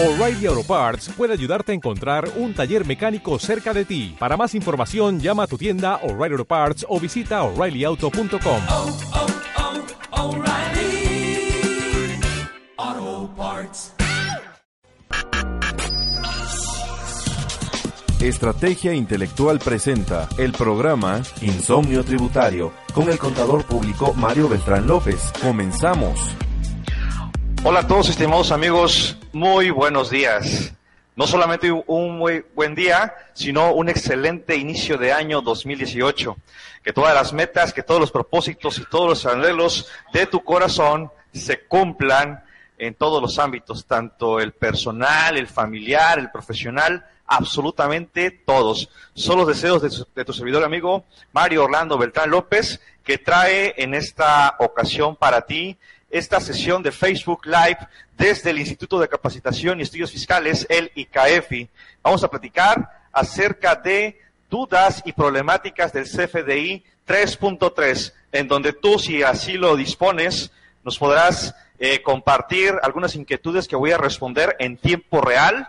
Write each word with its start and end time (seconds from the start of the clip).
O'Reilly 0.00 0.46
Auto 0.46 0.62
Parts 0.62 1.08
puede 1.16 1.32
ayudarte 1.32 1.72
a 1.72 1.74
encontrar 1.74 2.30
un 2.36 2.54
taller 2.54 2.86
mecánico 2.86 3.36
cerca 3.40 3.74
de 3.74 3.84
ti. 3.84 4.14
Para 4.16 4.36
más 4.36 4.54
información, 4.54 5.18
llama 5.18 5.42
a 5.42 5.46
tu 5.48 5.58
tienda 5.58 5.96
O'Reilly 6.04 6.34
Auto 6.34 6.44
Parts 6.44 6.86
o 6.88 7.00
visita 7.00 7.42
oreillyauto.com. 7.42 8.62
oh, 8.68 8.96
oh, 10.12 10.36
O'Reilly 10.36 11.50
Auto 12.76 13.34
Parts. 13.34 13.92
Estrategia 18.20 18.94
Intelectual 18.94 19.58
presenta 19.58 20.28
el 20.38 20.52
programa 20.52 21.22
Insomnio 21.40 22.04
Tributario 22.04 22.72
con 22.94 23.08
el 23.08 23.18
contador 23.18 23.64
público 23.64 24.14
Mario 24.14 24.48
Beltrán 24.48 24.86
López. 24.86 25.32
Comenzamos. 25.42 26.20
Hola 27.64 27.80
a 27.80 27.86
todos, 27.88 28.08
estimados 28.08 28.52
amigos, 28.52 29.16
muy 29.32 29.70
buenos 29.70 30.10
días. 30.10 30.72
No 31.16 31.26
solamente 31.26 31.72
un 31.72 32.16
muy 32.16 32.44
buen 32.54 32.76
día, 32.76 33.12
sino 33.34 33.72
un 33.72 33.88
excelente 33.88 34.56
inicio 34.56 34.96
de 34.96 35.12
año 35.12 35.40
2018. 35.40 36.36
Que 36.84 36.92
todas 36.92 37.16
las 37.16 37.32
metas, 37.32 37.72
que 37.72 37.82
todos 37.82 38.00
los 38.00 38.12
propósitos 38.12 38.78
y 38.78 38.84
todos 38.84 39.08
los 39.08 39.26
anhelos 39.26 39.88
de 40.12 40.26
tu 40.26 40.44
corazón 40.44 41.10
se 41.32 41.66
cumplan 41.66 42.44
en 42.78 42.94
todos 42.94 43.20
los 43.20 43.40
ámbitos, 43.40 43.84
tanto 43.86 44.38
el 44.38 44.52
personal, 44.52 45.36
el 45.36 45.48
familiar, 45.48 46.20
el 46.20 46.30
profesional, 46.30 47.04
absolutamente 47.26 48.30
todos. 48.30 48.88
Son 49.14 49.36
los 49.36 49.48
deseos 49.48 49.82
de, 49.82 49.90
de 50.14 50.24
tu 50.24 50.32
servidor 50.32 50.62
amigo 50.62 51.04
Mario 51.32 51.64
Orlando 51.64 51.98
Beltrán 51.98 52.30
López, 52.30 52.80
que 53.02 53.18
trae 53.18 53.74
en 53.78 53.94
esta 53.94 54.54
ocasión 54.60 55.16
para 55.16 55.42
ti 55.42 55.76
esta 56.10 56.40
sesión 56.40 56.82
de 56.82 56.92
Facebook 56.92 57.46
Live 57.46 57.78
desde 58.16 58.50
el 58.50 58.58
Instituto 58.58 58.98
de 58.98 59.08
Capacitación 59.08 59.78
y 59.78 59.82
Estudios 59.82 60.10
Fiscales, 60.10 60.66
el 60.68 60.90
ICAEFI. 60.94 61.68
Vamos 62.02 62.24
a 62.24 62.30
platicar 62.30 63.02
acerca 63.12 63.74
de 63.74 64.20
dudas 64.50 65.02
y 65.04 65.12
problemáticas 65.12 65.92
del 65.92 66.04
CFDI 66.04 66.84
3.3, 67.06 68.12
en 68.32 68.48
donde 68.48 68.72
tú, 68.72 68.98
si 68.98 69.22
así 69.22 69.54
lo 69.54 69.76
dispones, 69.76 70.50
nos 70.84 70.98
podrás 70.98 71.54
eh, 71.78 72.02
compartir 72.02 72.74
algunas 72.82 73.14
inquietudes 73.14 73.68
que 73.68 73.76
voy 73.76 73.92
a 73.92 73.98
responder 73.98 74.56
en 74.58 74.76
tiempo 74.76 75.20
real 75.20 75.68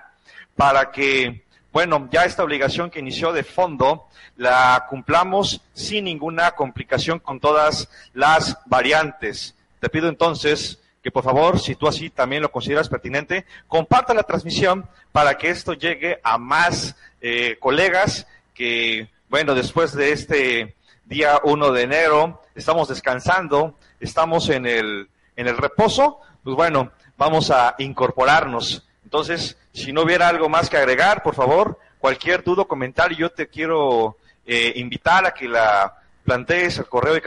para 0.55 0.91
que, 0.91 1.43
bueno, 1.71 2.07
ya 2.11 2.25
esta 2.25 2.43
obligación 2.43 2.89
que 2.89 2.99
inició 2.99 3.31
de 3.31 3.43
fondo 3.43 4.07
la 4.37 4.85
cumplamos 4.89 5.61
sin 5.73 6.05
ninguna 6.05 6.51
complicación 6.51 7.19
con 7.19 7.39
todas 7.39 7.89
las 8.13 8.57
variantes. 8.65 9.55
Te 9.79 9.89
pido 9.89 10.09
entonces 10.09 10.79
que 11.01 11.11
por 11.11 11.23
favor, 11.23 11.59
si 11.59 11.75
tú 11.75 11.87
así 11.87 12.09
también 12.09 12.41
lo 12.41 12.51
consideras 12.51 12.89
pertinente, 12.89 13.45
comparta 13.67 14.13
la 14.13 14.23
transmisión 14.23 14.87
para 15.11 15.37
que 15.37 15.49
esto 15.49 15.73
llegue 15.73 16.19
a 16.23 16.37
más 16.37 16.95
eh, 17.21 17.57
colegas 17.59 18.27
que, 18.53 19.09
bueno, 19.29 19.55
después 19.55 19.93
de 19.93 20.11
este 20.11 20.75
día 21.05 21.39
1 21.43 21.71
de 21.71 21.81
enero, 21.81 22.43
estamos 22.53 22.89
descansando, 22.89 23.75
estamos 23.99 24.49
en 24.49 24.65
el, 24.65 25.09
en 25.35 25.47
el 25.47 25.57
reposo, 25.57 26.19
pues 26.43 26.55
bueno, 26.55 26.91
vamos 27.17 27.49
a 27.51 27.75
incorporarnos. 27.77 28.85
Entonces, 29.03 29.57
si 29.73 29.93
no 29.93 30.03
hubiera 30.03 30.27
algo 30.27 30.49
más 30.49 30.69
que 30.69 30.77
agregar, 30.77 31.23
por 31.23 31.35
favor, 31.35 31.79
cualquier 31.99 32.43
duda 32.43 32.63
o 32.63 32.67
comentario, 32.67 33.17
yo 33.17 33.29
te 33.29 33.47
quiero 33.47 34.17
eh, 34.45 34.73
invitar 34.75 35.25
a 35.25 35.33
que 35.33 35.47
la 35.47 35.98
plantees 36.23 36.79
al 36.79 36.87
correo 36.87 37.13
de. 37.13 37.21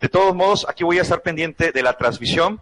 De 0.00 0.08
todos 0.08 0.34
modos, 0.34 0.66
aquí 0.68 0.84
voy 0.84 0.98
a 0.98 1.02
estar 1.02 1.22
pendiente 1.22 1.72
de 1.72 1.82
la 1.82 1.96
transmisión. 1.96 2.60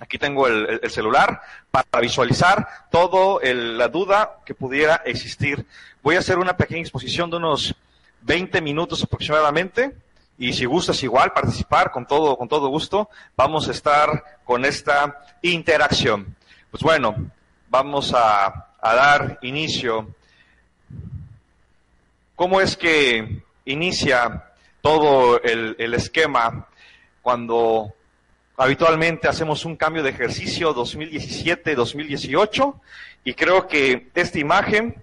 Aquí 0.00 0.18
tengo 0.18 0.46
el, 0.48 0.68
el, 0.68 0.80
el 0.82 0.90
celular 0.90 1.40
para 1.70 2.00
visualizar 2.00 2.66
todo 2.90 3.40
el, 3.40 3.78
la 3.78 3.88
duda 3.88 4.38
que 4.44 4.54
pudiera 4.54 4.96
existir. 5.04 5.66
Voy 6.02 6.16
a 6.16 6.20
hacer 6.20 6.38
una 6.38 6.56
pequeña 6.56 6.80
exposición 6.80 7.30
de 7.30 7.36
unos 7.36 7.74
20 8.22 8.60
minutos 8.60 9.02
aproximadamente. 9.02 9.94
Y 10.38 10.52
si 10.54 10.64
gustas 10.64 11.02
igual 11.02 11.32
participar 11.32 11.90
con 11.92 12.06
todo, 12.06 12.36
con 12.36 12.48
todo 12.48 12.68
gusto, 12.68 13.08
vamos 13.36 13.68
a 13.68 13.70
estar 13.70 14.40
con 14.44 14.64
esta 14.64 15.20
interacción. 15.42 16.34
Pues 16.70 16.82
bueno, 16.82 17.14
vamos 17.68 18.12
a 18.14 18.68
dar 18.82 19.38
inicio. 19.42 20.08
¿Cómo 22.34 22.60
es 22.60 22.76
que 22.76 23.42
inicia 23.64 24.44
todo 24.80 25.40
el, 25.42 25.94
esquema 25.94 26.66
cuando 27.22 27.92
habitualmente 28.56 29.28
hacemos 29.28 29.64
un 29.64 29.76
cambio 29.76 30.02
de 30.02 30.10
ejercicio 30.10 30.74
2017-2018 30.74 32.80
y 33.24 33.34
creo 33.34 33.68
que 33.68 34.08
esta 34.14 34.38
imagen 34.38 34.96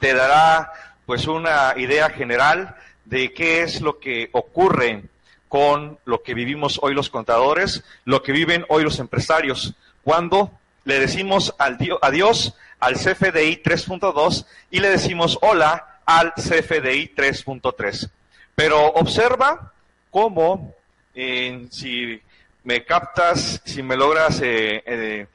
te 0.00 0.14
dará 0.14 0.72
pues 1.04 1.26
una 1.26 1.74
idea 1.76 2.10
general 2.10 2.76
de 3.04 3.32
qué 3.32 3.62
es 3.62 3.80
lo 3.80 3.98
que 3.98 4.30
ocurre 4.32 5.04
con 5.48 5.98
lo 6.04 6.22
que 6.22 6.34
vivimos 6.34 6.78
hoy 6.82 6.94
los 6.94 7.10
contadores, 7.10 7.84
lo 8.04 8.22
que 8.22 8.32
viven 8.32 8.64
hoy 8.68 8.84
los 8.84 8.98
empresarios, 8.98 9.74
cuando 10.02 10.52
le 10.84 11.00
decimos 11.00 11.54
al 11.58 11.78
adiós 12.02 12.54
al 12.80 12.94
CFDI 12.94 13.62
3.2 13.62 14.46
y 14.70 14.80
le 14.80 14.90
decimos 14.90 15.38
hola 15.42 15.97
al 16.08 16.32
CFDI 16.32 17.14
3.3. 17.14 18.08
Pero 18.54 18.86
observa 18.86 19.74
cómo, 20.10 20.74
eh, 21.14 21.66
si 21.70 22.18
me 22.64 22.82
captas, 22.84 23.60
si 23.66 23.82
me 23.82 23.94
logras 23.94 24.40
eh, 24.40 24.82
eh, 24.86 25.26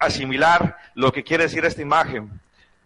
asimilar 0.00 0.76
lo 0.96 1.12
que 1.12 1.22
quiere 1.22 1.44
decir 1.44 1.64
esta 1.64 1.82
imagen. 1.82 2.40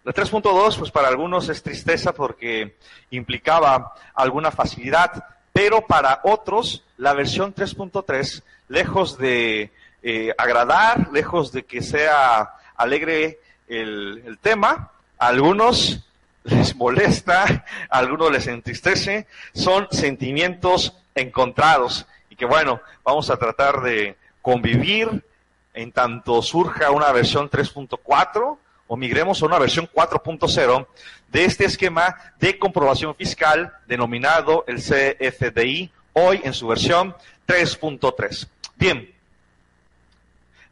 La 0.05 0.13
3.2, 0.13 0.79
pues 0.79 0.91
para 0.91 1.09
algunos 1.09 1.49
es 1.49 1.63
tristeza 1.63 2.13
porque 2.13 2.77
implicaba 3.11 3.95
alguna 4.15 4.51
facilidad, 4.51 5.25
pero 5.55 5.87
para 5.87 6.21
otros 6.25 6.85
la 6.99 7.15
versión 7.15 7.55
3.3, 7.55 8.43
lejos 8.69 9.17
de 9.17 9.73
eh, 10.03 10.35
agradar, 10.37 11.09
lejos 11.13 11.51
de 11.51 11.65
que 11.65 11.81
sea 11.83 12.51
alegre 12.77 13.41
el, 13.69 14.39
tema, 14.43 14.93
algunos 15.19 16.07
les 16.47 16.75
molesta, 16.77 17.65
a 17.91 17.99
algunos 17.99 18.31
les 18.31 18.47
entristece, 18.47 19.27
son 19.53 19.89
sentimientos 19.91 20.97
encontrados 21.15 22.07
y 22.31 22.37
que 22.37 22.47
bueno, 22.47 22.81
vamos 23.05 23.31
a 23.31 23.37
tratar 23.37 23.83
de 23.83 24.17
convivir 24.43 25.25
en 25.75 25.93
tanto 25.93 26.41
surja 26.43 26.91
una 26.91 27.13
versión 27.13 27.51
3.4 27.51 28.59
o 28.87 28.97
migremos 28.97 29.43
a 29.43 29.47
una 29.47 29.59
versión 29.59 29.89
4.0 29.93 30.87
de 31.29 31.45
este 31.45 31.65
esquema 31.65 32.17
de 32.39 32.59
comprobación 32.59 33.15
fiscal 33.15 33.73
denominado 33.87 34.65
el 34.69 34.77
CFDI, 34.77 35.91
hoy 36.13 36.41
en 36.45 36.55
su 36.55 36.69
versión 36.69 37.17
3.3. 37.49 38.49
Bien, 38.77 39.13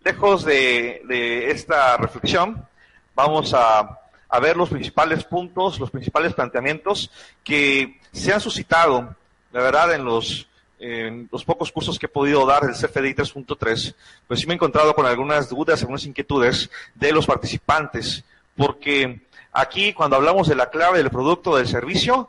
lejos 0.04 0.44
de, 0.44 1.02
de, 1.08 1.50
esta 1.50 1.96
reflexión, 1.96 2.66
vamos 3.14 3.52
a, 3.54 4.03
a 4.28 4.40
ver 4.40 4.56
los 4.56 4.70
principales 4.70 5.24
puntos, 5.24 5.78
los 5.78 5.90
principales 5.90 6.34
planteamientos 6.34 7.10
que 7.42 8.00
se 8.12 8.32
han 8.32 8.40
suscitado, 8.40 9.14
la 9.52 9.60
verdad, 9.60 9.94
en 9.94 10.04
los 10.04 10.48
en 10.80 11.28
los 11.32 11.44
pocos 11.44 11.72
cursos 11.72 11.98
que 11.98 12.06
he 12.06 12.10
podido 12.10 12.44
dar 12.44 12.62
del 12.62 12.74
CFDI 12.74 13.14
3.3, 13.14 13.94
pues 14.26 14.40
sí 14.40 14.46
me 14.46 14.52
he 14.52 14.56
encontrado 14.56 14.94
con 14.94 15.06
algunas 15.06 15.48
dudas, 15.48 15.80
algunas 15.80 16.04
inquietudes 16.04 16.68
de 16.94 17.12
los 17.12 17.26
participantes, 17.26 18.24
porque 18.54 19.20
aquí 19.52 19.94
cuando 19.94 20.16
hablamos 20.16 20.46
de 20.48 20.56
la 20.56 20.68
clave 20.68 20.98
del 20.98 21.10
producto 21.10 21.56
del 21.56 21.68
servicio, 21.68 22.28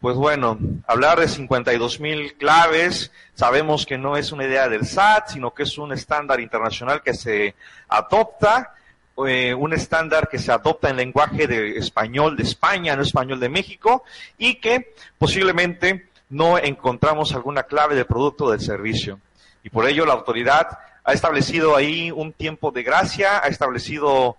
pues 0.00 0.16
bueno, 0.16 0.58
hablar 0.86 1.18
de 1.18 1.28
52 1.28 1.98
mil 2.00 2.34
claves, 2.34 3.10
sabemos 3.34 3.86
que 3.86 3.96
no 3.96 4.18
es 4.18 4.32
una 4.32 4.44
idea 4.44 4.68
del 4.68 4.86
SAT, 4.86 5.28
sino 5.28 5.54
que 5.54 5.62
es 5.62 5.78
un 5.78 5.92
estándar 5.92 6.40
internacional 6.40 7.02
que 7.02 7.14
se 7.14 7.54
adopta, 7.88 8.74
eh, 9.26 9.54
un 9.54 9.72
estándar 9.72 10.28
que 10.28 10.38
se 10.38 10.50
adopta 10.50 10.90
en 10.90 10.96
lenguaje 10.96 11.46
de 11.46 11.78
español 11.78 12.36
de 12.36 12.42
España, 12.42 12.96
no 12.96 13.02
español 13.02 13.38
de 13.38 13.48
México, 13.48 14.02
y 14.38 14.56
que 14.56 14.94
posiblemente 15.18 16.08
no 16.30 16.58
encontramos 16.58 17.32
alguna 17.32 17.62
clave 17.62 17.94
del 17.94 18.06
producto 18.06 18.50
del 18.50 18.60
servicio. 18.60 19.20
Y 19.62 19.70
por 19.70 19.86
ello 19.86 20.04
la 20.04 20.14
autoridad 20.14 20.78
ha 21.04 21.12
establecido 21.12 21.76
ahí 21.76 22.10
un 22.10 22.32
tiempo 22.32 22.72
de 22.72 22.82
gracia, 22.82 23.40
ha 23.42 23.48
establecido 23.48 24.36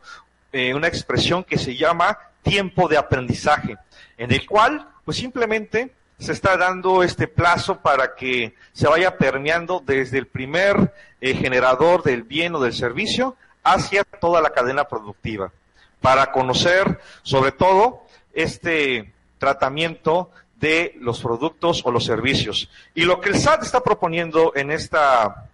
eh, 0.51 0.74
una 0.74 0.88
expresión 0.88 1.44
que 1.44 1.57
se 1.57 1.75
llama 1.75 2.18
tiempo 2.42 2.88
de 2.88 2.98
aprendizaje, 2.98 3.77
en 4.18 4.31
el 4.31 4.45
cual 4.45 4.88
pues 5.06 5.18
simplemente 5.18 5.92
se 6.18 6.31
está 6.31 6.57
dando 6.57 7.04
este 7.04 7.27
plazo 7.27 7.81
para 7.81 8.16
que 8.16 8.56
se 8.74 8.88
vaya 8.88 9.18
permeando 9.18 9.81
desde 9.86 10.18
el 10.18 10.27
primer 10.27 10.94
eh, 11.22 11.33
generador 11.33 12.04
del 12.04 12.24
bien 12.24 12.56
o 12.56 12.60
del 12.60 12.74
servicio 12.74 13.36
hacia 13.65 14.06
toda 14.06 14.39
la 14.39 14.51
cadena 14.51 14.88
productiva, 14.88 15.51
para 16.00 16.31
conocer 16.31 17.01
sobre 17.23 17.51
todo 17.51 18.03
este 18.33 19.12
tratamiento 19.39 20.29
de 20.56 20.95
los 21.00 21.19
productos 21.19 21.81
o 21.83 21.91
los 21.91 22.06
servicios. 22.06 22.69
Y 22.94 23.03
lo 23.03 23.19
que 23.19 23.29
el 23.29 23.39
SAT 23.39 23.63
está 23.63 23.81
proponiendo 23.81 24.53
en 24.56 24.71
esta, 24.71 25.50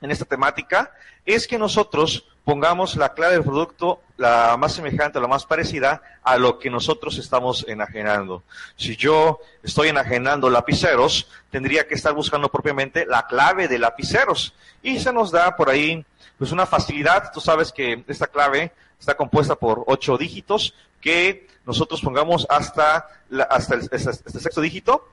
en 0.00 0.10
esta 0.10 0.24
temática 0.24 0.92
es 1.26 1.46
que 1.46 1.58
nosotros 1.58 2.26
pongamos 2.44 2.96
la 2.96 3.12
clave 3.12 3.34
del 3.34 3.44
producto 3.44 4.00
la 4.16 4.56
más 4.58 4.74
semejante, 4.74 5.20
la 5.20 5.28
más 5.28 5.46
parecida 5.46 6.02
a 6.22 6.36
lo 6.36 6.58
que 6.58 6.70
nosotros 6.70 7.16
estamos 7.18 7.64
enajenando. 7.68 8.42
Si 8.76 8.96
yo 8.96 9.40
estoy 9.62 9.88
enajenando 9.88 10.50
lapiceros, 10.50 11.28
tendría 11.50 11.86
que 11.88 11.94
estar 11.94 12.12
buscando 12.12 12.50
propiamente 12.50 13.06
la 13.06 13.26
clave 13.26 13.66
de 13.66 13.78
lapiceros. 13.78 14.54
Y 14.82 14.98
se 14.98 15.12
nos 15.12 15.30
da 15.30 15.56
por 15.56 15.70
ahí 15.70 16.04
pues 16.40 16.52
una 16.52 16.64
facilidad. 16.64 17.30
Tú 17.34 17.38
sabes 17.38 17.70
que 17.70 18.02
esta 18.08 18.26
clave 18.26 18.72
está 18.98 19.14
compuesta 19.14 19.56
por 19.56 19.84
ocho 19.86 20.16
dígitos 20.16 20.74
que 20.98 21.46
nosotros 21.66 22.00
pongamos 22.00 22.46
hasta, 22.48 23.08
la, 23.28 23.44
hasta 23.44 23.74
el 23.74 23.90
sexto 23.90 24.62
dígito, 24.62 25.06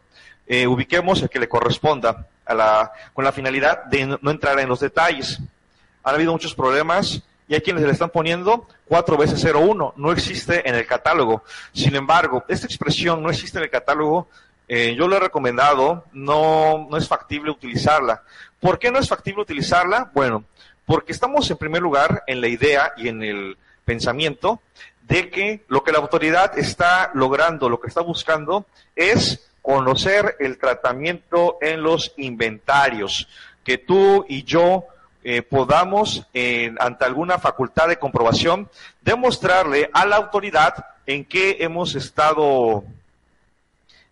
eh, 0.47 0.65
ubiquemos 0.68 1.21
el 1.21 1.29
que 1.29 1.39
le 1.39 1.50
corresponda 1.50 2.29
con 3.13 3.25
la 3.25 3.31
finalidad 3.33 3.83
de 3.88 4.06
no, 4.06 4.31
entrar 4.31 4.57
en 4.62 4.69
los 4.69 4.79
detalles. 4.79 5.41
Han 6.06 6.15
habido 6.15 6.31
muchos 6.31 6.56
problemas 6.56 7.21
y 7.50 7.56
hay 7.56 7.62
quienes 7.62 7.83
le 7.83 7.91
están 7.91 8.09
poniendo 8.09 8.65
4 8.85 9.18
veces 9.18 9.45
01, 9.53 9.95
no 9.97 10.12
existe 10.13 10.68
en 10.68 10.75
el 10.75 10.88
catálogo. 10.88 11.44
Sin 11.74 11.94
embargo, 11.97 12.45
esta 12.47 12.68
expresión 12.68 13.21
no 13.21 13.29
existe 13.29 13.57
en 13.57 13.65
el 13.65 13.69
catálogo, 13.69 14.29
eh, 14.69 14.95
yo 14.97 15.09
le 15.09 15.18
he 15.18 15.19
recomendado, 15.19 16.06
no, 16.13 16.88
no 16.89 16.95
es 16.95 17.06
factible 17.06 17.51
utilizarla. 17.51 18.24
¿Por 18.62 18.79
qué 18.79 18.91
no 18.91 19.00
es 19.00 19.09
factible 19.09 19.41
utilizarla? 19.41 20.09
Bueno, 20.13 20.45
porque 20.88 21.12
estamos 21.12 21.51
en 21.51 21.57
primer 21.57 21.84
lugar 21.84 22.24
en 22.25 22.42
la 22.42 22.48
idea 22.48 22.94
y 22.98 23.10
en 23.10 23.22
el 23.22 23.57
pensamiento 23.86 24.62
de 25.01 25.30
que 25.30 25.66
lo 25.68 25.84
que 25.84 25.92
la 25.92 26.00
autoridad 26.00 26.57
está 26.57 27.12
logrando, 27.13 27.69
lo 27.69 27.80
que 27.80 27.88
está 27.88 28.01
buscando, 28.01 28.66
es 28.95 29.51
conocer 29.62 30.38
el 30.39 30.57
tratamiento 30.57 31.57
en 31.62 31.84
los 31.84 32.13
inventarios, 32.16 33.28
que 33.66 33.78
tú 33.78 34.25
y 34.30 34.44
yo 34.44 34.86
eh, 35.25 35.42
podamos, 35.42 36.25
ante 36.80 37.04
alguna 37.04 37.38
facultad 37.38 37.89
de 37.89 38.00
comprobación, 38.00 38.69
demostrarle 39.01 39.89
a 39.92 40.06
la 40.06 40.16
autoridad 40.16 40.86
en 41.06 41.25
qué 41.25 41.57
hemos 41.60 41.95
estado, 41.95 42.86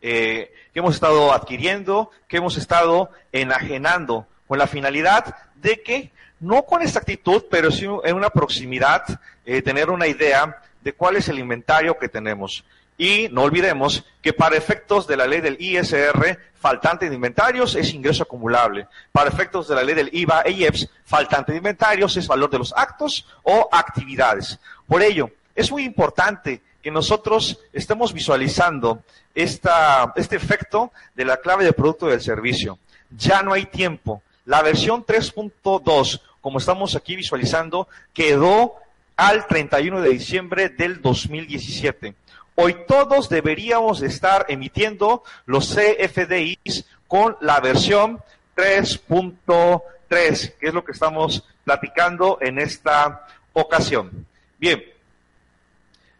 eh, 0.01 0.54
qué 0.74 0.80
hemos 0.80 0.95
estado 0.95 1.31
adquiriendo, 1.31 2.12
qué 2.27 2.38
hemos 2.38 2.57
estado 2.57 3.12
enajenando, 3.31 4.27
con 4.45 4.60
la 4.60 4.68
finalidad 4.68 5.38
de 5.56 5.81
que, 5.81 6.12
no 6.45 6.63
con 6.63 6.81
exactitud, 6.81 7.44
pero 7.50 7.71
sí 7.71 7.88
en 8.03 8.15
una 8.15 8.30
proximidad, 8.30 9.03
eh, 9.45 9.62
tener 9.62 9.89
una 9.89 10.07
idea 10.07 10.62
de 10.81 10.94
cuál 10.94 11.15
es 11.15 11.27
el 11.27 11.39
inventario 11.39 11.97
que 11.97 12.07
tenemos. 12.07 12.63
Y 12.97 13.27
no 13.31 13.42
olvidemos 13.42 14.06
que 14.21 14.31
para 14.31 14.56
efectos 14.56 15.06
de 15.07 15.18
la 15.18 15.27
ley 15.27 15.42
del 15.42 15.57
ISR, 15.59 16.39
faltante 16.56 17.09
de 17.09 17.15
inventarios 17.15 17.75
es 17.75 17.94
ingreso 17.94 18.24
acumulable. 18.24 18.88
Para 19.12 19.30
efectos 19.30 19.68
de 19.68 19.75
la 19.75 19.83
ley 19.83 19.95
del 19.95 20.09
IVA 20.13 20.44
e 20.44 20.51
IEPS, 20.51 20.89
faltante 21.03 21.51
de 21.51 21.57
inventarios 21.57 22.15
es 22.15 22.27
valor 22.27 22.50
de 22.50 22.59
los 22.59 22.74
actos 22.77 23.27
o 23.44 23.68
actividades. 23.71 24.59
Por 24.88 25.01
ello, 25.01 25.31
es 25.56 25.71
muy 25.71 25.83
importante 25.83 26.62
que 26.81 26.91
nosotros 26.91 27.59
estemos 27.74 28.13
visualizando 28.13 29.01
este 29.33 30.36
efecto 30.36 30.91
de 31.15 31.25
la 31.25 31.38
clave 31.38 31.65
de 31.65 31.74
producto 31.74 32.06
del 32.06 32.21
servicio. 32.21 32.77
Ya 33.09 33.41
no 33.41 33.53
hay 33.53 33.65
tiempo. 33.65 34.21
La 34.45 34.62
versión 34.62 35.03
3.2, 35.03 36.21
como 36.45 36.59
estamos 36.59 36.95
aquí 36.95 37.15
visualizando, 37.15 37.88
quedó 38.13 38.75
al 39.15 39.47
31 39.47 40.00
de 40.01 40.09
diciembre 40.09 40.69
del 40.69 41.01
2017. 41.01 42.13
Hoy 42.53 42.75
todos 42.88 43.30
deberíamos 43.30 44.03
estar 44.03 44.45
emitiendo 44.47 45.24
los 45.47 45.74
CFDIs 45.74 46.86
con 47.07 47.36
la 47.42 47.59
versión 47.62 48.21
3.3, 48.56 50.53
que 50.59 50.68
es 50.68 50.74
lo 50.75 50.86
que 50.86 50.92
estamos 50.92 51.47
platicando 51.63 52.38
en 52.39 52.59
esta 52.59 53.25
ocasión. 53.53 54.27
Bien, 54.59 54.83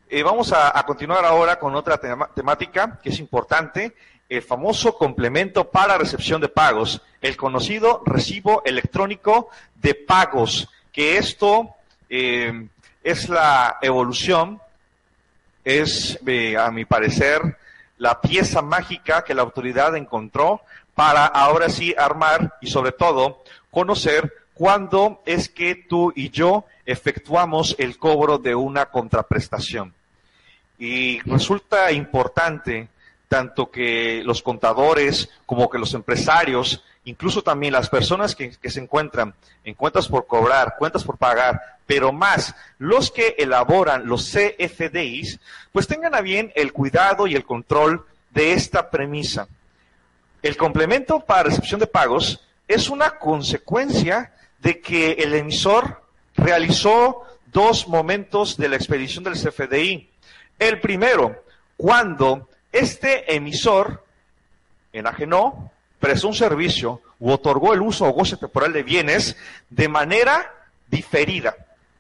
eh, 0.10 0.24
vamos 0.24 0.52
a, 0.54 0.84
continuar 0.88 1.24
ahora 1.24 1.60
con 1.60 1.76
otra 1.76 2.00
temática 2.34 3.00
que 3.04 3.10
es 3.10 3.20
importante, 3.20 3.96
el 4.30 4.42
famoso 4.42 4.98
complemento 4.98 5.70
para 5.70 5.98
recepción 5.98 6.42
de 6.42 6.50
pagos, 6.50 7.02
el 7.22 7.38
conocido 7.38 8.02
recibo 8.06 8.64
electrónico 8.66 9.50
de 9.76 9.96
pagos, 9.96 10.68
que 10.92 11.18
esto 11.18 11.76
eh, 12.10 12.68
es 13.04 13.30
la 13.30 13.78
evolución 13.82 14.60
es, 15.64 16.20
eh, 16.26 16.58
a 16.58 16.72
mi 16.72 16.86
parecer, 16.86 17.58
la 17.98 18.22
pieza 18.22 18.62
mágica 18.62 19.24
que 19.24 19.34
la 19.34 19.42
autoridad 19.42 19.96
encontró 19.96 20.62
para 20.94 21.26
ahora 21.26 21.70
sí 21.70 21.94
armar 21.98 22.56
y 22.62 22.68
sobre 22.68 22.92
todo 22.92 23.44
conocer 23.72 24.32
cuándo 24.54 25.22
es 25.26 25.50
que 25.50 25.76
tú 25.76 26.14
y 26.16 26.30
yo 26.30 26.66
efectuamos 26.86 27.76
el 27.80 27.98
cobro 27.98 28.38
de 28.38 28.56
una 28.56 28.86
contraprestación. 28.86 29.94
Y 30.78 31.20
resulta 31.22 31.92
importante 31.92 32.90
tanto 33.36 33.70
que 33.70 34.22
los 34.24 34.42
contadores 34.42 35.30
como 35.46 35.70
que 35.70 35.78
los 35.78 35.94
empresarios, 35.94 36.82
incluso 37.04 37.42
también 37.42 37.74
las 37.74 37.90
personas 37.90 38.34
que, 38.34 38.54
se 38.64 38.80
encuentran 38.80 39.34
en 39.66 39.74
cuentas 39.74 40.08
por 40.08 40.26
cobrar, 40.26 40.76
cuentas 40.80 41.04
por 41.04 41.18
pagar, 41.18 41.60
pero 41.86 42.14
más 42.14 42.56
los 42.78 43.12
que 43.12 43.36
elaboran 43.38 44.08
los 44.08 44.32
CFDIs, 44.32 45.42
pues 45.74 45.86
tengan 45.86 46.16
a 46.16 46.22
bien 46.22 46.54
el 46.56 46.72
cuidado 46.72 47.28
y 47.28 47.36
el 47.36 47.44
control 47.44 48.06
de 48.32 48.54
esta 48.54 48.90
premisa. 48.90 49.50
El 50.42 50.56
complemento 50.56 51.20
para 51.20 51.44
recepción 51.44 51.82
de 51.82 51.88
pagos 51.88 52.40
es 52.70 52.90
una 52.90 53.18
consecuencia 53.18 54.32
de 54.60 54.80
que 54.80 55.12
el 55.12 55.34
emisor 55.34 56.04
realizó 56.38 57.24
dos 57.52 57.86
momentos 57.90 58.56
de 58.56 58.70
la 58.70 58.78
expedición 58.78 59.26
del 59.26 59.34
CFDI. 59.34 60.10
El 60.58 60.80
primero, 60.80 61.44
cuando 61.76 62.48
este 62.76 63.36
emisor 63.36 64.04
enajenó, 64.92 65.72
prestó 66.00 66.28
un 66.28 66.34
servicio 66.34 67.02
u 67.20 67.32
otorgó 67.32 67.74
el 67.74 67.82
uso 67.82 68.06
o 68.06 68.12
goce 68.12 68.38
temporal 68.38 68.74
de 68.74 68.84
bienes 68.84 69.38
de 69.70 69.88
manera 69.88 70.54
diferida, 70.88 71.56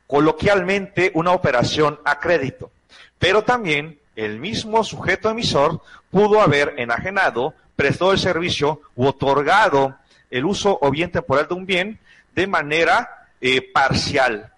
coloquialmente 0.06 1.12
una 1.14 1.32
operación 1.32 2.00
a 2.04 2.20
crédito. 2.20 2.72
Pero 3.18 3.44
también 3.44 4.00
el 4.18 4.40
mismo 4.40 4.84
sujeto 4.84 5.30
emisor 5.30 5.82
pudo 6.12 6.42
haber 6.42 6.74
enajenado, 6.78 7.54
prestó 7.76 8.12
el 8.12 8.20
servicio 8.20 8.82
u 8.96 9.06
otorgado 9.06 9.96
el 10.30 10.44
uso 10.44 10.78
o 10.82 10.92
bien 10.92 11.12
temporal 11.12 11.48
de 11.48 11.54
un 11.54 11.66
bien 11.66 12.00
de 12.34 12.48
manera 12.48 13.30
eh, 13.40 13.62
parcial, 13.62 14.52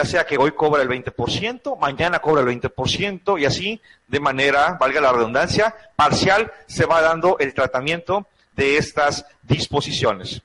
ya 0.00 0.06
sea 0.06 0.24
que 0.24 0.38
hoy 0.38 0.52
cobra 0.52 0.82
el 0.82 0.88
20%, 0.88 1.78
mañana 1.78 2.20
cobra 2.20 2.40
el 2.40 2.48
20% 2.48 3.38
y 3.38 3.44
así, 3.44 3.82
de 4.08 4.18
manera, 4.18 4.78
valga 4.80 4.98
la 4.98 5.12
redundancia, 5.12 5.74
parcial, 5.94 6.50
se 6.66 6.86
va 6.86 7.02
dando 7.02 7.36
el 7.38 7.52
tratamiento 7.52 8.26
de 8.56 8.78
estas 8.78 9.26
disposiciones. 9.42 10.40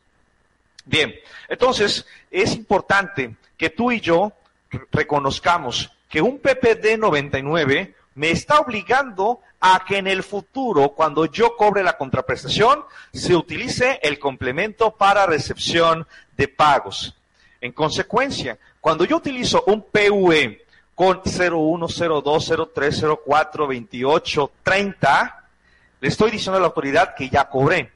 Bien, 0.83 1.15
entonces 1.47 2.05
es 2.29 2.53
importante 2.53 3.37
que 3.55 3.69
tú 3.69 3.93
y 3.93 4.01
yo 4.01 4.33
reconozcamos 4.91 5.89
que 6.09 6.21
un 6.21 6.39
PPD 6.39 6.97
99 6.97 7.95
me 8.15 8.31
está 8.31 8.59
obligando 8.59 9.39
a 9.61 9.85
que 9.87 9.99
en 9.99 10.07
el 10.07 10.23
futuro, 10.23 10.89
cuando 10.89 11.27
yo 11.27 11.55
cobre 11.55 11.81
la 11.81 11.95
contraprestación, 11.95 12.83
se 13.13 13.33
utilice 13.37 14.01
el 14.03 14.19
complemento 14.19 14.91
para 14.91 15.25
recepción 15.25 16.05
de 16.35 16.49
pagos. 16.49 17.15
En 17.61 17.71
consecuencia, 17.71 18.57
cuando 18.79 19.05
yo 19.05 19.17
utilizo 19.17 19.63
un 19.67 19.83
PUE 19.83 20.65
con 20.93 21.21
01, 21.25 21.87
02, 21.87 22.53
03, 22.73 23.05
04, 23.25 23.67
28, 23.67 24.51
30, 24.63 25.45
le 26.01 26.07
estoy 26.07 26.31
diciendo 26.31 26.57
a 26.57 26.61
la 26.61 26.67
autoridad 26.67 27.15
que 27.15 27.29
ya 27.29 27.49
cobré. 27.49 27.91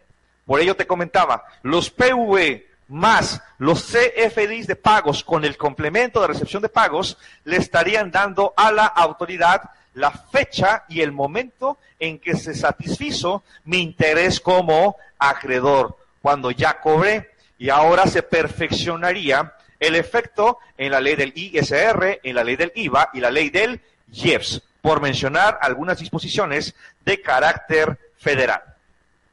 Por 0.45 0.59
ello 0.59 0.75
te 0.75 0.87
comentaba, 0.87 1.43
los 1.63 1.89
PUE 1.89 2.69
más 2.89 3.41
los 3.59 3.83
CFDIs 3.83 4.67
de 4.67 4.75
pagos 4.75 5.23
con 5.23 5.45
el 5.45 5.57
complemento 5.57 6.21
de 6.21 6.27
recepción 6.27 6.61
de 6.61 6.69
pagos 6.69 7.17
le 7.43 7.57
estarían 7.57 8.11
dando 8.11 8.53
a 8.57 8.71
la 8.71 8.85
autoridad 8.85 9.69
la 9.93 10.11
fecha 10.11 10.85
y 10.89 11.01
el 11.01 11.11
momento 11.11 11.77
en 11.99 12.19
que 12.19 12.35
se 12.35 12.55
satisfizo 12.55 13.43
mi 13.65 13.81
interés 13.81 14.39
como 14.39 14.95
acreedor, 15.17 15.97
cuando 16.21 16.51
ya 16.51 16.79
cobré 16.79 17.31
y 17.59 17.69
ahora 17.69 18.07
se 18.07 18.23
perfeccionaría 18.23 19.53
el 19.79 19.95
efecto 19.95 20.59
en 20.77 20.91
la 20.91 20.99
ley 20.99 21.15
del 21.15 21.33
ISR, 21.35 22.19
en 22.23 22.35
la 22.35 22.43
ley 22.43 22.55
del 22.55 22.71
IVA 22.73 23.11
y 23.13 23.19
la 23.19 23.29
ley 23.29 23.49
del 23.49 23.81
IEPS, 24.11 24.63
por 24.81 25.01
mencionar 25.01 25.59
algunas 25.61 25.99
disposiciones 25.99 26.73
de 27.05 27.21
carácter 27.21 27.97
federal. 28.17 28.61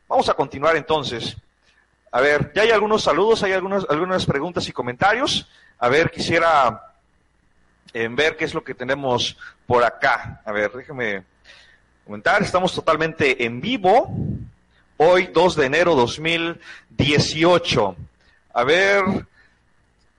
Vamos 0.09 0.29
a 0.29 0.35
continuar 0.35 0.77
entonces. 0.77 1.37
A 2.11 2.21
ver, 2.21 2.53
ya 2.55 2.63
hay 2.63 2.71
algunos 2.71 3.03
saludos, 3.03 3.43
hay 3.43 3.53
algunas, 3.53 3.87
algunas 3.89 4.27
preguntas 4.27 4.69
y 4.69 4.73
comentarios. 4.73 5.49
A 5.79 5.89
ver, 5.89 6.11
quisiera 6.11 6.95
eh, 7.93 8.09
ver 8.11 8.37
qué 8.37 8.45
es 8.45 8.55
lo 8.55 8.65
que 8.65 8.75
tenemos 8.75 9.37
por 9.67 9.85
acá. 9.85 10.41
A 10.45 10.53
ver, 10.53 10.73
déjeme 10.73 11.25
comentar. 12.05 12.43
Estamos 12.43 12.75
totalmente 12.75 13.45
en 13.45 13.61
vivo. 13.61 14.13
Hoy, 14.97 15.29
2 15.33 15.57
de 15.57 15.67
enero 15.67 15.95
2018. 15.95 17.97
A 18.57 18.65
ver, 18.65 19.05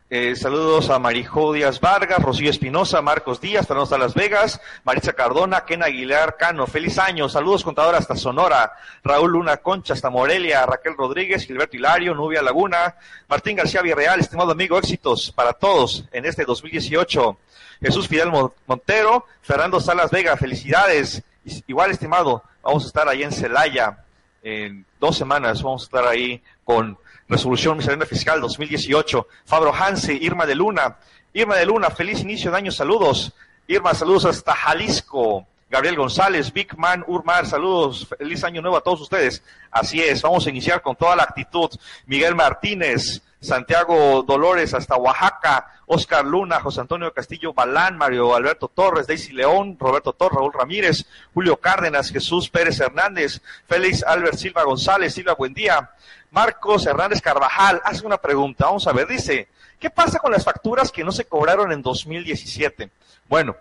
Eh, 0.10 0.38
saludos 0.38 0.90
a 0.90 1.00
Marijo 1.00 1.52
Díaz 1.52 1.82
Vargas, 1.82 2.20
Rocío 2.24 2.50
Espinosa, 2.50 3.02
Marcos 3.02 3.42
Díaz, 3.42 3.68
Fernando 3.68 3.84
hasta 3.84 3.98
Las 3.98 4.14
Vegas, 4.14 4.62
Maritza 4.86 5.12
Cardona, 5.12 5.66
Ken 5.66 5.84
Aguilar 5.84 6.38
Cano, 6.38 6.66
feliz 6.66 6.98
año, 6.98 7.28
saludos 7.28 7.62
contador 7.66 7.94
hasta 7.96 8.16
Sonora, 8.16 8.72
Raúl 9.04 9.32
Luna 9.34 9.58
Concha 9.58 9.92
hasta 9.94 10.10
Morelia, 10.10 10.66
Raquel 10.66 10.96
Rodríguez, 10.96 11.46
Gilberto 11.46 11.76
Hilario, 11.76 12.16
Nubia 12.16 12.42
Laguna, 12.42 12.96
Martín 13.28 13.58
García 13.58 13.82
Villarreal, 13.82 14.22
estimado 14.22 14.54
amigo, 14.54 14.78
éxitos 14.80 15.34
para 15.36 15.52
todos 15.52 16.06
en 16.14 16.26
este 16.26 16.46
2018. 16.46 17.38
Jesús 17.82 18.08
Fidel 18.08 18.32
Mon- 18.32 18.54
Montero, 18.66 19.26
Fernando 19.42 19.82
Salas 19.82 20.10
Vega, 20.10 20.38
felicidades. 20.38 21.22
Igual, 21.68 21.92
estimado, 21.92 22.44
vamos 22.64 22.86
a 22.86 22.88
estar 22.88 23.10
ahí 23.10 23.24
en 23.24 23.34
Celaya. 23.34 24.06
En 24.42 24.86
dos 25.02 25.18
semanas, 25.18 25.62
vamos 25.62 25.82
a 25.82 25.86
estar 25.88 26.08
ahí 26.08 26.42
con 26.64 26.98
resolución 27.28 27.78
miscelánea 27.78 28.06
fiscal 28.06 28.42
2018. 28.42 29.28
Fabro 29.46 29.74
Hanse, 29.74 30.14
Irma 30.14 30.46
de 30.46 30.56
Luna. 30.56 30.98
Irma 31.34 31.56
de 31.56 31.66
Luna, 31.66 31.90
feliz 31.90 32.22
inicio 32.22 32.52
de 32.52 32.58
año, 32.58 32.72
saludos. 32.72 33.34
Irma, 33.68 33.94
saludos 33.94 34.26
hasta 34.26 34.56
Jalisco. 34.56 35.46
Gabriel 35.70 35.98
González, 35.98 36.54
Big 36.54 36.78
Man 36.78 37.04
Urmar, 37.08 37.46
saludos, 37.46 38.08
feliz 38.18 38.42
año 38.46 38.62
nuevo 38.62 38.78
a 38.78 38.82
todos 38.82 39.02
ustedes. 39.02 39.44
Así 39.70 40.02
es, 40.02 40.22
vamos 40.22 40.48
a 40.48 40.50
iniciar 40.50 40.82
con 40.82 40.96
toda 40.96 41.16
la 41.16 41.24
actitud. 41.24 41.70
Miguel 42.06 42.36
Martínez, 42.36 43.22
Santiago 43.40 44.24
Dolores 44.24 44.74
hasta 44.74 44.96
Oaxaca, 44.96 45.68
Oscar 45.86 46.26
Luna, 46.26 46.60
José 46.60 46.82
Antonio 46.82 47.14
Castillo 47.14 47.54
Balán, 47.54 47.98
Mario 47.98 48.36
Alberto 48.36 48.68
Torres, 48.68 49.08
Daisy 49.08 49.34
León, 49.34 49.78
Roberto 49.80 50.14
Torres, 50.14 50.38
Raúl 50.38 50.54
Ramírez, 50.54 51.06
Julio 51.34 51.58
Cárdenas, 51.58 52.12
Jesús 52.12 52.50
Pérez 52.50 52.80
Hernández, 52.80 53.42
Félix 53.68 54.04
Albert 54.04 54.38
Silva 54.38 54.64
González, 54.64 55.14
Silva 55.14 55.36
Buendía, 55.36 55.92
Marcos 56.32 56.86
Hernández 56.86 57.22
Carvajal, 57.22 57.82
hace 57.86 58.06
una 58.06 58.18
pregunta, 58.18 58.66
vamos 58.66 58.88
a 58.88 58.94
ver, 58.94 59.08
dice, 59.08 59.48
¿qué 59.80 59.90
pasa 59.90 60.20
con 60.20 60.32
las 60.32 60.44
facturas 60.44 60.92
que 60.92 61.04
no 61.04 61.12
se 61.12 61.26
cobraron 61.26 61.72
en 61.72 61.82
2017? 61.82 62.90
Bueno, 63.30 63.56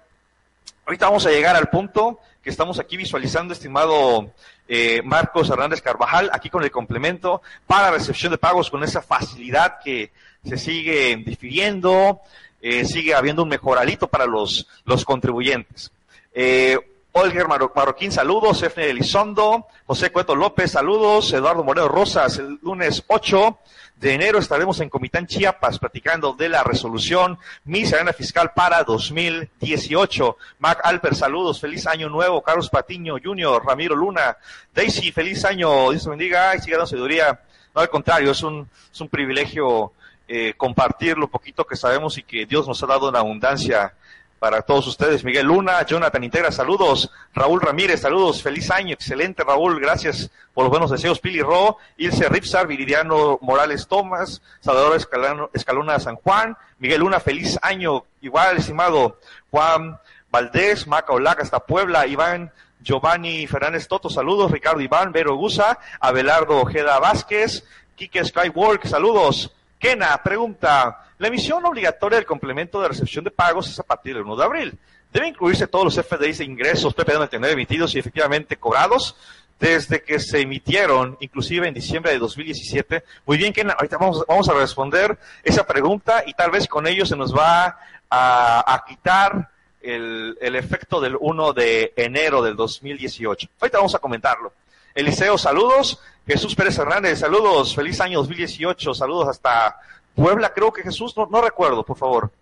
Ahorita 0.87 1.07
vamos 1.07 1.27
a 1.27 1.31
llegar 1.31 1.57
al 1.57 1.69
punto 1.69 2.21
que 2.47 2.51
estamos 2.51 2.79
aquí 2.79 2.97
visualizando, 2.97 3.53
estimado 3.53 4.31
eh, 4.69 5.03
Marcos 5.03 5.51
Hernández 5.51 5.83
Carvajal, 5.83 6.31
aquí 6.33 6.49
con 6.49 6.63
el 6.63 6.71
complemento 6.71 7.43
para 7.67 7.91
recepción 7.91 8.31
de 8.31 8.39
pagos 8.39 8.71
con 8.71 8.85
esa 8.85 9.03
facilidad 9.03 9.81
que 9.83 10.13
se 10.45 10.57
sigue 10.57 11.17
difiriendo, 11.27 12.21
eh, 12.63 12.85
sigue 12.85 13.17
habiendo 13.17 13.43
un 13.43 13.49
mejoralito 13.49 14.07
para 14.07 14.27
los, 14.27 14.69
los 14.85 15.05
contribuyentes. 15.05 15.91
Eh, 16.33 16.79
Olger 17.19 17.49
Marro- 17.49 17.73
Marroquín, 17.75 18.13
saludos. 18.13 18.63
Efne 18.63 18.91
Elizondo, 18.91 19.67
José 19.87 20.11
Cueto 20.13 20.37
López, 20.37 20.73
saludos. 20.73 21.33
Eduardo 21.33 21.65
Moreno 21.65 21.89
Rosas, 21.89 22.37
el 22.37 22.59
lunes 22.63 23.03
8 23.07 23.59
de 23.97 24.13
enero 24.13 24.39
estaremos 24.39 24.79
en 24.81 24.91
Comitán 24.91 25.27
Chiapas 25.27 25.79
platicando 25.79 26.35
de 26.35 26.51
la 26.51 26.63
resolución 26.63 27.39
miscelánea 27.65 28.13
fiscal 28.13 28.53
para 28.55 28.85
2018. 28.85 30.37
Mac 30.59 30.81
Alper, 30.85 31.15
saludos. 31.15 31.59
Feliz 31.59 31.87
año 31.87 32.11
nuevo. 32.11 32.43
Carlos 32.43 32.69
Patiño 32.69 33.15
Jr., 33.25 33.65
Ramiro 33.65 33.97
Luna. 33.97 34.37
Daisy, 34.75 35.11
feliz 35.11 35.43
año. 35.47 35.91
Dios 35.93 36.05
te 36.05 36.11
bendiga. 36.11 36.55
Y 36.55 36.61
siga 36.61 36.77
dando 36.77 36.89
sabiduría. 36.89 37.41
No, 37.75 37.81
al 37.81 37.89
contrario, 37.89 38.33
es 38.33 38.43
un, 38.43 38.69
es 38.93 39.01
un 39.01 39.09
privilegio 39.09 39.93
eh, 40.29 40.53
compartir 40.55 41.17
lo 41.17 41.29
poquito 41.29 41.65
que 41.65 41.77
sabemos 41.77 42.19
y 42.19 42.23
que 42.25 42.45
Dios 42.45 42.69
nos 42.69 42.83
ha 42.83 42.87
dado 42.87 43.09
en 43.09 43.17
abundancia 43.17 43.95
para 44.39 44.63
todos 44.63 44.87
ustedes. 44.87 45.25
Miguel 45.25 45.47
Luna, 45.47 45.83
Jonathan 45.85 46.23
Integra, 46.25 46.53
saludos. 46.53 47.11
Raúl 47.35 47.61
Ramírez, 47.61 48.01
saludos. 48.03 48.43
Feliz 48.43 48.71
año, 48.71 48.93
excelente 48.95 49.43
Raúl, 49.45 49.81
gracias 49.81 50.31
por 50.55 50.65
los 50.65 50.71
buenos 50.71 50.91
deseos. 50.91 51.19
Pili 51.21 51.43
Ro, 51.43 51.79
Ilse 51.97 52.29
Ripsar, 52.29 52.67
Viridiano 52.67 53.39
Morales 53.41 53.87
Tomás, 53.89 54.43
Salvador 54.61 54.97
Escalano- 54.97 55.51
Escalona 55.55 55.99
San 55.99 56.17
Juan. 56.17 56.57
Miguel 56.79 57.01
Luna, 57.01 57.21
feliz 57.21 57.59
año. 57.63 58.05
Igual, 58.21 58.59
estimado 58.59 59.19
Juan 59.51 59.99
Valdés, 60.31 60.87
Maca 60.87 61.13
Olaca 61.13 61.43
hasta 61.43 61.61
Puebla, 61.61 62.07
Iván 62.07 62.53
Giovanni 62.81 63.47
Fernández 63.47 63.89
Toto, 63.89 64.11
saludos. 64.11 64.51
Ricardo 64.51 64.81
Iván, 64.81 65.13
Vero 65.13 65.35
Gusa, 65.37 65.79
Abelardo 65.99 66.59
Ojeda 66.61 66.99
Vázquez, 66.99 67.65
Quique 67.97 68.23
Skywalk, 68.25 68.87
saludos. 68.87 69.51
Kena 69.79 70.17
pregunta, 70.23 71.06
la 71.19 71.29
emisión 71.29 71.65
obligatoria 71.65 72.17
del 72.17 72.27
complemento 72.27 72.81
de 72.81 72.89
recepción 72.89 73.25
de 73.25 73.31
pagos 73.31 73.71
es 73.71 73.79
a 73.79 73.83
partir 73.83 74.15
del 74.15 74.25
1 74.25 74.37
de 74.37 74.45
abril. 74.45 74.79
¿Debe 75.13 75.29
incluirse 75.29 75.67
todos 75.67 75.85
los 75.85 76.07
FDIs 76.07 76.39
de 76.39 76.45
ingresos 76.45 76.95
PP99 76.95 77.53
emitidos 77.53 77.95
y 77.95 77.99
efectivamente 77.99 78.57
cobrados 78.57 79.17
desde 79.59 80.03
que 80.03 80.21
se 80.21 80.41
emitieron, 80.41 81.17
inclusive 81.21 81.69
en 81.69 81.75
diciembre 81.75 82.13
de 82.13 82.19
2017? 82.19 83.03
Muy 83.25 83.39
bien, 83.39 83.53
Kena, 83.53 83.73
ahorita 83.73 83.97
vamos, 83.97 84.49
a 84.49 84.53
responder 84.53 85.17
esa 85.43 85.67
pregunta 85.67 86.23
y 86.27 86.35
tal 86.35 86.51
vez 86.51 86.67
con 86.67 86.87
ello 86.87 87.07
se 87.07 87.17
nos 87.17 87.35
va 87.35 87.79
a, 88.11 88.75
a 88.75 88.85
quitar 88.87 89.49
el, 89.81 90.37
el 90.41 90.57
efecto 90.57 91.01
del 91.01 91.17
1 91.19 91.53
de 91.55 91.93
enero 91.97 92.43
del 92.43 92.57
2018. 92.57 93.49
Ahorita 93.61 93.79
vamos 93.79 93.95
a 93.95 94.01
comentarlo. 94.01 94.53
Eliseo, 94.95 95.39
saludos. 95.39 96.01
Jesús 96.27 96.55
Pérez 96.55 96.77
Hernández, 96.79 97.21
saludos. 97.21 97.75
Feliz 97.75 98.01
año 98.01 98.19
2018. 98.19 98.95
Saludos 98.95 99.29
hasta 99.29 99.79
Puebla, 100.17 100.53
creo 100.53 100.73
que 100.73 100.83
Jesús, 100.83 101.17
no, 101.17 101.27
no 101.27 101.41
recuerdo, 101.41 101.85
por 101.85 101.97
favor. 101.97 102.33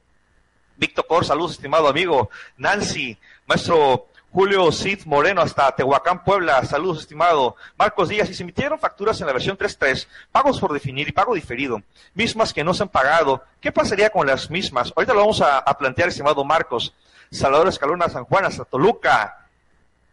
Víctor 0.77 1.07
Cor, 1.07 1.25
saludos, 1.25 1.53
estimado 1.53 1.89
amigo. 1.89 2.31
Nancy, 2.57 3.19
maestro 3.47 4.07
Julio 4.35 4.73
Cid 4.73 5.05
Moreno, 5.05 5.43
hasta 5.43 5.71
Tehuacán, 5.77 6.25
Puebla, 6.25 6.65
saludos, 6.65 7.01
estimado. 7.01 7.55
Marcos 7.77 8.09
Díaz, 8.09 8.29
y 8.31 8.35
se 8.35 8.43
emitieron 8.43 8.81
facturas 8.81 9.21
en 9.21 9.29
la 9.29 9.33
versión 9.33 9.57
3.3, 9.57 10.09
pagos 10.33 10.59
por 10.59 10.73
definir 10.73 11.09
y 11.09 11.13
pago 11.13 11.35
diferido, 11.35 11.83
mismas 12.15 12.53
que 12.53 12.65
no 12.65 12.75
se 12.75 12.83
han 12.83 12.89
pagado. 12.89 13.45
¿Qué 13.61 13.71
pasaría 13.71 14.11
con 14.11 14.27
las 14.27 14.51
mismas? 14.51 14.93
Ahorita 14.97 15.15
lo 15.15 15.21
vamos 15.21 15.41
a, 15.41 15.63
plantear, 15.79 16.09
estimado 16.09 16.45
Marcos. 16.45 16.93
Salvador 17.31 17.69
Escalona, 17.69 18.09
San 18.09 18.25
Juan, 18.25 18.45
hasta 18.45 18.65
Toluca. 18.65 19.47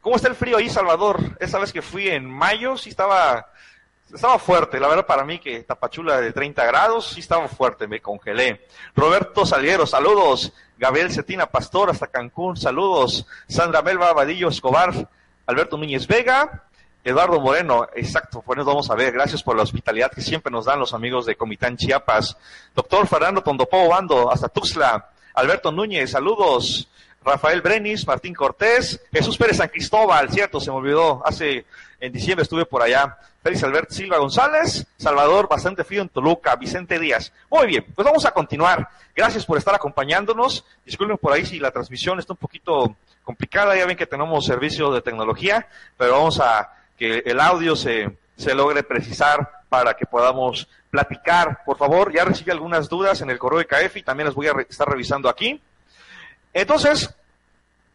¿Cómo 0.01 0.15
está 0.15 0.27
el 0.27 0.35
frío 0.35 0.57
ahí, 0.57 0.69
Salvador? 0.69 1.19
Esa 1.39 1.57
vez 1.57 1.71
que 1.71 1.81
fui 1.81 2.07
en 2.07 2.29
mayo, 2.29 2.77
sí 2.77 2.89
estaba, 2.89 3.47
estaba 4.13 4.39
fuerte. 4.39 4.79
La 4.79 4.87
verdad, 4.87 5.05
para 5.05 5.23
mí, 5.23 5.39
que 5.39 5.63
Tapachula 5.63 6.19
de 6.19 6.31
30 6.31 6.65
grados, 6.65 7.11
sí 7.13 7.19
estaba 7.19 7.47
fuerte, 7.47 7.87
me 7.87 8.01
congelé. 8.01 8.65
Roberto 8.95 9.45
Saliero, 9.45 9.85
saludos. 9.85 10.53
Gabriel 10.77 11.11
Cetina 11.11 11.45
Pastor, 11.45 11.89
hasta 11.89 12.07
Cancún, 12.07 12.57
saludos. 12.57 13.25
Sandra 13.47 13.81
Melba 13.81 14.13
Vadillo 14.13 14.49
Escobar, 14.49 15.09
Alberto 15.45 15.77
Núñez 15.77 16.07
Vega, 16.07 16.65
Eduardo 17.03 17.39
Moreno, 17.39 17.87
exacto, 17.95 18.41
pues 18.41 18.57
nos 18.57 18.65
vamos 18.65 18.89
a 18.89 18.95
ver. 18.95 19.13
Gracias 19.13 19.43
por 19.43 19.55
la 19.55 19.63
hospitalidad 19.63 20.11
que 20.11 20.21
siempre 20.21 20.51
nos 20.51 20.65
dan 20.65 20.79
los 20.79 20.93
amigos 20.93 21.25
de 21.25 21.35
Comitán 21.35 21.77
Chiapas. 21.77 22.37
Doctor 22.75 23.07
Fernando 23.07 23.41
Tondopó 23.41 23.87
Bando, 23.87 24.31
hasta 24.31 24.49
Tuxtla. 24.49 25.09
Alberto 25.33 25.71
Núñez, 25.71 26.11
saludos. 26.11 26.89
Rafael 27.23 27.61
Brenis, 27.61 28.07
Martín 28.07 28.33
Cortés, 28.33 28.99
Jesús 29.11 29.37
Pérez 29.37 29.57
San 29.57 29.69
Cristóbal, 29.69 30.31
cierto, 30.31 30.59
se 30.59 30.71
me 30.71 30.77
olvidó, 30.77 31.21
hace, 31.23 31.65
en 32.01 32.11
diciembre 32.11 32.43
estuve 32.43 32.65
por 32.65 32.81
allá. 32.81 33.17
Félix 33.41 33.63
Alberto 33.63 33.93
Silva 33.93 34.17
González, 34.17 34.85
Salvador, 34.97 35.47
bastante 35.47 35.83
frío 35.83 36.01
en 36.01 36.09
Toluca, 36.09 36.55
Vicente 36.55 36.99
Díaz. 36.99 37.31
Muy 37.49 37.67
bien, 37.67 37.85
pues 37.95 38.05
vamos 38.05 38.25
a 38.25 38.31
continuar. 38.31 38.89
Gracias 39.15 39.45
por 39.45 39.57
estar 39.57 39.73
acompañándonos. 39.73 40.65
Disculpen 40.85 41.17
por 41.17 41.31
ahí 41.31 41.45
si 41.45 41.59
la 41.59 41.71
transmisión 41.71 42.19
está 42.19 42.33
un 42.33 42.37
poquito 42.37 42.95
complicada, 43.23 43.75
ya 43.75 43.85
ven 43.85 43.97
que 43.97 44.07
tenemos 44.07 44.45
servicio 44.45 44.91
de 44.91 45.01
tecnología, 45.01 45.67
pero 45.97 46.13
vamos 46.13 46.39
a 46.39 46.73
que 46.97 47.23
el 47.25 47.39
audio 47.39 47.75
se, 47.75 48.17
se 48.35 48.53
logre 48.53 48.83
precisar 48.83 49.63
para 49.69 49.93
que 49.93 50.05
podamos 50.05 50.67
platicar. 50.89 51.63
Por 51.65 51.77
favor, 51.77 52.11
ya 52.11 52.25
recibí 52.25 52.51
algunas 52.51 52.89
dudas 52.89 53.21
en 53.21 53.29
el 53.29 53.39
correo 53.39 53.59
de 53.59 53.91
y 53.95 54.03
también 54.03 54.25
las 54.25 54.35
voy 54.35 54.47
a 54.47 54.53
estar 54.67 54.87
revisando 54.87 55.29
aquí. 55.29 55.61
Entonces, 56.53 57.15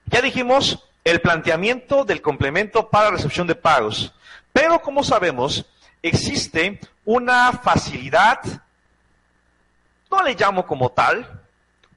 ya 0.06 0.22
dijimos 0.22 0.85
el 1.06 1.20
planteamiento 1.20 2.04
del 2.04 2.20
complemento 2.20 2.90
para 2.90 3.12
recepción 3.12 3.46
de 3.46 3.54
pagos. 3.54 4.12
Pero 4.52 4.82
como 4.82 5.04
sabemos, 5.04 5.64
existe 6.02 6.80
una 7.04 7.52
facilidad, 7.52 8.40
no 10.10 10.24
le 10.24 10.34
llamo 10.34 10.66
como 10.66 10.90
tal, 10.90 11.42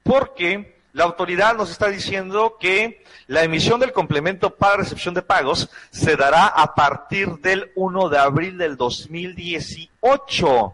porque 0.04 0.78
la 0.92 1.02
autoridad 1.02 1.56
nos 1.56 1.72
está 1.72 1.88
diciendo 1.88 2.56
que 2.60 3.02
la 3.26 3.42
emisión 3.42 3.80
del 3.80 3.92
complemento 3.92 4.54
para 4.54 4.76
recepción 4.76 5.12
de 5.12 5.22
pagos 5.22 5.70
se 5.90 6.14
dará 6.14 6.46
a 6.46 6.76
partir 6.76 7.30
del 7.38 7.72
1 7.74 8.10
de 8.10 8.18
abril 8.18 8.58
del 8.58 8.76
2018. 8.76 10.72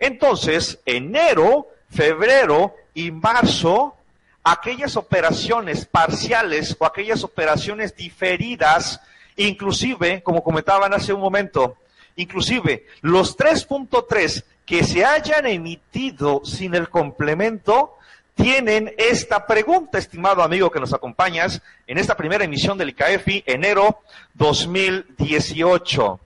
Entonces, 0.00 0.80
enero, 0.86 1.68
febrero 1.88 2.74
y 2.94 3.12
marzo, 3.12 3.94
aquellas 4.42 4.96
operaciones 4.96 5.84
parciales 5.84 6.76
o 6.78 6.86
aquellas 6.86 7.24
operaciones 7.24 7.94
diferidas, 7.94 9.00
inclusive, 9.36 10.22
como 10.22 10.42
comentaban 10.42 10.92
hace 10.94 11.12
un 11.12 11.20
momento, 11.20 11.76
inclusive 12.16 12.86
los 13.02 13.36
3.3 13.36 14.44
que 14.64 14.84
se 14.84 15.04
hayan 15.04 15.46
emitido 15.46 16.42
sin 16.44 16.74
el 16.74 16.88
complemento, 16.88 17.96
tienen 18.34 18.94
esta 18.96 19.46
pregunta, 19.46 19.98
estimado 19.98 20.42
amigo 20.42 20.70
que 20.70 20.80
nos 20.80 20.94
acompañas, 20.94 21.60
en 21.86 21.98
esta 21.98 22.16
primera 22.16 22.44
emisión 22.44 22.78
del 22.78 22.90
ICAEFI, 22.90 23.44
enero 23.46 24.00
2018. 24.34 26.20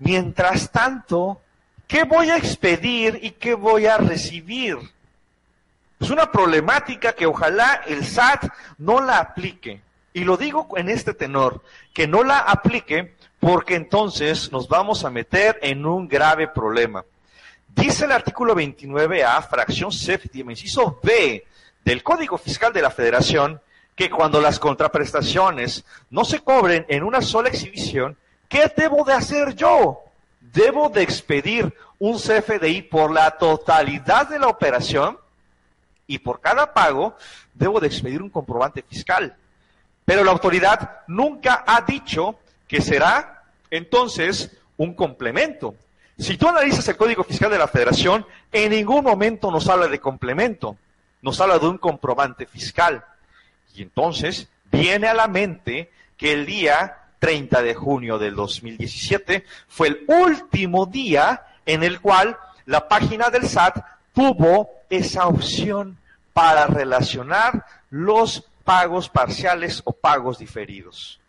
Mientras 0.00 0.70
tanto, 0.70 1.40
¿qué 1.86 2.04
voy 2.04 2.30
a 2.30 2.36
expedir 2.36 3.18
y 3.22 3.30
qué 3.30 3.54
voy 3.54 3.86
a 3.86 3.96
recibir? 3.96 4.76
Es 6.00 6.10
una 6.10 6.30
problemática 6.30 7.12
que 7.12 7.26
ojalá 7.26 7.82
el 7.86 8.04
SAT 8.04 8.44
no 8.78 9.00
la 9.00 9.18
aplique. 9.18 9.82
Y 10.12 10.24
lo 10.24 10.36
digo 10.36 10.68
en 10.76 10.88
este 10.88 11.12
tenor, 11.12 11.62
que 11.92 12.06
no 12.06 12.22
la 12.22 12.38
aplique 12.38 13.14
porque 13.40 13.74
entonces 13.74 14.50
nos 14.52 14.68
vamos 14.68 15.04
a 15.04 15.10
meter 15.10 15.58
en 15.62 15.86
un 15.86 16.08
grave 16.08 16.48
problema. 16.48 17.04
Dice 17.68 18.06
el 18.06 18.12
artículo 18.12 18.54
29A, 18.56 19.48
fracción 19.48 19.92
séptima, 19.92 20.52
inciso 20.52 20.98
B 21.02 21.44
del 21.84 22.02
Código 22.02 22.38
Fiscal 22.38 22.72
de 22.72 22.82
la 22.82 22.90
Federación, 22.90 23.60
que 23.94 24.10
cuando 24.10 24.40
las 24.40 24.58
contraprestaciones 24.58 25.84
no 26.10 26.24
se 26.24 26.40
cobren 26.40 26.86
en 26.88 27.02
una 27.02 27.20
sola 27.20 27.48
exhibición, 27.48 28.16
¿qué 28.48 28.72
debo 28.76 29.04
de 29.04 29.12
hacer 29.12 29.54
yo? 29.54 30.00
Debo 30.40 30.88
de 30.88 31.02
expedir 31.02 31.74
un 31.98 32.18
CFDI 32.18 32.82
por 32.82 33.12
la 33.12 33.32
totalidad 33.32 34.28
de 34.28 34.38
la 34.38 34.48
operación 34.48 35.18
y 36.08 36.18
por 36.18 36.40
cada 36.40 36.74
pago 36.74 37.14
debo 37.54 37.78
de 37.78 37.86
expedir 37.86 38.20
un 38.20 38.30
comprobante 38.30 38.82
fiscal. 38.82 39.36
Pero 40.04 40.24
la 40.24 40.32
autoridad 40.32 41.02
nunca 41.06 41.62
ha 41.64 41.82
dicho 41.82 42.40
que 42.66 42.80
será 42.80 43.44
entonces 43.70 44.50
un 44.78 44.94
complemento. 44.94 45.76
Si 46.18 46.36
tú 46.36 46.48
analizas 46.48 46.88
el 46.88 46.96
Código 46.96 47.22
Fiscal 47.22 47.50
de 47.50 47.58
la 47.58 47.68
Federación, 47.68 48.26
en 48.50 48.70
ningún 48.70 49.04
momento 49.04 49.50
nos 49.52 49.68
habla 49.68 49.86
de 49.86 50.00
complemento, 50.00 50.76
nos 51.22 51.40
habla 51.40 51.58
de 51.58 51.68
un 51.68 51.78
comprobante 51.78 52.46
fiscal. 52.46 53.04
Y 53.74 53.82
entonces 53.82 54.48
viene 54.72 55.08
a 55.08 55.14
la 55.14 55.28
mente 55.28 55.90
que 56.16 56.32
el 56.32 56.46
día 56.46 56.96
30 57.18 57.62
de 57.62 57.74
junio 57.74 58.18
del 58.18 58.34
2017 58.34 59.44
fue 59.68 59.88
el 59.88 60.04
último 60.08 60.86
día 60.86 61.42
en 61.66 61.82
el 61.82 62.00
cual 62.00 62.36
la 62.64 62.88
página 62.88 63.28
del 63.28 63.46
SAT 63.46 63.78
tuvo 64.14 64.77
esa 64.90 65.26
opción 65.26 65.98
para 66.32 66.66
relacionar 66.66 67.64
los 67.90 68.44
pagos 68.64 69.08
parciales 69.08 69.82
o 69.84 69.92
pagos 69.92 70.38
diferidos. 70.38 71.20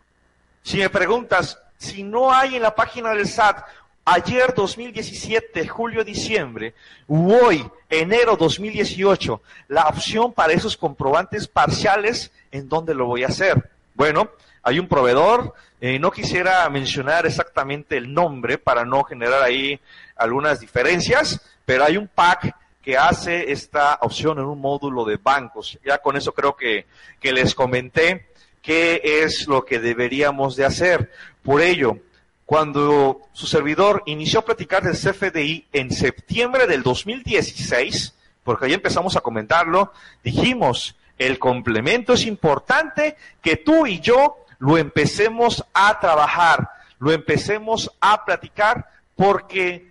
Si 0.62 0.78
me 0.78 0.90
preguntas, 0.90 1.58
si 1.78 2.02
no 2.02 2.32
hay 2.32 2.56
en 2.56 2.62
la 2.62 2.74
página 2.74 3.10
del 3.10 3.26
SAT 3.26 3.64
ayer 4.04 4.54
2017, 4.54 5.66
julio, 5.68 6.04
diciembre, 6.04 6.74
u 7.06 7.32
hoy, 7.32 7.68
enero 7.88 8.36
2018, 8.36 9.40
la 9.68 9.86
opción 9.86 10.32
para 10.32 10.52
esos 10.52 10.76
comprobantes 10.76 11.48
parciales, 11.48 12.30
¿en 12.50 12.68
dónde 12.68 12.94
lo 12.94 13.06
voy 13.06 13.24
a 13.24 13.28
hacer? 13.28 13.70
Bueno, 13.94 14.30
hay 14.62 14.78
un 14.78 14.88
proveedor, 14.88 15.54
eh, 15.80 15.98
no 15.98 16.10
quisiera 16.10 16.68
mencionar 16.68 17.24
exactamente 17.24 17.96
el 17.96 18.12
nombre 18.12 18.58
para 18.58 18.84
no 18.84 19.04
generar 19.04 19.42
ahí 19.42 19.80
algunas 20.16 20.60
diferencias, 20.60 21.40
pero 21.64 21.84
hay 21.84 21.96
un 21.96 22.08
pack 22.08 22.54
que 22.82 22.96
hace 22.96 23.52
esta 23.52 23.98
opción 24.00 24.38
en 24.38 24.46
un 24.46 24.60
módulo 24.60 25.04
de 25.04 25.16
bancos. 25.16 25.78
Ya 25.84 25.98
con 25.98 26.16
eso 26.16 26.32
creo 26.32 26.56
que, 26.56 26.86
que 27.20 27.32
les 27.32 27.54
comenté 27.54 28.28
qué 28.62 29.00
es 29.04 29.46
lo 29.46 29.64
que 29.64 29.78
deberíamos 29.80 30.56
de 30.56 30.64
hacer. 30.64 31.10
Por 31.42 31.60
ello, 31.60 31.98
cuando 32.46 33.20
su 33.32 33.46
servidor 33.46 34.02
inició 34.06 34.40
a 34.40 34.44
platicar 34.44 34.82
del 34.82 34.96
CFDI 34.96 35.68
en 35.72 35.90
septiembre 35.90 36.66
del 36.66 36.82
2016, 36.82 38.14
porque 38.42 38.66
ahí 38.66 38.72
empezamos 38.72 39.16
a 39.16 39.20
comentarlo, 39.20 39.92
dijimos, 40.24 40.96
el 41.18 41.38
complemento 41.38 42.14
es 42.14 42.24
importante 42.24 43.16
que 43.42 43.56
tú 43.56 43.86
y 43.86 44.00
yo 44.00 44.36
lo 44.58 44.78
empecemos 44.78 45.64
a 45.74 46.00
trabajar, 46.00 46.70
lo 46.98 47.12
empecemos 47.12 47.90
a 48.00 48.24
platicar, 48.24 48.88
porque 49.14 49.89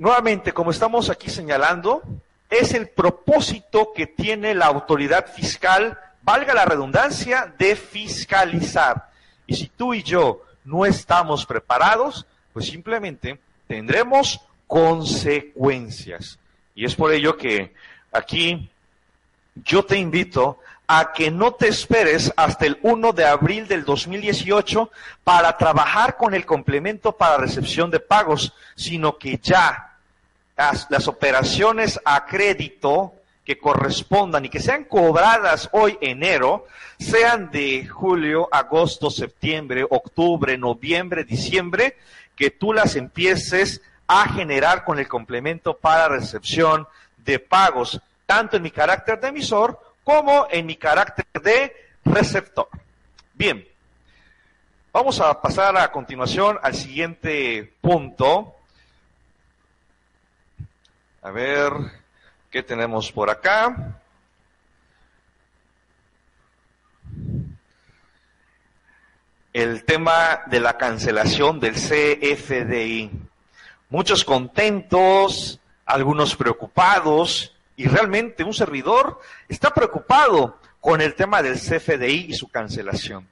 nuevamente, 0.00 0.52
como 0.52 0.70
estamos 0.70 1.10
aquí 1.10 1.28
señalando, 1.28 2.02
es 2.48 2.72
el 2.72 2.88
propósito 2.88 3.92
que 3.94 4.06
tiene 4.06 4.54
la 4.54 4.66
autoridad 4.66 5.26
fiscal, 5.32 5.96
valga 6.22 6.54
la 6.54 6.64
redundancia, 6.64 7.54
de 7.58 7.76
fiscalizar. 7.76 9.10
Y 9.46 9.54
si 9.54 9.68
tú 9.68 9.92
y 9.92 10.02
yo 10.02 10.42
no 10.64 10.86
estamos 10.86 11.44
preparados, 11.44 12.26
pues 12.54 12.66
simplemente 12.66 13.38
tendremos 13.68 14.40
consecuencias. 14.66 16.38
Y 16.74 16.86
es 16.86 16.94
por 16.94 17.12
ello 17.12 17.36
que 17.36 17.74
aquí 18.10 18.70
yo 19.54 19.84
te 19.84 19.98
invito 19.98 20.58
a 20.86 21.12
que 21.12 21.30
no 21.30 21.52
te 21.52 21.68
esperes 21.68 22.32
hasta 22.36 22.64
el 22.64 22.78
1 22.82 23.12
de 23.12 23.26
abril 23.26 23.68
del 23.68 23.84
2018 23.84 24.90
para 25.22 25.58
trabajar 25.58 26.16
con 26.16 26.32
el 26.32 26.46
complemento 26.46 27.12
para 27.12 27.36
recepción 27.36 27.90
de 27.90 28.00
pagos, 28.00 28.54
sino 28.74 29.18
que 29.18 29.38
ya 29.42 29.89
las, 30.88 31.08
operaciones 31.08 31.98
a 32.04 32.26
crédito 32.26 33.14
que 33.44 33.58
correspondan 33.58 34.44
y 34.44 34.48
que 34.50 34.60
sean 34.60 34.84
cobradas 34.84 35.70
hoy 35.72 35.96
enero, 36.00 36.66
sean 36.98 37.50
de 37.50 37.86
julio, 37.86 38.48
agosto, 38.52 39.10
septiembre, 39.10 39.86
octubre, 39.88 40.58
noviembre, 40.58 41.24
diciembre, 41.24 41.96
que 42.36 42.50
tú 42.50 42.72
las 42.72 42.96
empieces 42.96 43.80
a 44.06 44.28
generar 44.28 44.84
con 44.84 44.98
el 44.98 45.08
complemento 45.08 45.78
para 45.78 46.08
recepción 46.08 46.86
de 47.18 47.38
pagos, 47.38 48.00
tanto 48.26 48.56
en 48.56 48.62
mi 48.62 48.70
carácter 48.70 49.18
de 49.20 49.28
emisor 49.28 49.80
como 50.04 50.46
en 50.50 50.66
mi 50.66 50.76
carácter 50.76 51.26
de 51.42 51.74
receptor. 52.04 52.68
Bien, 53.34 53.66
vamos 54.92 55.20
a 55.20 55.40
pasar 55.40 55.76
a 55.76 55.90
continuación 55.90 56.58
al 56.62 56.74
siguiente 56.74 57.72
punto. 57.80 58.56
A 61.22 61.30
ver, 61.30 61.70
¿qué 62.50 62.62
tenemos 62.62 63.12
por 63.12 63.28
acá? 63.28 64.00
El 69.52 69.84
tema 69.84 70.40
de 70.46 70.60
la 70.60 70.78
cancelación 70.78 71.60
del 71.60 71.74
CFDI. 71.74 73.10
Muchos 73.90 74.24
contentos, 74.24 75.60
algunos 75.84 76.36
preocupados, 76.36 77.54
y 77.76 77.86
realmente 77.86 78.42
un 78.42 78.54
servidor 78.54 79.20
está 79.46 79.74
preocupado 79.74 80.56
con 80.80 81.02
el 81.02 81.14
tema 81.16 81.42
del 81.42 81.60
CFDI 81.60 82.28
y 82.30 82.32
su 82.32 82.48
cancelación. 82.48 83.28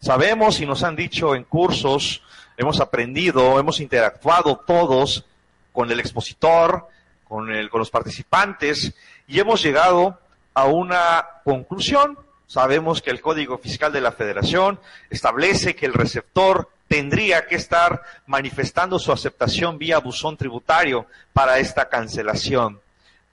Sabemos 0.00 0.58
y 0.60 0.64
nos 0.64 0.82
han 0.82 0.96
dicho 0.96 1.34
en 1.34 1.44
cursos, 1.44 2.22
hemos 2.56 2.80
aprendido, 2.80 3.60
hemos 3.60 3.80
interactuado 3.80 4.56
todos 4.56 5.26
con 5.74 5.90
el 5.90 6.00
expositor, 6.00 6.88
con, 7.28 7.50
el, 7.52 7.70
con 7.70 7.80
los 7.80 7.90
participantes 7.90 8.94
y 9.26 9.40
hemos 9.40 9.62
llegado 9.62 10.18
a 10.54 10.64
una 10.64 11.26
conclusión. 11.44 12.18
Sabemos 12.46 13.02
que 13.02 13.10
el 13.10 13.20
Código 13.20 13.58
Fiscal 13.58 13.92
de 13.92 14.00
la 14.00 14.12
Federación 14.12 14.78
establece 15.10 15.74
que 15.74 15.86
el 15.86 15.94
receptor 15.94 16.70
tendría 16.88 17.46
que 17.46 17.56
estar 17.56 18.02
manifestando 18.26 18.98
su 18.98 19.10
aceptación 19.10 19.78
vía 19.78 19.98
buzón 19.98 20.36
tributario 20.36 21.06
para 21.32 21.58
esta 21.58 21.88
cancelación 21.88 22.80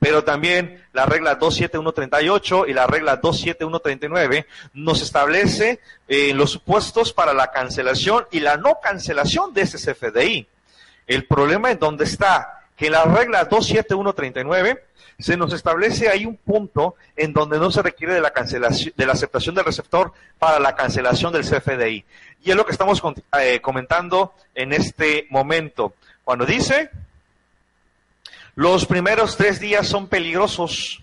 pero 0.04 0.26
también 0.26 0.84
la 0.92 1.06
regla 1.06 1.36
27138 1.36 2.68
y 2.68 2.74
la 2.74 2.86
regla 2.86 3.16
27139 3.16 4.48
nos 4.74 5.02
establece 5.02 5.80
eh, 6.10 6.34
los 6.34 6.52
supuestos 6.52 7.14
para 7.14 7.34
la 7.34 7.52
cancelación 7.52 8.28
y 8.30 8.42
la 8.42 8.58
no 8.58 8.80
cancelación 8.84 9.54
de 9.54 9.62
ese 9.62 9.78
CFDI. 9.78 10.46
El 11.08 11.26
problema 11.26 11.72
es 11.72 11.80
dónde 11.80 12.04
está, 12.04 12.63
en 12.88 12.94
la 12.94 13.06
regla 13.06 13.46
27139 13.46 14.84
se 15.20 15.38
nos 15.38 15.54
establece 15.54 16.10
ahí 16.10 16.26
un 16.26 16.38
punto 16.38 16.96
en 17.16 17.34
donde 17.34 17.60
no 17.60 17.72
se 17.72 17.82
requiere 17.82 18.14
de 18.14 18.22
la 18.22 18.32
cancelación, 18.32 18.94
de 18.96 19.06
la 19.06 19.14
aceptación 19.14 19.56
del 19.56 19.66
receptor 19.66 20.12
para 20.40 20.60
la 20.60 20.76
cancelación 20.76 21.32
del 21.32 21.44
CFDI. 21.44 22.04
Y 22.44 22.52
es 22.52 22.56
lo 22.56 22.66
que 22.66 22.72
estamos 22.72 23.02
eh, 23.40 23.62
comentando 23.62 24.34
en 24.56 24.74
este 24.74 25.28
momento. 25.30 25.94
Cuando 26.24 26.46
dice 26.46 26.90
los 28.56 28.86
primeros 28.86 29.36
tres 29.36 29.60
días 29.60 29.88
son 29.88 30.08
peligrosos 30.08 31.02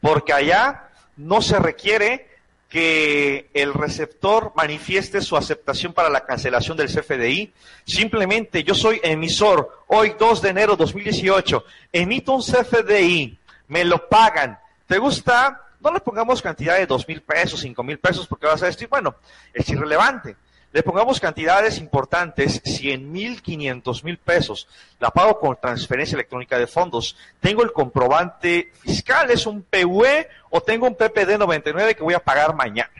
porque 0.00 0.32
allá 0.32 0.88
no 1.16 1.42
se 1.42 1.58
requiere 1.58 2.29
que 2.70 3.50
el 3.52 3.74
receptor 3.74 4.52
manifieste 4.54 5.20
su 5.20 5.36
aceptación 5.36 5.92
para 5.92 6.08
la 6.08 6.24
cancelación 6.24 6.76
del 6.76 6.86
CFDI. 6.86 7.52
Simplemente 7.84 8.62
yo 8.62 8.76
soy 8.76 9.00
emisor, 9.02 9.84
hoy 9.88 10.14
2 10.16 10.40
de 10.40 10.48
enero 10.50 10.76
2018, 10.76 11.64
emito 11.92 12.32
un 12.32 12.42
CFDI, 12.42 13.36
me 13.66 13.84
lo 13.84 14.08
pagan. 14.08 14.56
¿Te 14.86 14.98
gusta? 14.98 15.66
No 15.80 15.92
le 15.92 15.98
pongamos 15.98 16.40
cantidad 16.40 16.76
de 16.76 16.86
dos 16.86 17.08
mil 17.08 17.22
pesos, 17.22 17.60
cinco 17.60 17.82
mil 17.82 17.98
pesos, 17.98 18.28
porque 18.28 18.46
vas 18.46 18.62
a 18.62 18.66
decir, 18.66 18.86
bueno, 18.86 19.16
es 19.52 19.68
irrelevante. 19.68 20.36
Le 20.72 20.84
pongamos 20.84 21.18
cantidades 21.18 21.78
importantes, 21.78 22.60
100 22.64 23.10
mil, 23.10 23.42
500 23.42 24.04
mil 24.04 24.18
pesos. 24.18 24.68
La 25.00 25.10
pago 25.10 25.40
con 25.40 25.58
transferencia 25.60 26.14
electrónica 26.14 26.58
de 26.58 26.68
fondos. 26.68 27.16
Tengo 27.40 27.64
el 27.64 27.72
comprobante 27.72 28.70
fiscal, 28.80 29.30
es 29.32 29.46
un 29.46 29.62
PUE 29.62 30.28
o 30.50 30.60
tengo 30.60 30.86
un 30.86 30.94
PPD 30.94 31.38
99 31.38 31.96
que 31.96 32.04
voy 32.04 32.14
a 32.14 32.22
pagar 32.22 32.54
mañana. 32.54 32.92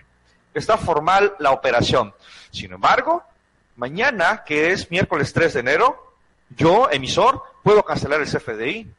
Está 0.52 0.76
formal 0.76 1.34
la 1.38 1.52
operación. 1.52 2.12
Sin 2.50 2.72
embargo, 2.72 3.22
mañana, 3.76 4.42
que 4.44 4.72
es 4.72 4.90
miércoles 4.90 5.32
3 5.32 5.54
de 5.54 5.60
enero, 5.60 6.14
yo, 6.56 6.88
emisor, 6.90 7.44
puedo 7.62 7.84
cancelar 7.84 8.20
el 8.20 8.26
CFDI 8.26 8.90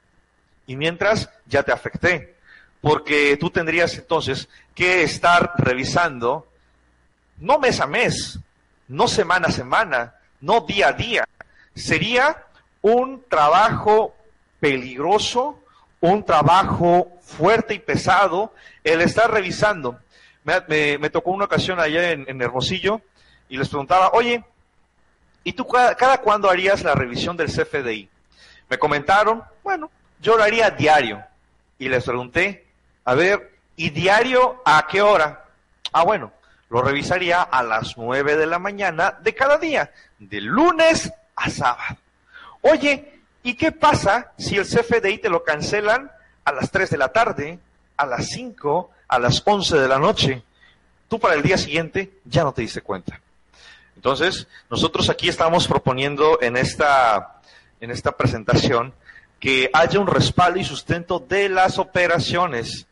y 0.68 0.76
mientras 0.78 1.30
ya 1.46 1.64
te 1.64 1.74
afecté, 1.74 2.36
porque 2.80 3.36
tú 3.36 3.50
tendrías 3.50 3.98
entonces 3.98 4.48
que 4.74 5.04
estar 5.04 5.54
revisando 5.58 6.48
no 7.38 7.60
mes 7.60 7.82
a 7.82 7.88
mes, 7.88 8.40
no 8.92 9.08
semana 9.08 9.48
a 9.48 9.52
semana, 9.52 10.16
no 10.42 10.62
día 10.62 10.90
a 10.90 10.94
día. 10.94 11.28
Sería 11.76 12.44
un 12.82 13.24
trabajo 13.30 14.14
peligroso, 14.60 15.60
un 16.00 16.24
trabajo 16.26 17.12
fuerte 17.22 17.74
y 17.74 17.80
pesado 17.80 18.54
el 18.84 19.02
estar 19.02 19.32
revisando. 19.32 20.00
Me, 20.44 20.56
me- 20.68 20.98
me 20.98 21.10
tocó 21.10 21.32
una 21.32 21.46
ocasión 21.46 21.80
allá 21.80 22.12
en, 22.12 22.26
en 22.28 22.42
Hermosillo 22.42 23.02
y 23.50 23.58
les 23.58 23.70
preguntaba, 23.70 24.12
oye, 24.14 24.44
¿y 25.44 25.54
tú 25.54 25.68
cada, 25.68 25.96
cada 25.96 26.18
cuándo 26.20 26.50
harías 26.50 26.84
la 26.84 26.94
revisión 26.96 27.38
del 27.38 27.48
CFDI? 27.52 28.10
Me 28.70 28.78
comentaron, 28.80 29.44
bueno, 29.64 29.92
yo 30.20 30.38
lo 30.38 30.44
haría 30.44 30.70
diario. 30.72 31.24
Y 31.78 31.90
les 31.90 32.04
pregunté, 32.04 32.68
a 33.06 33.14
ver, 33.16 33.52
¿y 33.76 33.90
diario 33.90 34.62
a 34.66 34.86
qué 34.88 35.02
hora? 35.02 35.46
Ah, 35.92 36.04
bueno, 36.04 36.32
lo 36.72 36.82
revisaría 36.82 37.42
a 37.42 37.64
las 37.64 37.98
9 37.98 38.38
de 38.38 38.46
la 38.48 38.58
mañana 38.58 39.18
de 39.22 39.36
cada 39.36 39.58
día, 39.58 39.92
de 40.20 40.40
lunes 40.40 41.12
a 41.36 41.50
sábado. 41.50 41.98
Oye, 42.62 43.20
¿y 43.44 43.56
qué 43.56 43.74
pasa 43.74 44.32
si 44.38 44.56
el 44.56 44.66
CFDI 44.66 45.18
te 45.18 45.30
lo 45.30 45.44
cancelan 45.44 46.10
a 46.46 46.54
las 46.54 46.72
3 46.72 46.90
de 46.92 46.98
la 46.98 47.10
tarde, 47.10 47.60
a 47.98 48.06
las 48.06 48.28
5, 48.28 48.90
a 49.10 49.20
las 49.20 49.44
11 49.46 49.80
de 49.80 49.88
la 49.90 50.00
noche? 50.00 50.44
Tú 51.10 51.20
para 51.20 51.36
el 51.36 51.44
día 51.44 51.58
siguiente 51.58 52.20
ya 52.24 52.46
no 52.46 52.54
te 52.54 52.62
diste 52.62 52.82
cuenta. 52.82 53.20
Entonces, 53.98 54.48
nosotros 54.70 55.10
aquí 55.10 55.28
estamos 55.28 55.68
proponiendo 55.68 56.42
en 56.42 56.56
esta, 56.56 57.42
en 57.82 57.92
esta 57.92 58.16
presentación 58.16 58.94
que 59.42 59.70
haya 59.74 60.00
un 60.00 60.08
respaldo 60.08 60.58
y 60.58 60.64
sustento 60.64 61.20
de 61.20 61.50
las 61.50 61.80
operaciones. 61.80 62.88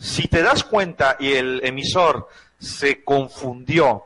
Si 0.00 0.26
te 0.26 0.42
das 0.42 0.64
cuenta 0.64 1.16
y 1.20 1.34
el 1.34 1.60
emisor 1.62 2.28
se 2.60 3.02
confundió, 3.02 4.04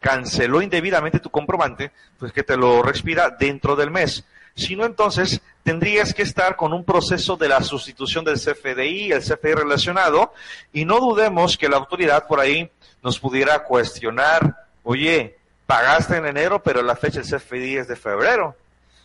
canceló 0.00 0.60
indebidamente 0.60 1.20
tu 1.20 1.30
comprobante, 1.30 1.92
pues 2.18 2.32
que 2.32 2.42
te 2.42 2.56
lo 2.56 2.82
respira 2.82 3.30
dentro 3.30 3.76
del 3.76 3.90
mes. 3.90 4.24
Si 4.54 4.74
no, 4.74 4.84
entonces 4.84 5.40
tendrías 5.62 6.12
que 6.14 6.22
estar 6.22 6.56
con 6.56 6.72
un 6.72 6.84
proceso 6.84 7.36
de 7.36 7.48
la 7.48 7.62
sustitución 7.62 8.24
del 8.24 8.40
CFDI, 8.40 9.12
el 9.12 9.22
CFDI 9.22 9.54
relacionado, 9.54 10.32
y 10.72 10.84
no 10.84 10.98
dudemos 10.98 11.56
que 11.56 11.68
la 11.68 11.76
autoridad 11.76 12.26
por 12.26 12.40
ahí 12.40 12.70
nos 13.02 13.18
pudiera 13.20 13.62
cuestionar, 13.64 14.66
oye, 14.82 15.38
pagaste 15.66 16.16
en 16.16 16.26
enero, 16.26 16.62
pero 16.62 16.82
la 16.82 16.96
fecha 16.96 17.20
del 17.20 17.38
CFDI 17.38 17.76
es 17.76 17.88
de 17.88 17.96
febrero. 17.96 18.56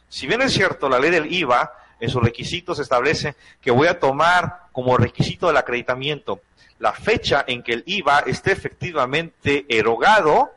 Si 0.10 0.26
bien 0.26 0.42
es 0.42 0.54
cierto, 0.54 0.90
la 0.90 1.00
ley 1.00 1.12
del 1.12 1.32
IVA 1.32 1.74
en 2.00 2.10
sus 2.10 2.24
requisitos 2.24 2.80
establece 2.80 3.36
que 3.62 3.72
voy 3.72 3.88
a 3.88 4.00
tomar 4.00 4.62
como 4.72 4.98
requisito 4.98 5.48
del 5.48 5.58
acreditamiento 5.58 6.42
la 6.82 6.94
fecha 6.94 7.46
en 7.48 7.62
que 7.64 7.74
el 7.74 7.84
IVA 7.86 8.24
esté 8.26 8.52
efectivamente 8.52 9.66
erogado, 9.70 10.52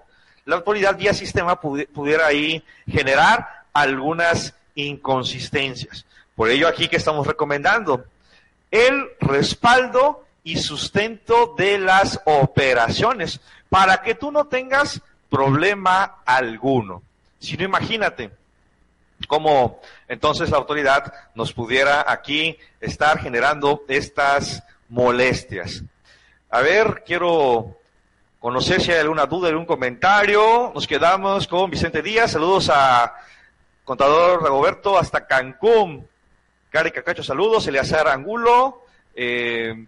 la 0.46 0.56
autoridad 0.56 0.96
vía 0.96 1.12
sistema 1.14 1.60
pudi- 1.60 1.86
pudiera 1.86 2.26
ahí 2.26 2.64
generar 2.88 3.64
algunas 3.74 4.54
inconsistencias. 4.74 6.06
Por 6.34 6.48
ello 6.50 6.66
aquí 6.66 6.88
que 6.88 6.96
estamos 6.96 7.26
recomendando 7.26 8.06
el 8.70 9.10
respaldo 9.20 10.24
y 10.42 10.56
sustento 10.56 11.54
de 11.56 11.78
las 11.78 12.20
operaciones 12.24 13.40
para 13.68 14.02
que 14.02 14.14
tú 14.14 14.32
no 14.32 14.46
tengas 14.46 15.00
problema 15.30 16.16
alguno. 16.24 17.02
Si 17.38 17.56
no, 17.56 17.64
imagínate, 17.64 18.30
cómo 19.28 19.80
entonces 20.08 20.50
la 20.50 20.56
autoridad 20.56 21.12
nos 21.34 21.52
pudiera 21.52 22.04
aquí 22.10 22.58
estar 22.80 23.18
generando 23.20 23.82
estas 23.88 24.62
molestias. 24.88 25.82
A 26.54 26.60
ver, 26.60 27.02
quiero 27.04 27.80
conocer 28.38 28.80
si 28.80 28.92
hay 28.92 29.00
alguna 29.00 29.26
duda, 29.26 29.48
algún 29.48 29.66
comentario. 29.66 30.70
Nos 30.72 30.86
quedamos 30.86 31.48
con 31.48 31.68
Vicente 31.68 32.00
Díaz. 32.00 32.30
Saludos 32.30 32.70
a 32.72 33.12
contador 33.82 34.40
Ragoberto 34.40 34.96
hasta 34.96 35.26
Cancún. 35.26 36.08
Cari 36.70 36.92
Cacacho, 36.92 37.24
saludos. 37.24 37.66
Eleazar 37.66 38.06
Angulo. 38.06 38.84
Eh, 39.16 39.84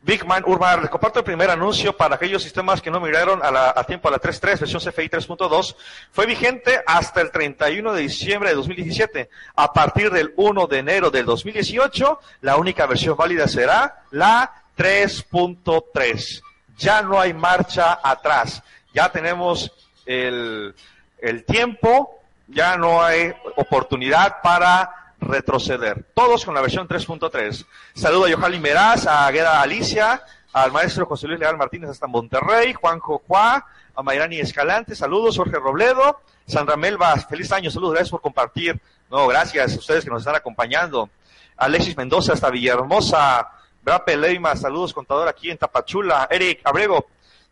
Big 0.00 0.26
Man 0.26 0.42
Urban, 0.44 0.80
les 0.80 0.90
comparto 0.90 1.20
el 1.20 1.24
primer 1.24 1.48
anuncio 1.48 1.96
para 1.96 2.16
aquellos 2.16 2.42
sistemas 2.42 2.82
que 2.82 2.90
no 2.90 2.98
migraron 2.98 3.38
a 3.44 3.84
tiempo 3.84 4.08
a 4.08 4.10
la 4.10 4.20
3.3, 4.20 4.58
versión 4.58 4.80
CFI 4.80 5.08
3.2. 5.08 5.76
Fue 6.10 6.26
vigente 6.26 6.82
hasta 6.84 7.20
el 7.20 7.30
31 7.30 7.92
de 7.92 8.02
diciembre 8.02 8.48
de 8.48 8.56
2017. 8.56 9.30
A 9.54 9.72
partir 9.72 10.10
del 10.10 10.34
1 10.34 10.66
de 10.66 10.78
enero 10.78 11.12
del 11.12 11.24
2018, 11.24 12.18
la 12.40 12.56
única 12.56 12.86
versión 12.86 13.16
válida 13.16 13.46
será 13.46 14.02
la 14.10 14.61
3.3. 14.76 16.42
Ya 16.78 17.02
no 17.02 17.20
hay 17.20 17.32
marcha 17.34 18.00
atrás. 18.02 18.62
Ya 18.94 19.10
tenemos 19.10 19.72
el, 20.06 20.74
el 21.18 21.44
tiempo, 21.44 22.18
ya 22.48 22.76
no 22.76 23.02
hay 23.02 23.32
oportunidad 23.56 24.40
para 24.42 25.14
retroceder. 25.20 26.04
Todos 26.14 26.44
con 26.44 26.54
la 26.54 26.60
versión 26.60 26.88
3.3. 26.88 27.64
Saludo 27.94 28.24
a 28.26 28.30
Yohali 28.30 28.60
Meraz, 28.60 29.06
a 29.06 29.26
Agueda 29.26 29.60
Alicia, 29.62 30.22
al 30.52 30.72
maestro 30.72 31.06
José 31.06 31.28
Luis 31.28 31.40
Leal 31.40 31.56
Martínez 31.56 31.90
hasta 31.90 32.06
Monterrey, 32.06 32.74
Juanjo 32.74 33.22
Juá, 33.26 33.64
a 33.94 34.02
Mayrani 34.02 34.38
Escalante, 34.38 34.94
saludos, 34.94 35.36
Jorge 35.36 35.56
Robledo, 35.56 36.20
Sandra 36.46 36.76
Melba, 36.76 37.16
feliz 37.16 37.52
año, 37.52 37.70
saludos, 37.70 37.94
gracias 37.94 38.10
por 38.10 38.20
compartir. 38.20 38.80
No, 39.10 39.26
gracias 39.26 39.74
a 39.74 39.78
ustedes 39.78 40.04
que 40.04 40.10
nos 40.10 40.22
están 40.22 40.34
acompañando. 40.34 41.10
Alexis 41.56 41.96
Mendoza 41.96 42.32
hasta 42.32 42.50
Villahermosa, 42.50 43.48
Brape 43.82 44.16
Leima, 44.16 44.54
saludos, 44.54 44.92
contador 44.92 45.26
aquí 45.26 45.50
en 45.50 45.58
Tapachula. 45.58 46.28
Eric 46.30 46.60
Abrego, 46.62 47.08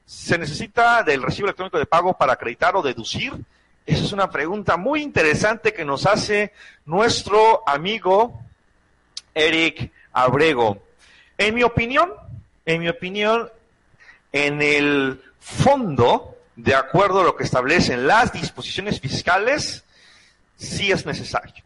¿se 0.06 0.38
necesita 0.38 1.02
del 1.02 1.22
recibo 1.22 1.46
electrónico 1.46 1.76
de 1.76 1.86
pago 1.86 2.16
para 2.16 2.34
acreditar 2.34 2.76
o 2.76 2.82
deducir? 2.82 3.32
Esa 3.84 4.04
es 4.04 4.12
una 4.12 4.30
pregunta 4.30 4.76
muy 4.76 5.02
interesante 5.02 5.72
que 5.72 5.84
nos 5.84 6.06
hace 6.06 6.52
nuestro 6.86 7.68
amigo 7.68 8.40
Eric 9.34 9.90
Abrego. 10.12 10.80
En 11.36 11.56
mi 11.56 11.64
opinión, 11.64 12.12
en 12.64 12.80
mi 12.80 12.88
opinión, 12.88 13.50
en 14.30 14.62
el 14.62 15.20
fondo, 15.40 16.36
de 16.54 16.76
acuerdo 16.76 17.22
a 17.22 17.24
lo 17.24 17.34
que 17.34 17.42
establecen 17.42 18.06
las 18.06 18.32
disposiciones 18.32 19.00
fiscales, 19.00 19.84
sí 20.56 20.92
es 20.92 21.04
necesario. 21.04 21.64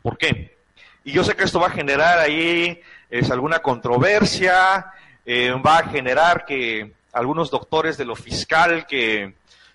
¿Por 0.00 0.16
qué? 0.16 0.56
Y 1.04 1.12
yo 1.12 1.22
sé 1.22 1.36
que 1.36 1.44
esto 1.44 1.60
va 1.60 1.66
a 1.66 1.70
generar 1.70 2.18
ahí 2.18 2.80
es, 3.18 3.30
alguna 3.30 3.60
controversia, 3.60 4.92
eh, 5.24 5.52
va 5.64 5.78
a 5.78 5.88
generar 5.88 6.44
que 6.44 6.92
algunos 7.12 7.50
doctores 7.50 7.96
de 7.96 8.04
lo 8.04 8.16
fiscal 8.16 8.86
que 8.86 9.34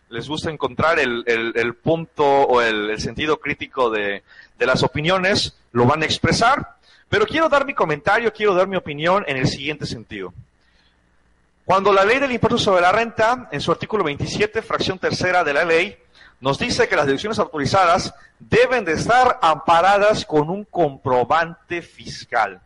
les 0.10 0.28
gusta 0.28 0.50
encontrar 0.50 1.00
el, 1.00 1.76
punto 1.82 2.26
o 2.26 2.62
el, 2.62 2.90
el 2.90 3.00
sentido 3.00 3.40
crítico 3.40 3.90
de, 3.90 4.24
de 4.58 4.66
las 4.66 4.84
opiniones, 4.84 5.56
lo 5.72 5.86
van 5.86 6.02
a 6.02 6.06
expresar. 6.06 6.76
Pero 7.08 7.26
quiero 7.26 7.48
dar 7.48 7.66
mi 7.66 7.74
comentario, 7.74 8.34
quiero 8.34 8.54
dar 8.54 8.68
mi 8.68 8.76
opinión 8.76 9.24
en 9.28 9.38
el 9.38 9.48
siguiente 9.48 9.86
sentido. 9.86 10.34
Cuando 11.64 11.94
la 11.94 12.04
ley 12.04 12.20
del 12.20 12.32
impuesto 12.32 12.58
sobre 12.58 12.82
la 12.82 12.92
renta, 12.92 13.48
en 13.52 13.62
su 13.62 13.72
artículo 13.72 14.04
27, 14.04 14.62
fracción 14.62 15.00
tercera 15.00 15.44
de 15.44 15.54
la 15.54 15.64
ley, 15.64 15.98
nos 16.42 16.58
dice 16.58 16.88
que 16.88 16.96
las 16.96 17.06
deducciones 17.06 17.40
autorizadas 17.40 18.14
deben 18.40 18.84
de 18.86 18.94
estar 18.94 19.40
amparadas 19.42 20.26
con 20.26 20.50
un 20.50 20.66
comprobante 20.66 21.82
fiscal. 21.82 22.62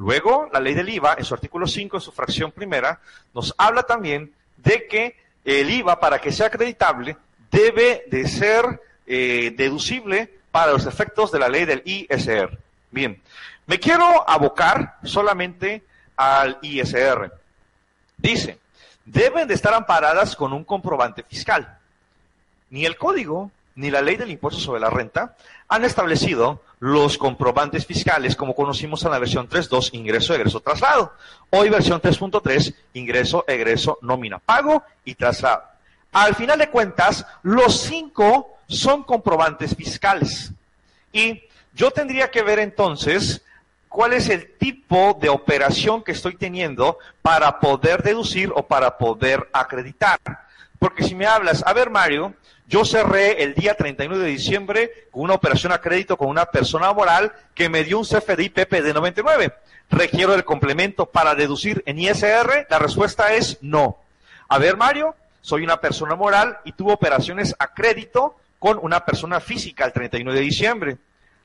Luego, 0.00 0.48
la 0.50 0.60
ley 0.60 0.72
del 0.72 0.88
IVA, 0.88 1.16
en 1.18 1.26
su 1.26 1.34
artículo 1.34 1.66
5, 1.66 1.98
en 1.98 2.00
su 2.00 2.10
fracción 2.10 2.52
primera, 2.52 3.00
nos 3.34 3.54
habla 3.58 3.82
también 3.82 4.32
de 4.56 4.86
que 4.86 5.14
el 5.44 5.70
IVA, 5.70 6.00
para 6.00 6.18
que 6.18 6.32
sea 6.32 6.46
acreditable, 6.46 7.18
debe 7.50 8.04
de 8.06 8.26
ser 8.26 8.80
eh, 9.06 9.52
deducible 9.54 10.38
para 10.50 10.72
los 10.72 10.86
efectos 10.86 11.30
de 11.30 11.38
la 11.38 11.50
ley 11.50 11.66
del 11.66 11.82
ISR. 11.84 12.56
Bien, 12.90 13.20
me 13.66 13.78
quiero 13.78 14.26
abocar 14.26 14.96
solamente 15.04 15.84
al 16.16 16.58
ISR. 16.62 17.30
Dice, 18.16 18.58
deben 19.04 19.48
de 19.48 19.54
estar 19.54 19.74
amparadas 19.74 20.34
con 20.34 20.54
un 20.54 20.64
comprobante 20.64 21.24
fiscal. 21.24 21.76
Ni 22.70 22.86
el 22.86 22.96
código 22.96 23.50
ni 23.74 23.90
la 23.90 24.00
ley 24.00 24.16
del 24.16 24.30
impuesto 24.30 24.60
sobre 24.60 24.80
la 24.80 24.88
renta 24.88 25.36
han 25.68 25.84
establecido 25.84 26.62
los 26.80 27.18
comprobantes 27.18 27.86
fiscales 27.86 28.34
como 28.34 28.54
conocimos 28.54 29.04
en 29.04 29.10
la 29.10 29.18
versión 29.18 29.48
3.2, 29.48 29.90
ingreso, 29.92 30.34
egreso, 30.34 30.60
traslado. 30.60 31.12
Hoy 31.50 31.68
versión 31.68 32.00
3.3, 32.00 32.74
ingreso, 32.94 33.44
egreso, 33.46 33.98
nómina, 34.02 34.38
pago 34.38 34.82
y 35.04 35.14
traslado. 35.14 35.62
Al 36.12 36.34
final 36.34 36.58
de 36.58 36.70
cuentas, 36.70 37.24
los 37.42 37.80
cinco 37.80 38.58
son 38.66 39.04
comprobantes 39.04 39.76
fiscales. 39.76 40.52
Y 41.12 41.42
yo 41.74 41.90
tendría 41.90 42.30
que 42.30 42.42
ver 42.42 42.58
entonces 42.58 43.42
cuál 43.88 44.14
es 44.14 44.28
el 44.28 44.56
tipo 44.56 45.18
de 45.20 45.28
operación 45.28 46.02
que 46.02 46.12
estoy 46.12 46.36
teniendo 46.36 46.98
para 47.20 47.60
poder 47.60 48.02
deducir 48.02 48.50
o 48.54 48.66
para 48.66 48.96
poder 48.96 49.48
acreditar. 49.52 50.18
Porque 50.80 51.04
si 51.04 51.14
me 51.14 51.26
hablas, 51.26 51.62
a 51.66 51.74
ver 51.74 51.90
Mario, 51.90 52.34
yo 52.66 52.86
cerré 52.86 53.42
el 53.42 53.54
día 53.54 53.74
31 53.74 54.16
de 54.16 54.26
diciembre 54.26 55.08
con 55.10 55.24
una 55.24 55.34
operación 55.34 55.72
a 55.72 55.80
crédito 55.82 56.16
con 56.16 56.28
una 56.28 56.46
persona 56.46 56.90
moral 56.94 57.32
que 57.54 57.68
me 57.68 57.84
dio 57.84 57.98
un 57.98 58.06
CFDI 58.06 58.48
PP 58.48 58.80
de 58.80 58.94
99. 58.94 59.52
¿Requiero 59.90 60.34
el 60.34 60.44
complemento 60.44 61.04
para 61.04 61.34
deducir 61.34 61.82
en 61.84 61.98
ISR? 61.98 62.66
La 62.70 62.78
respuesta 62.78 63.34
es 63.34 63.58
no. 63.60 63.98
A 64.48 64.56
ver 64.58 64.78
Mario, 64.78 65.14
soy 65.42 65.64
una 65.64 65.82
persona 65.82 66.14
moral 66.14 66.60
y 66.64 66.72
tuve 66.72 66.94
operaciones 66.94 67.54
a 67.58 67.74
crédito 67.74 68.36
con 68.58 68.78
una 68.80 69.04
persona 69.04 69.38
física 69.40 69.84
el 69.84 69.92
31 69.92 70.32
de 70.32 70.40
diciembre. 70.40 70.96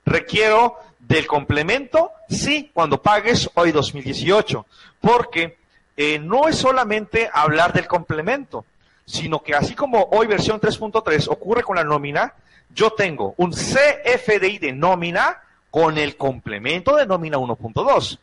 ¿Requiero 0.06 0.78
del 1.00 1.28
complemento? 1.28 2.10
Sí, 2.30 2.72
cuando 2.74 3.02
pagues 3.02 3.50
hoy 3.56 3.74
2018. 3.74 4.66
Porque 5.02 5.58
eh, 5.98 6.20
no 6.20 6.48
es 6.48 6.58
solamente 6.58 7.30
hablar 7.34 7.74
del 7.74 7.88
complemento, 7.88 8.64
sino 9.06 9.42
que 9.42 9.54
así 9.54 9.76
como 9.76 10.10
hoy 10.12 10.28
versión 10.28 10.60
3.3 10.60 11.28
ocurre 11.30 11.64
con 11.64 11.76
la 11.76 11.84
nómina, 11.84 12.34
yo 12.74 12.92
tengo 12.92 13.34
un 13.38 13.52
CFDI 13.52 14.58
de 14.58 14.74
nómina 14.74 15.42
con 15.70 15.98
el 15.98 16.18
complemento 16.18 16.96
de 16.96 17.06
nómina 17.06 17.38
1.2. 17.38 18.20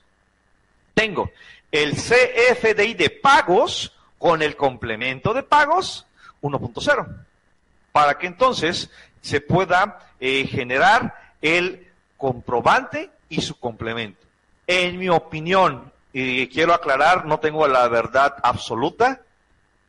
Tengo 0.94 1.30
el 1.70 1.94
CFDI 1.94 2.94
de 2.94 3.10
pagos 3.10 3.94
con 4.18 4.42
el 4.42 4.56
complemento 4.56 5.32
de 5.32 5.42
pagos 5.42 6.06
1.0. 6.42 7.06
Para 7.92 8.18
que 8.18 8.26
entonces 8.26 8.90
se 9.20 9.40
pueda 9.40 9.98
eh, 10.20 10.46
generar 10.46 11.14
el 11.40 11.88
comprobante 12.16 13.10
y 13.28 13.40
su 13.40 13.58
complemento. 13.58 14.20
En 14.66 14.98
mi 14.98 15.08
opinión, 15.08 15.90
y 16.12 16.46
quiero 16.48 16.74
aclarar, 16.74 17.26
no 17.26 17.40
tengo 17.40 17.66
la 17.66 17.88
verdad 17.88 18.34
absoluta. 18.42 19.22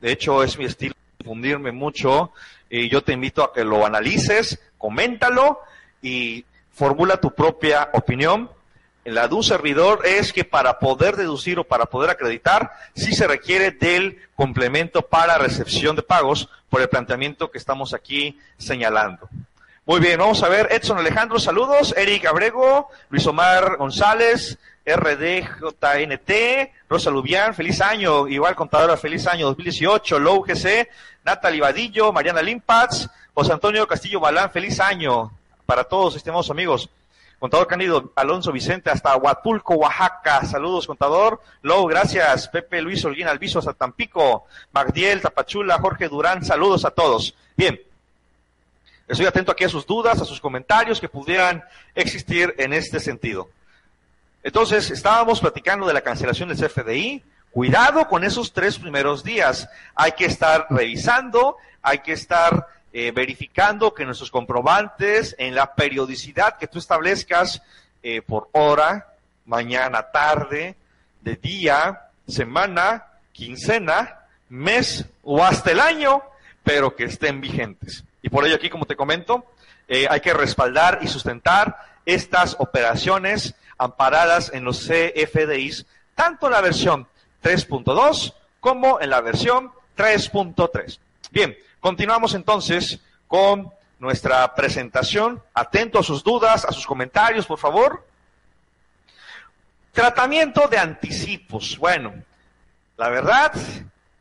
De 0.04 0.12
hecho, 0.12 0.44
es 0.44 0.58
mi 0.58 0.66
estilo 0.66 0.94
confundirme 1.18 1.72
mucho. 1.72 2.34
Y 2.70 2.90
yo 2.90 3.06
te 3.06 3.14
invito 3.14 3.42
a 3.42 3.54
que 3.54 3.64
lo 3.64 3.86
analices, 3.86 4.60
coméntalo 4.78 5.62
y 6.02 6.44
formula 6.74 7.22
tu 7.22 7.34
propia 7.34 7.90
opinión. 7.94 8.52
La 9.06 9.30
de 9.30 9.36
un 9.36 9.44
servidor 9.44 10.06
es 10.06 10.34
que 10.34 10.44
para 10.44 10.78
poder 10.78 11.16
deducir 11.16 11.58
o 11.58 11.64
para 11.64 11.86
poder 11.86 12.10
acreditar, 12.10 12.74
sí 12.94 13.16
se 13.16 13.28
requiere 13.28 13.72
del 13.72 14.18
complemento 14.36 15.04
para 15.04 15.38
recepción 15.38 15.96
de 15.96 16.04
pagos 16.04 16.50
por 16.68 16.82
el 16.82 16.90
planteamiento 16.90 17.50
que 17.50 17.58
estamos 17.58 17.94
aquí 17.94 18.38
señalando. 18.58 19.30
Muy 19.86 20.02
bien, 20.02 20.20
vamos 20.20 20.44
a 20.44 20.50
ver. 20.50 20.68
Edson 20.72 20.98
Alejandro, 20.98 21.40
saludos. 21.40 21.94
Eric 21.96 22.26
Abrego, 22.26 22.90
Luis 23.10 23.26
Omar 23.26 23.78
González, 23.78 24.58
RDJNT, 24.86 26.32
Rosa 26.90 27.10
Lubián, 27.10 27.56
feliz 27.56 27.82
año, 27.82 28.28
igual 28.28 28.56
contadora, 28.56 28.98
feliz 28.98 29.26
año 29.28 29.46
2018, 29.48 30.20
Low 30.20 30.44
GC, 30.44 30.90
Natalie 31.24 31.62
Vadillo, 31.62 32.12
Mariana 32.12 32.42
Limpatz, 32.42 33.08
José 33.34 33.54
Antonio 33.54 33.88
Castillo 33.88 34.20
Balán, 34.20 34.52
feliz 34.52 34.80
año 34.80 35.32
para 35.66 35.84
todos, 35.84 36.16
estimados 36.16 36.50
amigos. 36.50 36.90
Contador 37.40 37.68
Candido 37.68 38.14
Alonso 38.16 38.54
Vicente 38.54 38.90
hasta 38.90 39.18
Huatulco, 39.18 39.74
Oaxaca. 39.76 40.46
Saludos, 40.46 40.88
contador. 40.88 41.42
Low, 41.62 41.86
gracias. 41.88 42.48
Pepe 42.48 42.82
Luis 42.82 43.04
Holguín 43.04 43.28
Alviso 43.28 43.60
hasta 43.60 43.74
Tampico. 43.74 44.46
Magdiel, 44.72 45.20
Tapachula, 45.20 45.78
Jorge 45.78 46.08
Durán, 46.08 46.46
saludos 46.46 46.86
a 46.86 46.92
todos. 46.92 47.36
Bien. 47.58 47.82
Estoy 49.10 49.26
atento 49.26 49.52
aquí 49.52 49.66
a 49.66 49.70
sus 49.70 49.86
dudas, 49.86 50.22
a 50.22 50.26
sus 50.26 50.40
comentarios 50.40 51.02
que 51.02 51.10
pudieran 51.10 51.66
existir 51.94 52.56
en 52.58 52.72
este 52.72 53.02
sentido. 53.02 53.50
Entonces, 54.44 54.92
estábamos 54.92 55.40
platicando 55.40 55.88
de 55.88 55.94
la 55.94 56.02
cancelación 56.02 56.50
del 56.50 56.58
CFDI. 56.58 57.24
Cuidado 57.52 58.08
con 58.08 58.24
esos 58.26 58.52
tres 58.52 58.78
primeros 58.78 59.24
días. 59.24 59.70
Hay 59.96 60.12
que 60.12 60.26
estar 60.26 60.68
revisando, 60.70 61.58
hay 61.82 62.00
que 62.00 62.12
estar 62.12 62.68
eh, 62.92 63.12
verificando 63.12 63.94
que 63.94 64.06
nuestros 64.06 64.30
comprobantes 64.30 65.36
en 65.40 65.56
la 65.56 65.74
periodicidad 65.74 66.58
que 66.58 66.68
tú 66.68 66.80
establezcas 66.80 67.62
eh, 68.02 68.22
por 68.22 68.50
hora, 68.52 69.14
mañana, 69.46 70.12
tarde, 70.12 70.76
de 71.22 71.36
día, 71.38 72.10
semana, 72.28 73.06
quincena, 73.32 74.20
mes 74.50 75.06
o 75.24 75.44
hasta 75.44 75.72
el 75.72 75.80
año, 75.80 76.22
pero 76.64 76.96
que 76.96 77.06
estén 77.06 77.40
vigentes. 77.40 78.04
Y 78.22 78.30
por 78.30 78.46
ello 78.46 78.56
aquí, 78.56 78.70
como 78.70 78.86
te 78.86 78.96
comento, 78.96 79.46
eh, 79.88 80.06
hay 80.10 80.20
que 80.20 80.34
respaldar 80.34 81.00
y 81.02 81.08
sustentar 81.08 81.78
estas 82.06 82.58
operaciones 82.60 83.56
amparadas 83.84 84.52
en 84.54 84.64
los 84.64 84.88
CFDIs, 84.88 85.86
tanto 86.16 86.48
en 86.48 86.54
la 86.54 86.62
versión 86.62 87.08
3.2 87.44 88.34
como 88.60 89.02
en 89.02 89.10
la 89.10 89.22
versión 89.22 89.72
3.3. 89.98 91.00
Bien, 91.32 91.58
continuamos 91.80 92.34
entonces 92.34 93.00
con 93.28 93.72
nuestra 94.00 94.54
presentación. 94.56 95.42
Atento 95.54 96.00
a 96.00 96.04
sus 96.04 96.24
dudas, 96.24 96.66
a 96.66 96.72
sus 96.72 96.86
comentarios, 96.86 97.46
por 97.46 97.58
favor. 97.58 98.06
Tratamiento 99.92 100.68
de 100.68 100.78
anticipos. 100.78 101.78
Bueno, 101.78 102.14
la 102.98 103.10
verdad, 103.10 103.54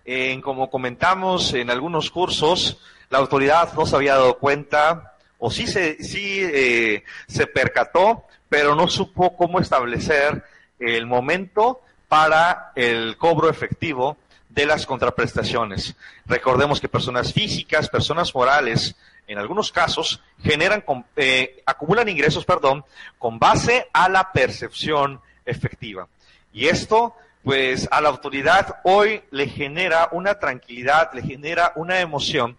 en 0.05 0.40
como 0.40 0.70
comentamos 0.70 1.55
en 1.55 1.70
algunos 1.70 2.11
cursos, 2.11 2.79
la 3.11 3.18
autoridad 3.18 3.72
no 3.75 3.87
se 3.87 3.96
había 3.96 4.14
dado 4.14 4.38
cuenta, 4.38 5.14
o 5.38 5.51
sí 5.51 5.66
se, 5.66 6.03
sí, 6.03 6.40
eh, 6.40 7.05
se 7.27 7.46
percató 7.46 8.25
pero 8.53 8.75
no 8.75 8.87
supo 8.87 9.35
cómo 9.35 9.61
establecer 9.61 10.45
el 10.79 11.07
momento 11.07 11.81
para 12.07 12.71
el 12.75 13.17
cobro 13.17 13.49
efectivo 13.49 14.19
de 14.51 14.67
las 14.67 14.85
contraprestaciones. 14.85 15.97
Recordemos 16.27 16.79
que 16.79 16.87
personas 16.87 17.33
físicas, 17.33 17.88
personas 17.88 18.35
morales, 18.35 18.95
en 19.27 19.38
algunos 19.38 19.73
casos, 19.73 20.23
generan, 20.43 20.85
eh, 21.17 21.62
acumulan 21.65 22.11
ingresos, 22.11 22.45
perdón, 22.45 22.85
con 23.17 23.38
base 23.38 23.88
a 23.91 24.11
la 24.11 24.33
percepción 24.33 25.23
efectiva. 25.47 26.07
Y 26.53 26.67
esto, 26.67 27.17
pues, 27.43 27.88
a 27.91 28.03
la 28.03 28.11
autoridad 28.11 28.81
hoy 28.85 29.23
le 29.31 29.49
genera 29.49 30.11
una 30.12 30.38
tranquilidad, 30.38 31.11
le 31.15 31.23
genera 31.23 31.73
una 31.75 32.01
emoción, 32.01 32.59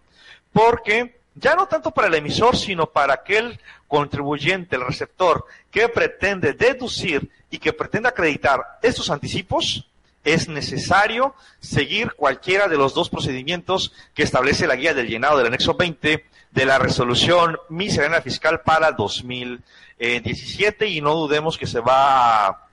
porque 0.52 1.20
ya 1.34 1.54
no 1.54 1.66
tanto 1.66 1.90
para 1.90 2.08
el 2.08 2.14
emisor, 2.14 2.56
sino 2.56 2.86
para 2.86 3.14
aquel 3.14 3.60
contribuyente, 3.88 4.76
el 4.76 4.86
receptor, 4.86 5.46
que 5.70 5.88
pretende 5.88 6.52
deducir 6.52 7.30
y 7.50 7.58
que 7.58 7.72
pretende 7.72 8.08
acreditar 8.08 8.78
estos 8.82 9.10
anticipos, 9.10 9.88
es 10.24 10.48
necesario 10.48 11.34
seguir 11.60 12.14
cualquiera 12.14 12.66
de 12.68 12.78
los 12.78 12.94
dos 12.94 13.10
procedimientos 13.10 13.92
que 14.14 14.22
establece 14.22 14.66
la 14.66 14.76
guía 14.76 14.94
del 14.94 15.08
llenado 15.08 15.36
del 15.36 15.48
anexo 15.48 15.74
20 15.74 16.24
de 16.50 16.64
la 16.64 16.78
resolución 16.78 17.58
miscelánea 17.68 18.22
fiscal 18.22 18.62
para 18.62 18.92
2017 18.92 20.88
y 20.88 21.00
no 21.00 21.14
dudemos 21.14 21.58
que 21.58 21.66
se 21.66 21.80
va 21.80 22.46
a 22.46 22.68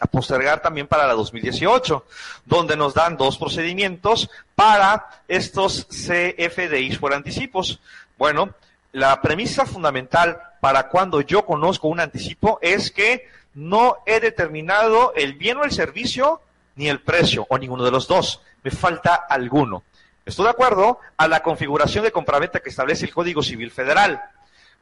a 0.00 0.06
postergar 0.06 0.62
también 0.62 0.86
para 0.86 1.06
la 1.06 1.12
2018, 1.12 2.04
donde 2.46 2.76
nos 2.76 2.94
dan 2.94 3.16
dos 3.16 3.36
procedimientos 3.36 4.30
para 4.54 5.06
estos 5.28 5.86
CFDIs 5.86 6.98
por 6.98 7.12
anticipos. 7.12 7.80
Bueno, 8.18 8.54
la 8.92 9.20
premisa 9.20 9.66
fundamental 9.66 10.40
para 10.60 10.88
cuando 10.88 11.20
yo 11.20 11.44
conozco 11.44 11.88
un 11.88 12.00
anticipo 12.00 12.58
es 12.62 12.90
que 12.90 13.28
no 13.54 13.98
he 14.06 14.20
determinado 14.20 15.12
el 15.14 15.34
bien 15.34 15.58
o 15.58 15.64
el 15.64 15.72
servicio 15.72 16.40
ni 16.76 16.88
el 16.88 17.00
precio 17.00 17.46
o 17.48 17.58
ninguno 17.58 17.84
de 17.84 17.90
los 17.90 18.08
dos. 18.08 18.40
Me 18.62 18.70
falta 18.70 19.14
alguno. 19.14 19.82
Estoy 20.24 20.44
de 20.44 20.50
acuerdo 20.50 20.98
a 21.16 21.28
la 21.28 21.42
configuración 21.42 22.04
de 22.04 22.12
compraventa 22.12 22.60
que 22.60 22.70
establece 22.70 23.06
el 23.06 23.14
Código 23.14 23.42
Civil 23.42 23.70
Federal. 23.70 24.22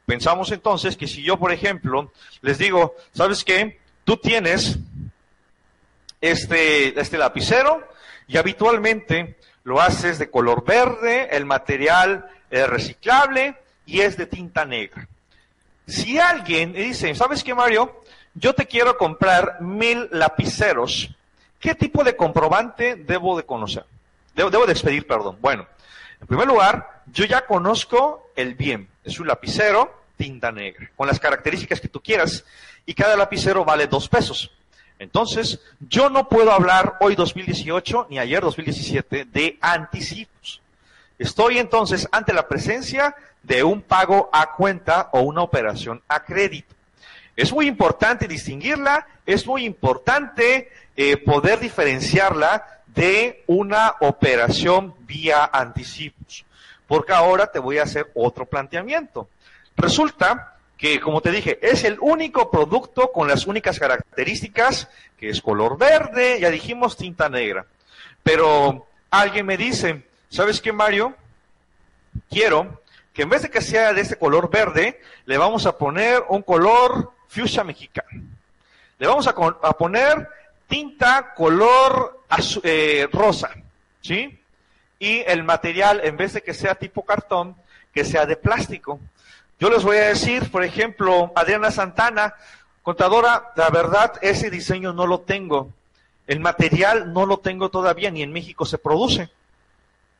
Pensamos 0.05 0.51
entonces 0.51 0.97
que 0.97 1.07
si 1.07 1.21
yo, 1.23 1.37
por 1.37 1.51
ejemplo, 1.51 2.11
les 2.41 2.57
digo, 2.57 2.95
¿sabes 3.13 3.43
qué? 3.43 3.79
Tú 4.03 4.17
tienes 4.17 4.79
este, 6.21 6.99
este 6.99 7.17
lapicero 7.17 7.87
y 8.27 8.37
habitualmente 8.37 9.37
lo 9.63 9.81
haces 9.81 10.19
de 10.19 10.29
color 10.29 10.63
verde, 10.65 11.29
el 11.31 11.45
material 11.45 12.29
es 12.49 12.67
reciclable 12.67 13.55
y 13.85 14.01
es 14.01 14.17
de 14.17 14.25
tinta 14.25 14.65
negra. 14.65 15.07
Si 15.87 16.19
alguien 16.19 16.73
dice, 16.73 17.13
¿sabes 17.15 17.43
qué, 17.43 17.53
Mario? 17.53 18.01
Yo 18.35 18.53
te 18.53 18.67
quiero 18.67 18.97
comprar 18.97 19.61
mil 19.61 20.07
lapiceros. 20.11 21.09
¿Qué 21.59 21.75
tipo 21.75 22.03
de 22.03 22.15
comprobante 22.15 22.95
debo 22.95 23.35
de 23.35 23.43
conocer? 23.43 23.85
Debo, 24.35 24.49
debo 24.49 24.65
de 24.65 24.73
expedir, 24.73 25.07
perdón. 25.07 25.37
Bueno, 25.41 25.67
en 26.21 26.27
primer 26.27 26.47
lugar, 26.47 27.01
yo 27.07 27.25
ya 27.25 27.45
conozco 27.45 28.31
el 28.35 28.53
bien. 28.53 28.87
Es 29.03 29.19
un 29.19 29.27
lapicero, 29.27 30.03
tinta 30.15 30.51
negra, 30.51 30.91
con 30.95 31.07
las 31.07 31.19
características 31.19 31.81
que 31.81 31.87
tú 31.87 32.01
quieras, 32.01 32.45
y 32.85 32.93
cada 32.93 33.15
lapicero 33.15 33.65
vale 33.65 33.87
dos 33.87 34.07
pesos. 34.07 34.51
Entonces, 34.99 35.61
yo 35.79 36.09
no 36.09 36.27
puedo 36.27 36.51
hablar 36.51 36.97
hoy 36.99 37.15
2018 37.15 38.07
ni 38.09 38.19
ayer 38.19 38.41
2017 38.41 39.25
de 39.25 39.57
anticipos. 39.61 40.61
Estoy 41.17 41.57
entonces 41.57 42.07
ante 42.11 42.33
la 42.33 42.47
presencia 42.47 43.15
de 43.41 43.63
un 43.63 43.81
pago 43.81 44.29
a 44.33 44.53
cuenta 44.53 45.09
o 45.13 45.21
una 45.21 45.41
operación 45.41 46.01
a 46.09 46.23
crédito. 46.23 46.75
Es 47.35 47.53
muy 47.53 47.67
importante 47.67 48.27
distinguirla, 48.27 49.07
es 49.25 49.47
muy 49.47 49.63
importante 49.63 50.69
eh, 50.97 51.15
poder 51.15 51.59
diferenciarla 51.59 52.81
de 52.87 53.43
una 53.47 53.95
operación 54.01 54.93
vía 55.07 55.49
anticipos. 55.51 56.45
Porque 56.87 57.13
ahora 57.13 57.47
te 57.47 57.59
voy 57.59 57.77
a 57.77 57.83
hacer 57.83 58.11
otro 58.15 58.45
planteamiento. 58.45 59.29
Resulta 59.77 60.58
que, 60.79 61.01
como 61.01 61.19
te 61.19 61.31
dije, 61.31 61.59
es 61.61 61.83
el 61.83 61.97
único 61.99 62.49
producto 62.49 63.11
con 63.11 63.27
las 63.27 63.45
únicas 63.45 63.77
características, 63.77 64.87
que 65.19 65.29
es 65.29 65.41
color 65.41 65.77
verde, 65.77 66.39
ya 66.39 66.49
dijimos 66.49 66.95
tinta 66.95 67.27
negra. 67.27 67.65
Pero 68.23 68.87
alguien 69.11 69.45
me 69.45 69.57
dice, 69.57 70.03
¿sabes 70.29 70.61
qué, 70.61 70.71
Mario? 70.71 71.13
Quiero 72.29 72.81
que 73.13 73.23
en 73.23 73.29
vez 73.29 73.41
de 73.41 73.49
que 73.49 73.61
sea 73.61 73.91
de 73.91 73.99
este 73.99 74.15
color 74.15 74.49
verde, 74.49 75.01
le 75.25 75.37
vamos 75.37 75.65
a 75.65 75.77
poner 75.77 76.23
un 76.29 76.41
color 76.41 77.11
fuchsia 77.27 77.65
mexicano. 77.65 78.23
Le 78.97 79.05
vamos 79.05 79.27
a, 79.27 79.31
a 79.31 79.73
poner 79.73 80.29
tinta 80.67 81.33
color 81.33 82.21
eh, 82.63 83.09
rosa, 83.11 83.51
¿sí? 84.01 84.39
Y 84.97 85.19
el 85.27 85.43
material, 85.43 85.99
en 86.05 86.15
vez 86.15 86.33
de 86.33 86.41
que 86.41 86.53
sea 86.53 86.75
tipo 86.75 87.03
cartón, 87.03 87.57
que 87.93 88.05
sea 88.05 88.25
de 88.25 88.37
plástico. 88.37 89.01
Yo 89.59 89.69
les 89.69 89.83
voy 89.83 89.97
a 89.97 90.07
decir, 90.07 90.49
por 90.51 90.63
ejemplo, 90.63 91.33
Adriana 91.35 91.69
Santana, 91.69 92.33
contadora, 92.81 93.51
la 93.57 93.69
verdad, 93.69 94.13
ese 94.21 94.49
diseño 94.49 94.93
no 94.93 95.05
lo 95.05 95.19
tengo. 95.19 95.73
El 96.27 96.39
material 96.39 97.11
no 97.11 97.25
lo 97.25 97.39
tengo 97.39 97.69
todavía, 97.69 98.09
ni 98.09 98.23
en 98.23 98.31
México 98.31 98.65
se 98.65 98.77
produce. 98.77 99.29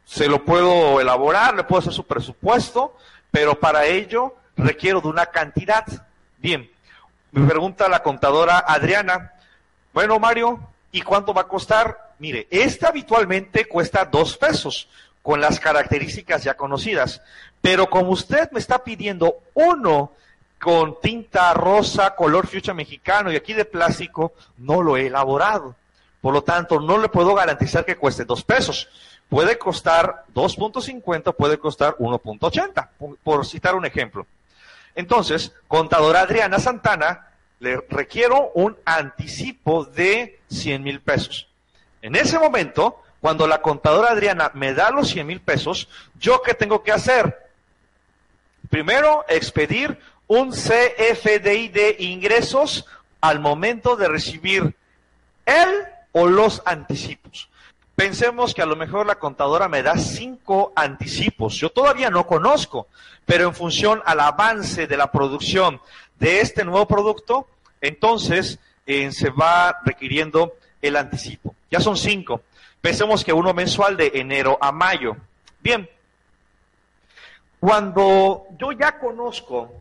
Se 0.03 0.27
lo 0.27 0.43
puedo 0.43 0.99
elaborar, 0.99 1.55
le 1.55 1.63
puedo 1.63 1.79
hacer 1.79 1.93
su 1.93 2.05
presupuesto, 2.05 2.97
pero 3.31 3.57
para 3.57 3.85
ello 3.85 4.35
requiero 4.57 4.99
de 4.99 5.07
una 5.07 5.27
cantidad. 5.27 5.85
Bien, 6.39 6.69
me 7.31 7.47
pregunta 7.47 7.87
la 7.87 8.03
contadora 8.03 8.59
Adriana, 8.59 9.33
bueno 9.93 10.19
Mario, 10.19 10.59
¿y 10.91 11.01
cuánto 11.01 11.33
va 11.33 11.41
a 11.41 11.47
costar? 11.47 12.15
Mire, 12.19 12.47
esta 12.49 12.89
habitualmente 12.89 13.65
cuesta 13.65 14.03
dos 14.03 14.35
pesos, 14.35 14.89
con 15.21 15.41
las 15.41 15.59
características 15.59 16.43
ya 16.43 16.55
conocidas, 16.55 17.21
pero 17.61 17.89
como 17.89 18.11
usted 18.11 18.49
me 18.51 18.59
está 18.59 18.83
pidiendo 18.83 19.39
uno 19.53 20.13
con 20.59 20.99
tinta 21.01 21.53
rosa, 21.53 22.15
color 22.15 22.47
fuchsia 22.47 22.73
mexicano 22.73 23.31
y 23.31 23.35
aquí 23.35 23.53
de 23.53 23.65
plástico, 23.65 24.33
no 24.57 24.81
lo 24.81 24.97
he 24.97 25.07
elaborado. 25.07 25.75
Por 26.21 26.33
lo 26.33 26.41
tanto, 26.43 26.79
no 26.81 26.97
le 26.97 27.07
puedo 27.09 27.33
garantizar 27.33 27.85
que 27.85 27.95
cueste 27.95 28.25
dos 28.25 28.43
pesos. 28.43 28.89
Puede 29.29 29.57
costar 29.57 30.25
2.50, 30.33 31.33
puede 31.35 31.59
costar 31.59 31.95
1.80, 31.97 32.89
por- 32.97 33.17
por 33.17 33.45
citar 33.45 33.75
un 33.75 33.85
ejemplo. 33.85 34.25
Entonces, 34.95 35.53
contadora 35.67 36.21
Adriana 36.21 36.59
Santana, 36.59 37.27
le 37.59 37.77
requiero 37.89 38.51
un 38.55 38.75
anticipo 38.85 39.85
de 39.85 40.39
100 40.49 40.83
mil 40.83 40.99
pesos. 41.01 41.47
En 42.01 42.15
ese 42.15 42.37
momento, 42.39 43.01
cuando 43.21 43.47
la 43.47 43.61
contadora 43.61 44.11
Adriana 44.11 44.51
me 44.53 44.73
da 44.73 44.91
los 44.91 45.09
100 45.09 45.27
mil 45.27 45.41
pesos, 45.41 45.89
¿yo 46.19 46.41
qué 46.41 46.53
tengo 46.53 46.83
que 46.83 46.91
hacer? 46.91 47.49
Primero, 48.69 49.25
expedir 49.27 49.99
un 50.27 50.51
CFDI 50.51 51.69
de 51.69 51.95
ingresos 51.99 52.85
al 53.19 53.39
momento 53.39 53.95
de 53.95 54.07
recibir 54.07 54.75
él 55.45 55.69
o 56.11 56.27
los 56.27 56.61
anticipos. 56.65 57.49
Pensemos 57.95 58.53
que 58.53 58.61
a 58.61 58.65
lo 58.65 58.77
mejor 58.77 59.05
la 59.05 59.19
contadora 59.19 59.67
me 59.67 59.83
da 59.83 59.97
cinco 59.97 60.71
anticipos. 60.75 61.55
Yo 61.55 61.69
todavía 61.69 62.09
no 62.09 62.25
conozco, 62.25 62.87
pero 63.25 63.45
en 63.45 63.53
función 63.53 64.01
al 64.05 64.21
avance 64.21 64.87
de 64.87 64.95
la 64.95 65.11
producción 65.11 65.81
de 66.17 66.39
este 66.39 66.63
nuevo 66.63 66.87
producto, 66.87 67.47
entonces 67.81 68.59
eh, 68.85 69.11
se 69.11 69.29
va 69.31 69.79
requiriendo 69.83 70.53
el 70.81 70.95
anticipo. 70.95 71.55
Ya 71.69 71.79
son 71.79 71.97
cinco. 71.97 72.41
Pensemos 72.81 73.23
que 73.23 73.33
uno 73.33 73.53
mensual 73.53 73.97
de 73.97 74.11
enero 74.15 74.57
a 74.61 74.71
mayo. 74.71 75.17
Bien, 75.61 75.89
cuando 77.59 78.45
yo 78.57 78.71
ya 78.71 78.97
conozco 78.97 79.71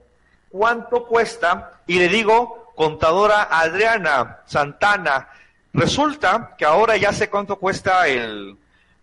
cuánto 0.50 1.06
cuesta 1.06 1.80
y 1.86 1.98
le 1.98 2.08
digo, 2.08 2.72
contadora 2.74 3.48
Adriana 3.50 4.40
Santana, 4.46 5.28
resulta 5.72 6.54
que 6.58 6.64
ahora 6.64 6.96
ya 6.96 7.12
sé 7.12 7.30
cuánto 7.30 7.56
cuesta 7.56 8.08
el, 8.08 8.56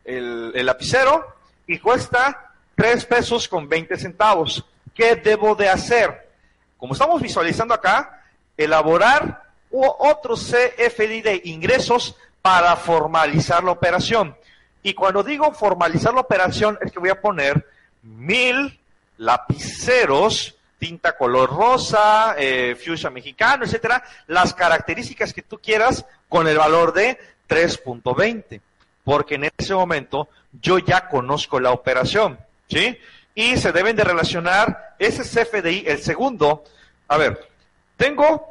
el, 0.04 0.66
lapicero 0.66 1.36
y 1.68 1.80
cuesta 1.80 2.52
tres 2.76 3.06
pesos 3.06 3.48
con 3.48 3.70
20 3.70 3.98
centavos. 3.98 4.66
¿Qué 4.94 5.16
debo 5.16 5.56
de 5.56 5.70
hacer? 5.70 6.30
Como 6.78 6.94
estamos 6.94 7.22
visualizando 7.22 7.74
acá, 7.74 8.24
elaborar 8.58 9.44
otro 9.72 10.36
CFDI 10.36 11.22
de 11.22 11.42
ingresos 11.46 12.16
para 12.46 12.76
formalizar 12.76 13.64
la 13.64 13.72
operación. 13.72 14.38
Y 14.84 14.94
cuando 14.94 15.24
digo 15.24 15.52
formalizar 15.52 16.14
la 16.14 16.22
operación 16.22 16.78
es 16.80 16.92
que 16.92 17.00
voy 17.00 17.10
a 17.10 17.20
poner 17.20 17.66
mil 18.04 18.80
lapiceros, 19.18 20.54
tinta 20.78 21.18
color 21.18 21.50
rosa, 21.50 22.36
eh, 22.38 22.76
fuchsia 22.76 23.10
mexicano, 23.10 23.66
etcétera, 23.66 24.04
las 24.28 24.54
características 24.54 25.34
que 25.34 25.42
tú 25.42 25.58
quieras 25.58 26.06
con 26.30 26.48
el 26.48 26.60
valor 26.60 26.94
de 26.94 27.18
3.20, 27.50 28.62
porque 29.04 29.34
en 29.34 29.50
ese 29.58 29.74
momento 29.74 30.30
yo 30.62 30.78
ya 30.78 31.08
conozco 31.08 31.60
la 31.60 31.72
operación, 31.72 32.38
¿sí? 32.70 32.96
Y 33.34 33.58
se 33.58 33.72
deben 33.72 33.96
de 33.96 34.04
relacionar 34.04 34.94
ese 35.00 35.24
CFDI, 35.24 35.86
el 35.88 36.04
segundo. 36.04 36.64
A 37.08 37.18
ver, 37.18 37.50
tengo 37.98 38.46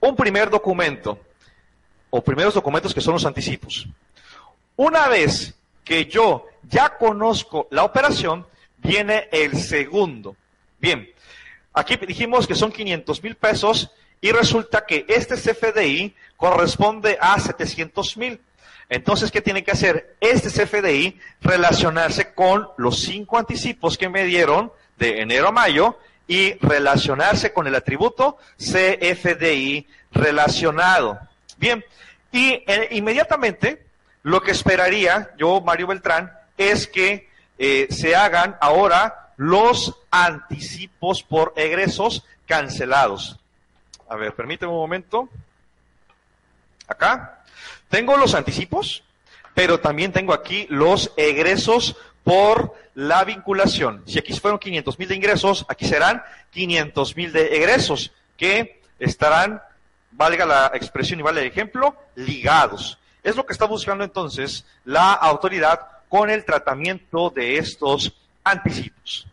un 0.00 0.16
primer 0.16 0.48
documento, 0.48 1.18
o 2.16 2.22
primeros 2.22 2.54
documentos 2.54 2.94
que 2.94 3.00
son 3.00 3.14
los 3.14 3.26
anticipos. 3.26 3.88
Una 4.76 5.08
vez 5.08 5.52
que 5.84 6.06
yo 6.06 6.46
ya 6.62 6.96
conozco 6.96 7.66
la 7.72 7.82
operación, 7.82 8.46
viene 8.78 9.28
el 9.32 9.58
segundo. 9.58 10.36
Bien, 10.78 11.10
aquí 11.72 11.96
dijimos 11.96 12.46
que 12.46 12.54
son 12.54 12.70
500 12.70 13.20
mil 13.20 13.34
pesos 13.34 13.90
y 14.20 14.30
resulta 14.30 14.86
que 14.86 15.04
este 15.08 15.34
CFDI 15.34 16.14
corresponde 16.36 17.18
a 17.20 17.40
700 17.40 18.16
mil. 18.16 18.40
Entonces, 18.88 19.32
¿qué 19.32 19.40
tiene 19.40 19.64
que 19.64 19.72
hacer 19.72 20.14
este 20.20 20.50
CFDI? 20.50 21.18
Relacionarse 21.40 22.32
con 22.32 22.68
los 22.76 23.00
cinco 23.00 23.38
anticipos 23.38 23.98
que 23.98 24.08
me 24.08 24.22
dieron 24.22 24.70
de 24.98 25.20
enero 25.20 25.48
a 25.48 25.52
mayo 25.52 25.98
y 26.28 26.52
relacionarse 26.60 27.52
con 27.52 27.66
el 27.66 27.74
atributo 27.74 28.38
CFDI 28.56 29.88
relacionado. 30.12 31.18
Bien, 31.56 31.84
y 32.32 32.62
eh, 32.66 32.88
inmediatamente 32.92 33.84
lo 34.22 34.42
que 34.42 34.50
esperaría 34.50 35.30
yo, 35.36 35.60
Mario 35.60 35.86
Beltrán, 35.88 36.32
es 36.56 36.86
que 36.86 37.28
eh, 37.58 37.86
se 37.90 38.16
hagan 38.16 38.56
ahora 38.60 39.32
los 39.36 39.94
anticipos 40.10 41.22
por 41.22 41.52
egresos 41.56 42.24
cancelados. 42.46 43.38
A 44.08 44.16
ver, 44.16 44.34
permíteme 44.34 44.72
un 44.72 44.78
momento. 44.78 45.28
Acá. 46.86 47.42
Tengo 47.88 48.16
los 48.16 48.34
anticipos, 48.34 49.04
pero 49.54 49.78
también 49.78 50.12
tengo 50.12 50.32
aquí 50.32 50.66
los 50.68 51.12
egresos 51.16 51.96
por 52.24 52.74
la 52.94 53.24
vinculación. 53.24 54.02
Si 54.06 54.18
aquí 54.18 54.32
fueron 54.32 54.58
500 54.58 54.98
mil 54.98 55.08
de 55.08 55.14
ingresos, 55.14 55.64
aquí 55.68 55.86
serán 55.86 56.22
500 56.50 57.16
mil 57.16 57.32
de 57.32 57.56
egresos, 57.56 58.12
que 58.36 58.82
estarán, 58.98 59.62
valga 60.16 60.46
la 60.46 60.70
expresión 60.74 61.20
y 61.20 61.22
vale 61.22 61.42
el 61.42 61.48
ejemplo, 61.48 61.94
ligados. 62.14 62.98
Es 63.22 63.36
lo 63.36 63.46
que 63.46 63.52
está 63.52 63.66
buscando 63.66 64.04
entonces 64.04 64.64
la 64.84 65.12
autoridad 65.12 65.80
con 66.08 66.30
el 66.30 66.44
tratamiento 66.44 67.30
de 67.30 67.58
estos 67.58 68.14
anticipos. 68.44 69.26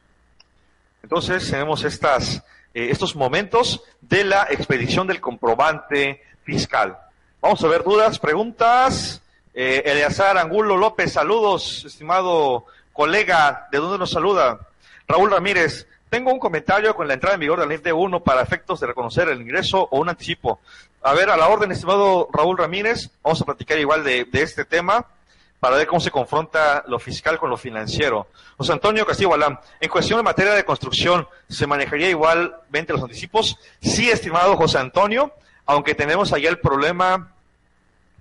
Entonces 1.04 1.50
tenemos 1.50 1.84
estas, 1.84 2.38
eh, 2.74 2.88
estos 2.90 3.16
momentos 3.16 3.84
de 4.02 4.24
la 4.24 4.48
expedición 4.50 5.08
del 5.08 5.22
comprobante 5.22 6.24
fiscal. 6.44 6.98
Vamos 7.42 7.64
a 7.64 7.68
ver 7.68 7.84
dudas, 7.84 8.20
preguntas. 8.20 9.22
Eh, 9.54 9.84
Eleazar 9.86 10.38
Angulo 10.38 10.78
López, 10.78 11.12
saludos, 11.12 11.84
estimado 11.86 12.66
colega, 12.94 13.68
¿de 13.72 13.80
dónde 13.80 13.98
nos 13.98 14.12
saluda? 14.12 14.60
Raúl 15.08 15.30
Ramírez, 15.30 15.88
tengo 16.12 16.34
un 16.34 16.40
comentario 16.40 16.94
con 16.94 17.08
la 17.08 17.14
entrada 17.14 17.36
en 17.36 17.40
vigor 17.40 17.58
de 17.58 17.66
la 17.66 17.70
ley 17.70 17.78
de 17.78 17.94
uno 17.94 18.20
para 18.20 18.42
efectos 18.42 18.82
de 18.82 18.88
reconocer 18.88 19.30
el 19.30 19.40
ingreso 19.40 19.88
o 19.90 19.98
un 19.98 20.10
anticipo. 20.10 20.60
A 21.04 21.14
ver, 21.14 21.30
a 21.30 21.38
la 21.38 21.48
orden, 21.48 21.72
estimado 21.72 22.28
Raúl 22.34 22.58
Ramírez, 22.58 23.10
vamos 23.24 23.42
a 23.42 23.46
platicar 23.46 23.80
igual 23.80 24.04
de, 24.04 24.28
este 24.34 24.66
tema 24.66 25.06
para 25.62 25.78
ver 25.78 25.88
cómo 25.88 26.02
se 26.02 26.12
confronta 26.12 26.84
lo 26.86 27.00
fiscal 27.00 27.40
con 27.40 27.50
lo 27.50 27.56
financiero. 27.56 28.28
José 28.58 28.74
Antonio 28.74 29.06
Castillo 29.06 29.30
Balán, 29.30 29.58
en 29.80 29.90
cuestión 29.90 30.20
de 30.20 30.24
materia 30.24 30.52
de 30.52 30.66
construcción, 30.66 31.26
¿se 31.48 31.66
manejaría 31.66 32.10
igualmente 32.10 32.92
los 32.92 33.04
anticipos? 33.04 33.58
Sí, 33.82 34.10
estimado 34.10 34.58
José 34.58 34.80
Antonio, 34.80 35.32
aunque 35.66 35.96
tenemos 35.96 36.34
allá 36.34 36.50
el 36.50 36.60
problema 36.60 37.32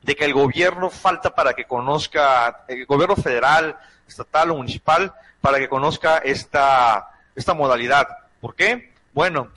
de 0.03 0.15
que 0.15 0.27
el 0.27 0.33
gobierno 0.33 0.91
falta 0.91 1.35
para 1.35 1.55
que 1.55 1.65
conozca, 1.65 2.63
el 2.69 2.87
gobierno 2.87 3.17
federal, 3.17 3.77
estatal 4.07 4.53
o 4.53 4.59
municipal, 4.59 5.13
para 5.41 5.59
que 5.59 5.69
conozca 5.69 6.19
esta, 6.19 7.10
esta 7.35 7.55
modalidad. 7.55 8.09
¿Por 8.41 8.55
qué? 8.55 8.93
Bueno, 9.13 9.49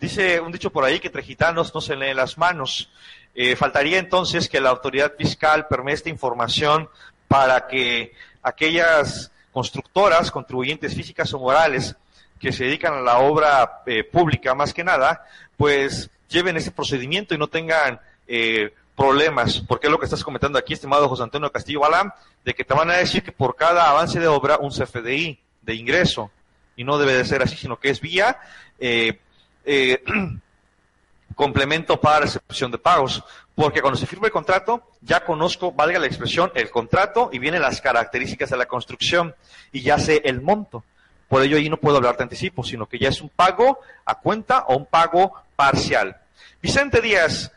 dice 0.00 0.40
un 0.40 0.52
dicho 0.52 0.70
por 0.70 0.84
ahí 0.84 1.00
que 1.00 1.08
entre 1.08 1.22
gitanos 1.22 1.74
no 1.74 1.80
se 1.80 1.96
leen 1.96 2.16
las 2.16 2.38
manos. 2.38 2.90
Eh, 3.34 3.56
faltaría 3.56 3.98
entonces 3.98 4.48
que 4.48 4.60
la 4.60 4.70
autoridad 4.70 5.14
fiscal 5.16 5.66
permita 5.68 5.94
esta 5.94 6.08
información 6.08 6.88
para 7.28 7.66
que 7.68 8.12
aquellas 8.42 9.30
constructoras, 9.52 10.30
contribuyentes 10.30 10.94
físicas 10.94 11.32
o 11.34 11.38
morales 11.38 11.96
que 12.38 12.52
se 12.52 12.64
dedican 12.64 12.94
a 12.94 13.00
la 13.00 13.18
obra 13.18 13.82
eh, 13.86 14.02
pública 14.02 14.54
más 14.54 14.72
que 14.72 14.82
nada, 14.82 15.24
pues 15.56 16.10
lleven 16.28 16.56
ese 16.56 16.70
procedimiento 16.70 17.34
y 17.34 17.38
no 17.38 17.48
tengan 17.48 18.00
eh, 18.26 18.72
problemas, 18.96 19.60
porque 19.60 19.86
es 19.86 19.90
lo 19.90 19.98
que 19.98 20.06
estás 20.06 20.24
comentando 20.24 20.58
aquí, 20.58 20.72
estimado 20.72 21.08
José 21.08 21.22
Antonio 21.22 21.52
Castillo 21.52 21.80
Balán, 21.80 22.12
de 22.44 22.54
que 22.54 22.64
te 22.64 22.74
van 22.74 22.90
a 22.90 22.96
decir 22.96 23.22
que 23.22 23.32
por 23.32 23.56
cada 23.56 23.90
avance 23.90 24.18
de 24.18 24.28
obra 24.28 24.58
un 24.58 24.70
CFDI 24.70 25.38
de 25.62 25.74
ingreso, 25.74 26.30
y 26.76 26.84
no 26.84 26.98
debe 26.98 27.14
de 27.14 27.24
ser 27.24 27.42
así, 27.42 27.56
sino 27.56 27.78
que 27.78 27.90
es 27.90 28.00
vía 28.00 28.38
eh, 28.78 29.18
eh, 29.64 30.02
complemento 31.34 32.00
para 32.00 32.20
recepción 32.20 32.70
de 32.70 32.78
pagos, 32.78 33.22
porque 33.54 33.80
cuando 33.80 33.98
se 33.98 34.06
firma 34.06 34.26
el 34.26 34.32
contrato, 34.32 34.82
ya 35.00 35.24
conozco, 35.24 35.72
valga 35.72 35.98
la 35.98 36.06
expresión, 36.06 36.50
el 36.54 36.70
contrato 36.70 37.30
y 37.32 37.38
vienen 37.38 37.62
las 37.62 37.80
características 37.80 38.50
de 38.50 38.56
la 38.56 38.66
construcción 38.66 39.34
y 39.72 39.82
ya 39.82 39.98
sé 39.98 40.22
el 40.24 40.40
monto. 40.40 40.84
Por 41.28 41.42
ello 41.42 41.56
ahí 41.56 41.68
no 41.68 41.76
puedo 41.76 41.96
hablar 41.98 42.16
de 42.16 42.24
anticipo, 42.24 42.64
sino 42.64 42.86
que 42.86 42.98
ya 42.98 43.08
es 43.08 43.20
un 43.20 43.28
pago 43.28 43.78
a 44.04 44.16
cuenta 44.16 44.64
o 44.68 44.76
un 44.76 44.86
pago 44.86 45.32
parcial. 45.56 46.16
Vicente 46.60 47.00
Díaz, 47.00 47.52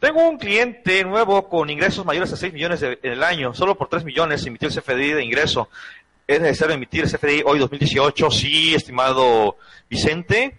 tengo 0.00 0.26
un 0.26 0.38
cliente 0.38 1.04
nuevo 1.04 1.48
con 1.48 1.68
ingresos 1.70 2.04
mayores 2.06 2.32
a 2.32 2.36
6 2.36 2.52
millones 2.52 2.80
de- 2.80 2.98
en 3.02 3.12
el 3.12 3.22
año, 3.22 3.52
solo 3.54 3.76
por 3.76 3.88
3 3.88 4.04
millones 4.04 4.46
emitió 4.46 4.68
el 4.68 4.74
CFDI 4.74 5.12
de 5.12 5.24
ingreso. 5.24 5.68
¿Es 6.28 6.42
necesario 6.42 6.74
emitir 6.74 7.06
CFDI 7.06 7.42
hoy 7.46 7.58
2018? 7.58 8.30
Sí, 8.30 8.74
estimado 8.74 9.56
Vicente, 9.88 10.58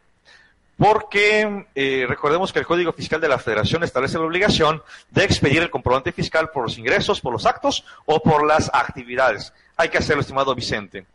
porque 0.76 1.68
eh, 1.76 2.08
recordemos 2.10 2.52
que 2.52 2.58
el 2.58 2.66
Código 2.66 2.92
Fiscal 2.92 3.22
de 3.22 3.28
la 3.28 3.38
Federación 3.38 3.84
establece 3.84 4.18
la 4.18 4.26
obligación 4.26 4.82
de 5.12 5.26
expedir 5.26 5.62
el 5.62 5.70
comprobante 5.70 6.12
fiscal 6.12 6.50
por 6.50 6.64
los 6.64 6.80
ingresos, 6.80 7.22
por 7.22 7.34
los 7.34 7.46
actos 7.46 7.86
o 8.08 8.20
por 8.20 8.48
las 8.48 8.72
actividades. 8.74 9.54
Hay 9.78 9.90
que 9.90 10.00
hacerlo, 10.00 10.22
estimado 10.22 10.56
Vicente. 10.56 11.06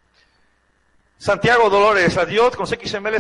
Santiago 1.19 1.69
Dolores, 1.69 2.17
adiós 2.17 2.55
con 2.55 2.69
XML. 2.69 3.17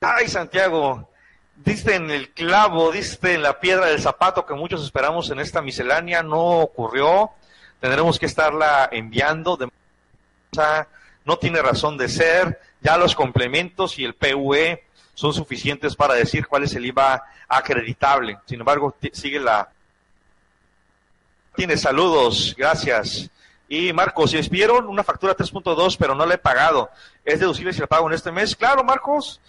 Ay, 0.00 0.28
Santiago, 0.28 1.10
diste 1.56 1.96
en 1.96 2.12
el 2.12 2.30
clavo, 2.30 2.92
diste 2.92 3.34
en 3.34 3.42
la 3.42 3.58
piedra 3.58 3.86
del 3.86 4.00
zapato 4.00 4.46
que 4.46 4.54
muchos 4.54 4.84
esperamos 4.84 5.28
en 5.30 5.40
esta 5.40 5.62
miscelánea, 5.62 6.22
no 6.22 6.60
ocurrió. 6.60 7.30
Tendremos 7.80 8.20
que 8.20 8.26
estarla 8.26 8.88
enviando. 8.92 9.56
De... 9.56 9.68
no 11.24 11.38
tiene 11.38 11.62
razón 11.62 11.96
de 11.96 12.08
ser. 12.08 12.60
Ya 12.80 12.96
los 12.96 13.14
complementos 13.14 13.98
y 13.98 14.04
el 14.04 14.14
PUE 14.14 14.82
son 15.14 15.34
suficientes 15.34 15.94
para 15.94 16.14
decir 16.14 16.46
cuál 16.46 16.64
es 16.64 16.74
el 16.74 16.86
IVA 16.86 17.22
acreditable. 17.48 18.38
Sin 18.46 18.60
embargo, 18.60 18.94
sigue 19.12 19.38
la. 19.38 19.68
Tiene 21.54 21.76
saludos, 21.76 22.54
gracias. 22.56 23.28
Y 23.68 23.92
Marcos, 23.92 24.30
si 24.30 24.36
les 24.36 24.48
pidieron 24.48 24.88
una 24.88 25.04
factura 25.04 25.36
3.2, 25.36 25.96
pero 25.98 26.14
no 26.14 26.26
la 26.26 26.34
he 26.34 26.38
pagado, 26.38 26.90
¿es 27.24 27.38
deducible 27.38 27.72
si 27.72 27.80
la 27.80 27.86
pago 27.86 28.08
en 28.08 28.14
este 28.14 28.32
mes? 28.32 28.56
Claro, 28.56 28.82
Marcos, 28.82 29.40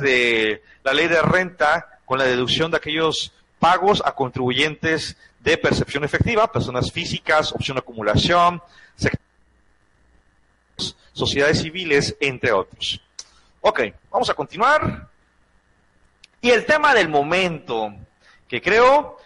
de 0.00 0.62
la 0.82 0.92
ley 0.92 1.06
de 1.06 1.22
renta 1.22 2.00
con 2.04 2.18
la 2.18 2.24
deducción 2.24 2.70
de 2.70 2.78
aquellos 2.78 3.32
pagos 3.60 4.02
a 4.04 4.12
contribuyentes 4.12 5.16
de 5.40 5.56
percepción 5.56 6.04
efectiva, 6.04 6.50
personas 6.50 6.90
físicas, 6.90 7.52
opción 7.52 7.76
de 7.76 7.80
acumulación, 7.80 8.62
sectores, 8.96 9.27
sociedades 11.12 11.60
civiles, 11.62 12.16
entre 12.20 12.52
otros. 12.52 13.00
Ok, 13.60 13.80
vamos 14.10 14.30
a 14.30 14.34
continuar. 14.34 15.08
Y 16.40 16.50
el 16.50 16.64
tema 16.64 16.94
del 16.94 17.08
momento, 17.08 17.92
que 18.46 18.62
creo 18.62 19.18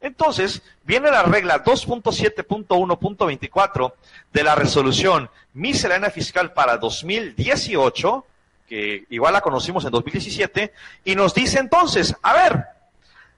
Entonces, 0.00 0.62
viene 0.84 1.10
la 1.10 1.24
regla 1.24 1.64
2.7.1.24 1.64 3.94
de 4.32 4.44
la 4.44 4.54
resolución 4.54 5.28
miscelánea 5.54 6.10
fiscal 6.10 6.52
para 6.52 6.76
2018, 6.76 8.24
que 8.68 9.06
igual 9.10 9.32
la 9.32 9.40
conocimos 9.40 9.84
en 9.84 9.90
2017, 9.90 10.72
y 11.04 11.16
nos 11.16 11.34
dice 11.34 11.58
entonces, 11.58 12.14
a 12.22 12.34
ver, 12.34 12.64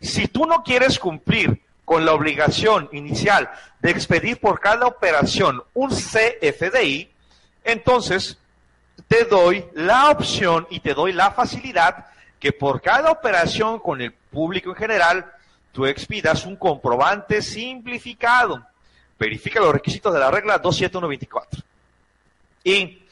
si 0.02 0.28
tú 0.28 0.44
no 0.44 0.62
quieres 0.64 0.98
cumplir 0.98 1.62
con 1.86 2.04
la 2.04 2.12
obligación 2.12 2.90
inicial 2.92 3.50
de 3.80 3.90
expedir 3.90 4.38
por 4.38 4.60
cada 4.60 4.86
operación 4.86 5.62
un 5.72 5.88
CFDI, 5.88 7.08
entonces 7.64 8.36
te 9.08 9.24
doy 9.24 9.64
la 9.72 10.10
opción 10.10 10.66
y 10.68 10.80
te 10.80 10.92
doy 10.92 11.14
la 11.14 11.30
facilidad 11.30 12.04
que 12.40 12.52
por 12.52 12.80
cada 12.80 13.10
operación 13.10 13.78
con 13.78 14.00
el 14.00 14.12
público 14.12 14.70
en 14.70 14.76
general, 14.76 15.30
tú 15.72 15.86
expidas 15.86 16.46
un 16.46 16.56
comprobante 16.56 17.42
simplificado. 17.42 18.66
Verifica 19.18 19.60
los 19.60 19.72
requisitos 19.72 20.12
de 20.12 20.18
la 20.18 20.30
regla 20.30 20.58
27124. 20.58 21.62
Y 22.64 23.02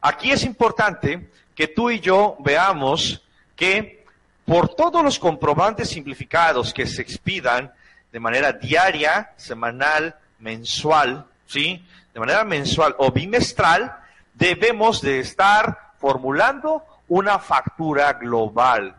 aquí 0.00 0.32
es 0.32 0.42
importante 0.44 1.28
que 1.54 1.68
tú 1.68 1.90
y 1.90 2.00
yo 2.00 2.36
veamos 2.40 3.22
que 3.54 4.04
por 4.46 4.74
todos 4.74 5.04
los 5.04 5.18
comprobantes 5.18 5.90
simplificados 5.90 6.72
que 6.72 6.86
se 6.86 7.02
expidan 7.02 7.70
de 8.10 8.20
manera 8.20 8.52
diaria, 8.52 9.32
semanal, 9.36 10.16
mensual, 10.38 11.26
¿sí? 11.46 11.84
De 12.14 12.20
manera 12.20 12.44
mensual 12.44 12.94
o 12.98 13.12
bimestral, 13.12 13.94
debemos 14.32 15.02
de 15.02 15.20
estar 15.20 15.92
formulando 15.98 16.82
una 17.08 17.38
factura 17.38 18.12
global. 18.14 18.96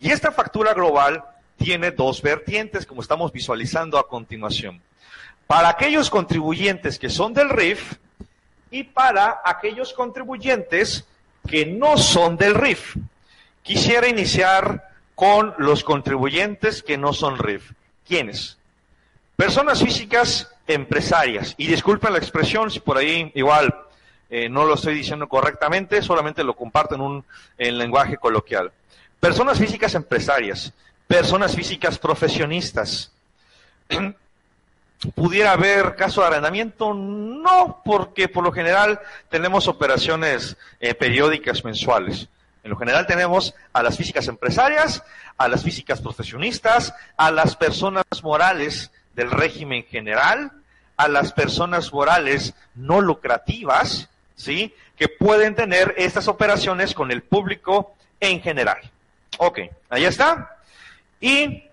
Y 0.00 0.10
esta 0.10 0.32
factura 0.32 0.74
global 0.74 1.24
tiene 1.56 1.90
dos 1.90 2.20
vertientes, 2.20 2.86
como 2.86 3.00
estamos 3.00 3.32
visualizando 3.32 3.98
a 3.98 4.08
continuación. 4.08 4.82
Para 5.46 5.68
aquellos 5.68 6.10
contribuyentes 6.10 6.98
que 6.98 7.08
son 7.08 7.32
del 7.32 7.48
RIF 7.50 7.94
y 8.70 8.82
para 8.84 9.40
aquellos 9.44 9.92
contribuyentes 9.92 11.06
que 11.46 11.64
no 11.64 11.96
son 11.96 12.36
del 12.36 12.54
RIF. 12.54 12.96
Quisiera 13.62 14.08
iniciar 14.08 14.90
con 15.14 15.54
los 15.58 15.82
contribuyentes 15.82 16.82
que 16.82 16.98
no 16.98 17.12
son 17.12 17.38
RIF. 17.38 17.72
¿Quiénes? 18.06 18.58
Personas 19.36 19.82
físicas 19.82 20.50
empresarias. 20.66 21.54
Y 21.56 21.66
disculpen 21.68 22.12
la 22.12 22.18
expresión 22.18 22.70
si 22.70 22.80
por 22.80 22.96
ahí 22.96 23.30
igual 23.34 23.85
eh, 24.28 24.48
no 24.48 24.64
lo 24.64 24.74
estoy 24.74 24.94
diciendo 24.94 25.28
correctamente, 25.28 26.02
solamente 26.02 26.44
lo 26.44 26.54
comparto 26.54 26.94
en 26.94 27.00
un 27.00 27.24
en 27.58 27.78
lenguaje 27.78 28.16
coloquial. 28.16 28.72
Personas 29.20 29.58
físicas 29.58 29.94
empresarias, 29.94 30.72
personas 31.06 31.54
físicas 31.54 31.98
profesionistas. 31.98 33.12
¿Pudiera 35.14 35.52
haber 35.52 35.94
caso 35.94 36.22
de 36.22 36.28
arrendamiento? 36.28 36.94
No, 36.94 37.82
porque 37.84 38.28
por 38.28 38.42
lo 38.42 38.50
general 38.50 38.98
tenemos 39.28 39.68
operaciones 39.68 40.56
eh, 40.80 40.94
periódicas 40.94 41.64
mensuales. 41.64 42.28
En 42.64 42.70
lo 42.70 42.76
general 42.76 43.06
tenemos 43.06 43.54
a 43.72 43.82
las 43.82 43.96
físicas 43.96 44.26
empresarias, 44.26 45.04
a 45.38 45.46
las 45.48 45.62
físicas 45.62 46.00
profesionistas, 46.00 46.94
a 47.16 47.30
las 47.30 47.54
personas 47.54 48.04
morales 48.22 48.90
del 49.14 49.30
régimen 49.30 49.84
general, 49.84 50.50
a 50.96 51.08
las 51.08 51.32
personas 51.32 51.92
morales 51.92 52.54
no 52.74 53.00
lucrativas, 53.00 54.08
¿sí? 54.36 54.74
Que 54.96 55.08
pueden 55.08 55.54
tener 55.54 55.94
estas 55.96 56.28
operaciones 56.28 56.94
con 56.94 57.10
el 57.10 57.22
público 57.22 57.94
en 58.20 58.40
general. 58.40 58.78
Ok, 59.38 59.60
ahí 59.90 60.04
está. 60.04 60.56
Y 61.20 61.64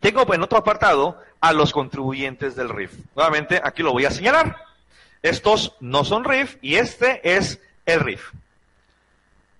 tengo 0.00 0.32
en 0.32 0.42
otro 0.42 0.58
apartado 0.58 1.20
a 1.40 1.52
los 1.52 1.72
contribuyentes 1.72 2.56
del 2.56 2.70
RIF. 2.70 2.92
Nuevamente, 3.14 3.60
aquí 3.62 3.82
lo 3.82 3.92
voy 3.92 4.06
a 4.06 4.10
señalar. 4.10 4.56
Estos 5.22 5.74
no 5.80 6.04
son 6.04 6.24
RIF 6.24 6.56
y 6.62 6.76
este 6.76 7.36
es 7.36 7.60
el 7.84 8.00
RIF. 8.00 8.32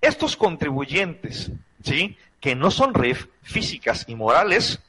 estos 0.01 0.37
contribuyentes, 0.37 1.51
¿sí? 1.83 2.17
Que 2.41 2.55
no 2.55 2.71
son 2.71 2.95
RIF 2.95 3.27
físicas 3.43 4.05
y 4.07 4.15
morales, 4.15 4.81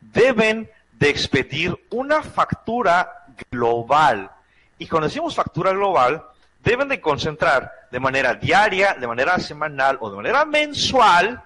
deben 0.00 0.70
de 0.92 1.08
expedir 1.10 1.78
una 1.90 2.22
factura 2.22 3.26
global. 3.50 4.30
Y 4.78 4.86
cuando 4.86 5.08
decimos 5.08 5.34
factura 5.34 5.72
global, 5.72 6.24
deben 6.66 6.88
de 6.88 7.00
concentrar 7.00 7.72
de 7.92 8.00
manera 8.00 8.34
diaria, 8.34 8.94
de 8.94 9.06
manera 9.06 9.38
semanal 9.38 9.98
o 10.00 10.10
de 10.10 10.16
manera 10.16 10.44
mensual 10.44 11.40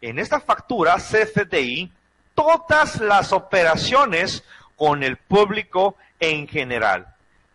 en 0.00 0.20
esta 0.20 0.38
factura 0.38 0.94
CFDI 0.94 1.90
todas 2.36 3.00
las 3.00 3.32
operaciones 3.32 4.44
con 4.76 5.02
el 5.02 5.16
público 5.16 5.96
en 6.20 6.46
general. 6.46 7.08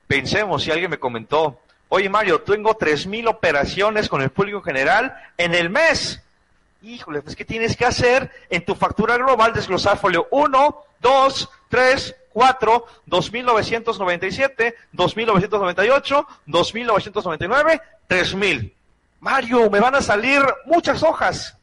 Pensemos, 0.07 0.63
si 0.63 0.71
alguien 0.71 0.91
me 0.91 0.99
comentó, 0.99 1.61
oye 1.87 2.09
Mario, 2.09 2.41
tengo 2.41 2.77
3.000 2.77 3.29
operaciones 3.29 4.09
con 4.09 4.21
el 4.21 4.29
público 4.29 4.57
en 4.57 4.65
general 4.65 5.15
en 5.37 5.55
el 5.55 5.69
mes. 5.69 6.21
Híjole, 6.81 7.21
pues 7.21 7.37
¿qué 7.37 7.45
tienes 7.45 7.77
que 7.77 7.85
hacer 7.85 8.29
en 8.49 8.65
tu 8.65 8.75
factura 8.75 9.15
global? 9.15 9.53
Desglosar 9.53 9.97
folio 9.97 10.27
1, 10.31 10.83
2, 10.99 11.49
3, 11.69 12.15
4, 12.35 12.85
2.997, 13.07 14.75
2.998, 14.93 16.27
2.999, 16.45 17.81
3.000. 18.09 18.73
Mario, 19.21 19.69
me 19.69 19.79
van 19.79 19.95
a 19.95 20.01
salir 20.01 20.41
muchas 20.65 21.01
hojas. 21.01 21.57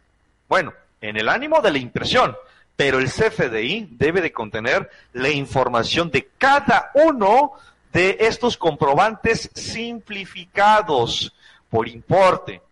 Bueno, 0.49 0.73
en 1.03 1.19
el 1.19 1.29
ánimo 1.29 1.61
de 1.61 1.73
la 1.73 1.79
impresión, 1.79 2.35
pero 2.75 3.01
el 3.01 3.11
CFDI 3.11 3.89
debe 3.91 4.23
de 4.23 4.33
contener 4.33 4.91
la 5.13 5.29
información 5.29 6.11
de 6.11 6.31
cada 6.39 6.91
uno 6.95 7.53
de 7.93 8.17
estos 8.21 8.57
comprobantes 8.57 9.51
simplificados 9.55 11.35
por 11.69 11.87
importe. 11.87 12.63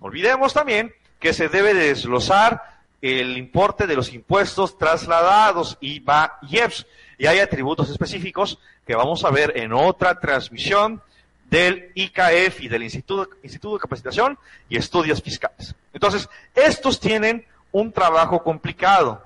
Olvidemos 0.00 0.52
también 0.52 0.92
que 1.18 1.32
se 1.32 1.48
debe 1.48 1.72
desglosar 1.72 2.76
el 3.00 3.38
importe 3.38 3.86
de 3.86 3.96
los 3.96 4.12
impuestos 4.12 4.76
trasladados, 4.76 5.78
IVA 5.80 6.38
y 6.42 6.58
EPS, 6.58 6.86
y 7.18 7.26
hay 7.26 7.38
atributos 7.38 7.90
específicos 7.90 8.58
que 8.86 8.94
vamos 8.94 9.24
a 9.24 9.30
ver 9.30 9.52
en 9.56 9.72
otra 9.72 10.18
transmisión 10.20 11.02
del 11.50 11.92
IKF 11.94 12.60
y 12.60 12.68
del 12.68 12.82
Instituto, 12.82 13.36
Instituto 13.42 13.76
de 13.76 13.80
Capacitación 13.80 14.38
y 14.68 14.76
Estudios 14.76 15.22
Fiscales. 15.22 15.74
Entonces, 15.92 16.28
estos 16.54 17.00
tienen 17.00 17.46
un 17.72 17.92
trabajo 17.92 18.42
complicado. 18.42 19.22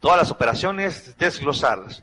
Todas 0.00 0.18
las 0.18 0.30
operaciones 0.30 1.16
desglosarlas. 1.18 2.02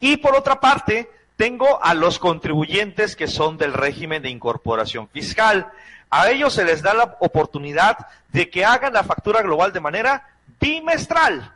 Y 0.00 0.16
por 0.18 0.36
otra 0.36 0.60
parte, 0.60 1.10
tengo 1.36 1.82
a 1.82 1.94
los 1.94 2.18
contribuyentes 2.18 3.16
que 3.16 3.26
son 3.26 3.58
del 3.58 3.72
régimen 3.72 4.22
de 4.22 4.30
incorporación 4.30 5.08
fiscal. 5.08 5.70
A 6.10 6.30
ellos 6.30 6.52
se 6.52 6.64
les 6.64 6.82
da 6.82 6.94
la 6.94 7.16
oportunidad 7.20 8.06
de 8.32 8.48
que 8.48 8.64
hagan 8.64 8.92
la 8.92 9.02
factura 9.02 9.42
global 9.42 9.72
de 9.72 9.80
manera 9.80 10.28
bimestral. 10.60 11.52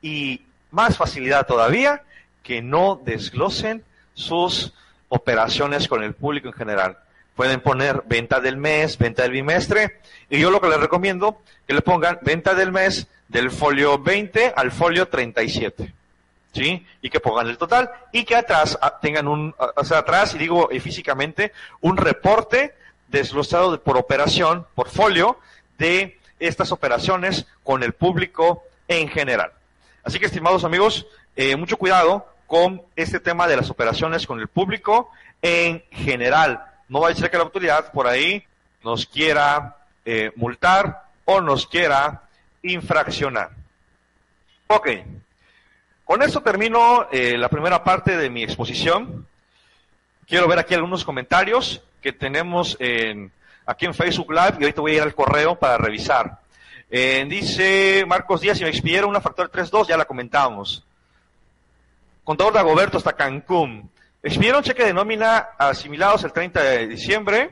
Y 0.00 0.42
más 0.70 0.96
facilidad 0.96 1.46
todavía, 1.46 2.02
que 2.42 2.62
no 2.62 3.00
desglosen 3.04 3.84
sus 4.14 4.72
operaciones 5.08 5.88
con 5.88 6.02
el 6.02 6.14
público 6.14 6.48
en 6.48 6.54
general. 6.54 6.98
Pueden 7.34 7.60
poner 7.60 8.02
venta 8.06 8.40
del 8.40 8.56
mes, 8.56 8.98
venta 8.98 9.22
del 9.22 9.32
bimestre, 9.32 10.00
y 10.28 10.38
yo 10.38 10.50
lo 10.50 10.60
que 10.60 10.68
les 10.68 10.80
recomiendo 10.80 11.40
que 11.66 11.74
le 11.74 11.82
pongan 11.82 12.18
venta 12.22 12.54
del 12.54 12.72
mes 12.72 13.06
del 13.28 13.50
folio 13.50 13.98
20 13.98 14.52
al 14.56 14.72
folio 14.72 15.08
37. 15.08 15.94
¿Sí? 16.52 16.84
Y 17.00 17.10
que 17.10 17.20
pongan 17.20 17.46
el 17.46 17.56
total 17.56 17.90
y 18.12 18.24
que 18.24 18.34
atrás 18.34 18.76
ah, 18.82 18.98
tengan 19.00 19.28
un, 19.28 19.54
ah, 19.56 19.70
o 19.76 19.94
atrás, 19.94 20.34
y 20.34 20.38
digo 20.38 20.68
físicamente, 20.80 21.52
un 21.80 21.96
reporte 21.96 22.74
desglosado 23.06 23.70
de, 23.72 23.78
por 23.78 23.96
operación, 23.96 24.66
por 24.74 24.88
folio, 24.88 25.38
de 25.78 26.18
estas 26.40 26.72
operaciones 26.72 27.46
con 27.62 27.84
el 27.84 27.92
público 27.92 28.64
en 28.88 29.08
general. 29.08 29.52
Así 30.02 30.18
que, 30.18 30.26
estimados 30.26 30.64
amigos, 30.64 31.06
eh, 31.36 31.56
mucho 31.56 31.76
cuidado 31.76 32.26
con 32.46 32.82
este 32.96 33.20
tema 33.20 33.46
de 33.46 33.56
las 33.56 33.70
operaciones 33.70 34.26
con 34.26 34.40
el 34.40 34.48
público 34.48 35.10
en 35.42 35.84
general. 35.90 36.64
No 36.88 37.00
va 37.00 37.10
a 37.10 37.14
ser 37.14 37.30
que 37.30 37.36
la 37.36 37.44
autoridad 37.44 37.92
por 37.92 38.06
ahí 38.06 38.44
nos 38.82 39.06
quiera 39.06 39.76
eh, 40.04 40.32
multar 40.36 41.04
o 41.24 41.40
nos 41.40 41.66
quiera 41.66 42.22
infraccionar. 42.62 43.50
Ok, 44.66 44.88
con 46.04 46.22
esto 46.22 46.42
termino 46.42 47.06
eh, 47.12 47.36
la 47.38 47.48
primera 47.48 47.84
parte 47.84 48.16
de 48.16 48.30
mi 48.30 48.42
exposición. 48.42 49.26
Quiero 50.26 50.48
ver 50.48 50.58
aquí 50.58 50.74
algunos 50.74 51.04
comentarios 51.04 51.82
que 52.02 52.12
tenemos 52.12 52.76
en, 52.80 53.30
aquí 53.66 53.86
en 53.86 53.94
Facebook 53.94 54.32
Live 54.32 54.56
y 54.58 54.62
ahorita 54.64 54.80
voy 54.80 54.92
a 54.92 54.96
ir 54.96 55.02
al 55.02 55.14
correo 55.14 55.56
para 55.56 55.78
revisar. 55.78 56.40
Eh, 56.92 57.24
dice 57.28 58.04
Marcos 58.06 58.40
Díaz, 58.40 58.58
si 58.58 58.64
me 58.64 58.70
expidieron 58.70 59.10
una 59.10 59.20
factura 59.20 59.48
3.2, 59.48 59.86
ya 59.86 59.96
la 59.96 60.04
comentamos. 60.04 60.84
Contador 62.24 62.52
de 62.52 62.58
Agoberto 62.58 62.98
hasta 62.98 63.12
Cancún. 63.12 63.88
Expidieron 64.22 64.62
cheque 64.62 64.84
de 64.84 64.92
nómina 64.92 65.50
asimilados 65.56 66.24
el 66.24 66.32
30 66.32 66.62
de 66.62 66.88
diciembre. 66.88 67.50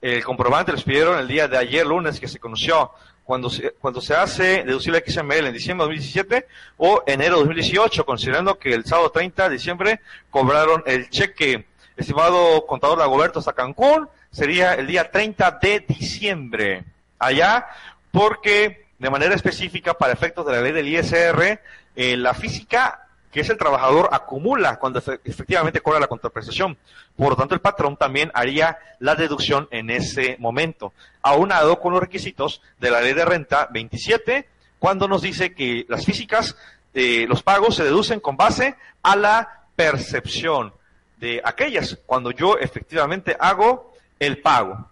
El 0.00 0.24
comprobante 0.24 0.72
lo 0.72 0.78
expidieron 0.78 1.18
el 1.18 1.28
día 1.28 1.46
de 1.48 1.58
ayer, 1.58 1.86
lunes, 1.86 2.18
que 2.18 2.28
se 2.28 2.38
conoció 2.38 2.90
cuando 3.24 3.50
se, 3.50 3.72
cuando 3.72 4.00
se 4.00 4.14
hace 4.14 4.64
deducible 4.64 5.04
XML 5.06 5.46
en 5.46 5.52
diciembre 5.52 5.84
de 5.86 5.94
2017 5.94 6.46
o 6.78 7.02
enero 7.06 7.36
de 7.36 7.40
2018, 7.40 8.06
considerando 8.06 8.58
que 8.58 8.72
el 8.72 8.86
sábado 8.86 9.10
30 9.10 9.48
de 9.48 9.54
diciembre 9.54 10.00
cobraron 10.30 10.82
el 10.86 11.10
cheque. 11.10 11.66
Estimado 11.96 12.66
contador 12.66 13.00
Agoberto 13.02 13.38
hasta 13.38 13.52
Cancún, 13.52 14.08
sería 14.30 14.74
el 14.74 14.86
día 14.86 15.10
30 15.10 15.58
de 15.62 15.80
diciembre. 15.80 16.84
Allá 17.20 17.66
porque 18.10 18.86
de 18.98 19.10
manera 19.10 19.34
específica 19.34 19.94
para 19.94 20.12
efectos 20.12 20.46
de 20.46 20.52
la 20.52 20.60
ley 20.60 20.72
del 20.72 20.88
ISR, 20.88 21.60
eh, 21.96 22.16
la 22.16 22.34
física 22.34 23.06
que 23.30 23.40
es 23.40 23.48
el 23.48 23.58
trabajador 23.58 24.08
acumula 24.12 24.78
cuando 24.78 25.00
efectivamente 25.24 25.80
cobra 25.80 26.00
la 26.00 26.08
contraprestación. 26.08 26.76
Por 27.16 27.30
lo 27.30 27.36
tanto, 27.36 27.54
el 27.54 27.60
patrón 27.60 27.96
también 27.96 28.30
haría 28.34 28.78
la 28.98 29.14
deducción 29.14 29.68
en 29.70 29.90
ese 29.90 30.36
momento, 30.40 30.92
aunado 31.22 31.78
con 31.78 31.92
los 31.92 32.00
requisitos 32.02 32.60
de 32.80 32.90
la 32.90 33.00
ley 33.00 33.12
de 33.12 33.24
renta 33.24 33.68
27, 33.70 34.48
cuando 34.78 35.06
nos 35.06 35.22
dice 35.22 35.54
que 35.54 35.86
las 35.88 36.04
físicas, 36.04 36.56
eh, 36.94 37.26
los 37.28 37.42
pagos 37.42 37.76
se 37.76 37.84
deducen 37.84 38.18
con 38.18 38.36
base 38.36 38.74
a 39.02 39.14
la 39.14 39.64
percepción 39.76 40.72
de 41.18 41.40
aquellas, 41.44 41.98
cuando 42.06 42.32
yo 42.32 42.58
efectivamente 42.58 43.36
hago 43.38 43.94
el 44.18 44.38
pago. 44.38 44.88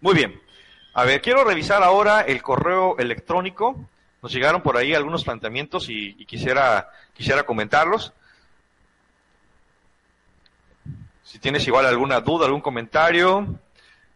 Muy 0.00 0.14
bien. 0.14 0.43
A 0.96 1.02
ver, 1.02 1.20
quiero 1.20 1.42
revisar 1.42 1.82
ahora 1.82 2.20
el 2.20 2.40
correo 2.40 2.96
electrónico. 2.98 3.76
Nos 4.22 4.32
llegaron 4.32 4.62
por 4.62 4.76
ahí 4.76 4.94
algunos 4.94 5.24
planteamientos 5.24 5.88
y, 5.88 6.24
quisiera, 6.24 6.88
quisiera 7.12 7.42
comentarlos. 7.42 8.12
Si 11.24 11.40
tienes 11.40 11.66
igual 11.66 11.86
alguna 11.86 12.20
duda, 12.20 12.46
algún 12.46 12.60
comentario. 12.60 13.58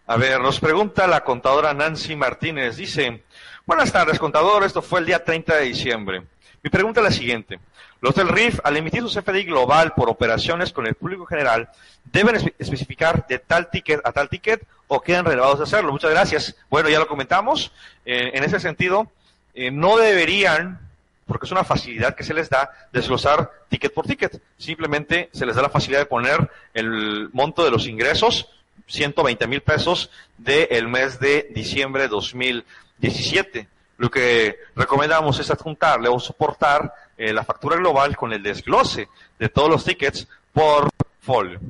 A 0.07 0.16
ver, 0.16 0.41
nos 0.41 0.61
pregunta 0.61 1.09
la 1.09 1.24
contadora 1.24 1.74
Nancy 1.74 2.14
Martínez. 2.14 2.76
Dice, 2.76 3.24
buenas 3.66 3.91
tardes, 3.91 4.20
contador. 4.20 4.62
Esto 4.62 4.81
fue 4.81 5.01
el 5.01 5.07
día 5.07 5.24
30 5.24 5.57
de 5.57 5.64
diciembre. 5.64 6.22
Mi 6.62 6.70
pregunta 6.70 7.01
es 7.01 7.05
la 7.05 7.12
siguiente. 7.12 7.59
Los 8.01 8.14
del 8.14 8.29
RIF, 8.29 8.61
al 8.62 8.76
emitir 8.76 9.03
su 9.03 9.20
CFDI 9.20 9.47
global 9.47 9.95
por 9.95 10.09
operaciones 10.09 10.72
con 10.72 10.87
el 10.87 10.95
público 10.95 11.26
general, 11.26 11.70
deben 12.05 12.37
especificar 12.57 13.26
de 13.26 13.41
tal 13.41 13.68
ticket 13.68 14.01
a 14.05 14.12
tal 14.12 14.29
ticket 14.29 14.64
o 14.89 15.01
quedan 15.01 15.24
relevados 15.24 15.59
de 15.59 15.64
hacerlo. 15.64 15.93
Muchas 15.93 16.11
gracias. 16.11 16.57
Bueno, 16.68 16.89
ya 16.89 16.99
lo 16.99 17.07
comentamos. 17.07 17.70
Eh, 18.05 18.30
en 18.34 18.43
ese 18.43 18.59
sentido, 18.59 19.11
eh, 19.55 19.70
no 19.70 19.99
deberían, 19.99 20.80
porque 21.26 21.47
es 21.47 21.53
una 21.53 21.64
facilidad 21.64 22.16
que 22.16 22.24
se 22.24 22.34
les 22.34 22.51
da, 22.51 22.70
desglosar 22.93 23.51
ticket 23.68 23.93
por 23.93 24.07
ticket. 24.07 24.41
Simplemente 24.57 25.28
se 25.32 25.47
les 25.47 25.55
da 25.55 25.62
la 25.62 25.68
facilidad 25.68 26.01
de 26.01 26.07
poner 26.07 26.51
el 26.74 27.28
monto 27.32 27.64
de 27.64 27.70
los 27.70 27.86
ingresos, 27.86 28.49
120 28.86 29.47
mil 29.47 29.61
pesos 29.61 30.11
del 30.39 30.89
mes 30.89 31.20
de 31.20 31.49
diciembre 31.55 32.03
de 32.03 32.09
2017. 32.09 33.68
Lo 33.99 34.11
que 34.11 34.59
recomendamos 34.74 35.39
es 35.39 35.51
adjuntarle 35.51 36.09
o 36.09 36.18
soportar 36.18 36.95
eh, 37.18 37.32
la 37.32 37.45
factura 37.45 37.76
global 37.76 38.16
con 38.16 38.32
el 38.32 38.43
desglose 38.43 39.09
de 39.39 39.49
todos 39.49 39.68
los 39.68 39.84
tickets 39.84 40.26
por 40.53 40.89
folio. 41.20 41.61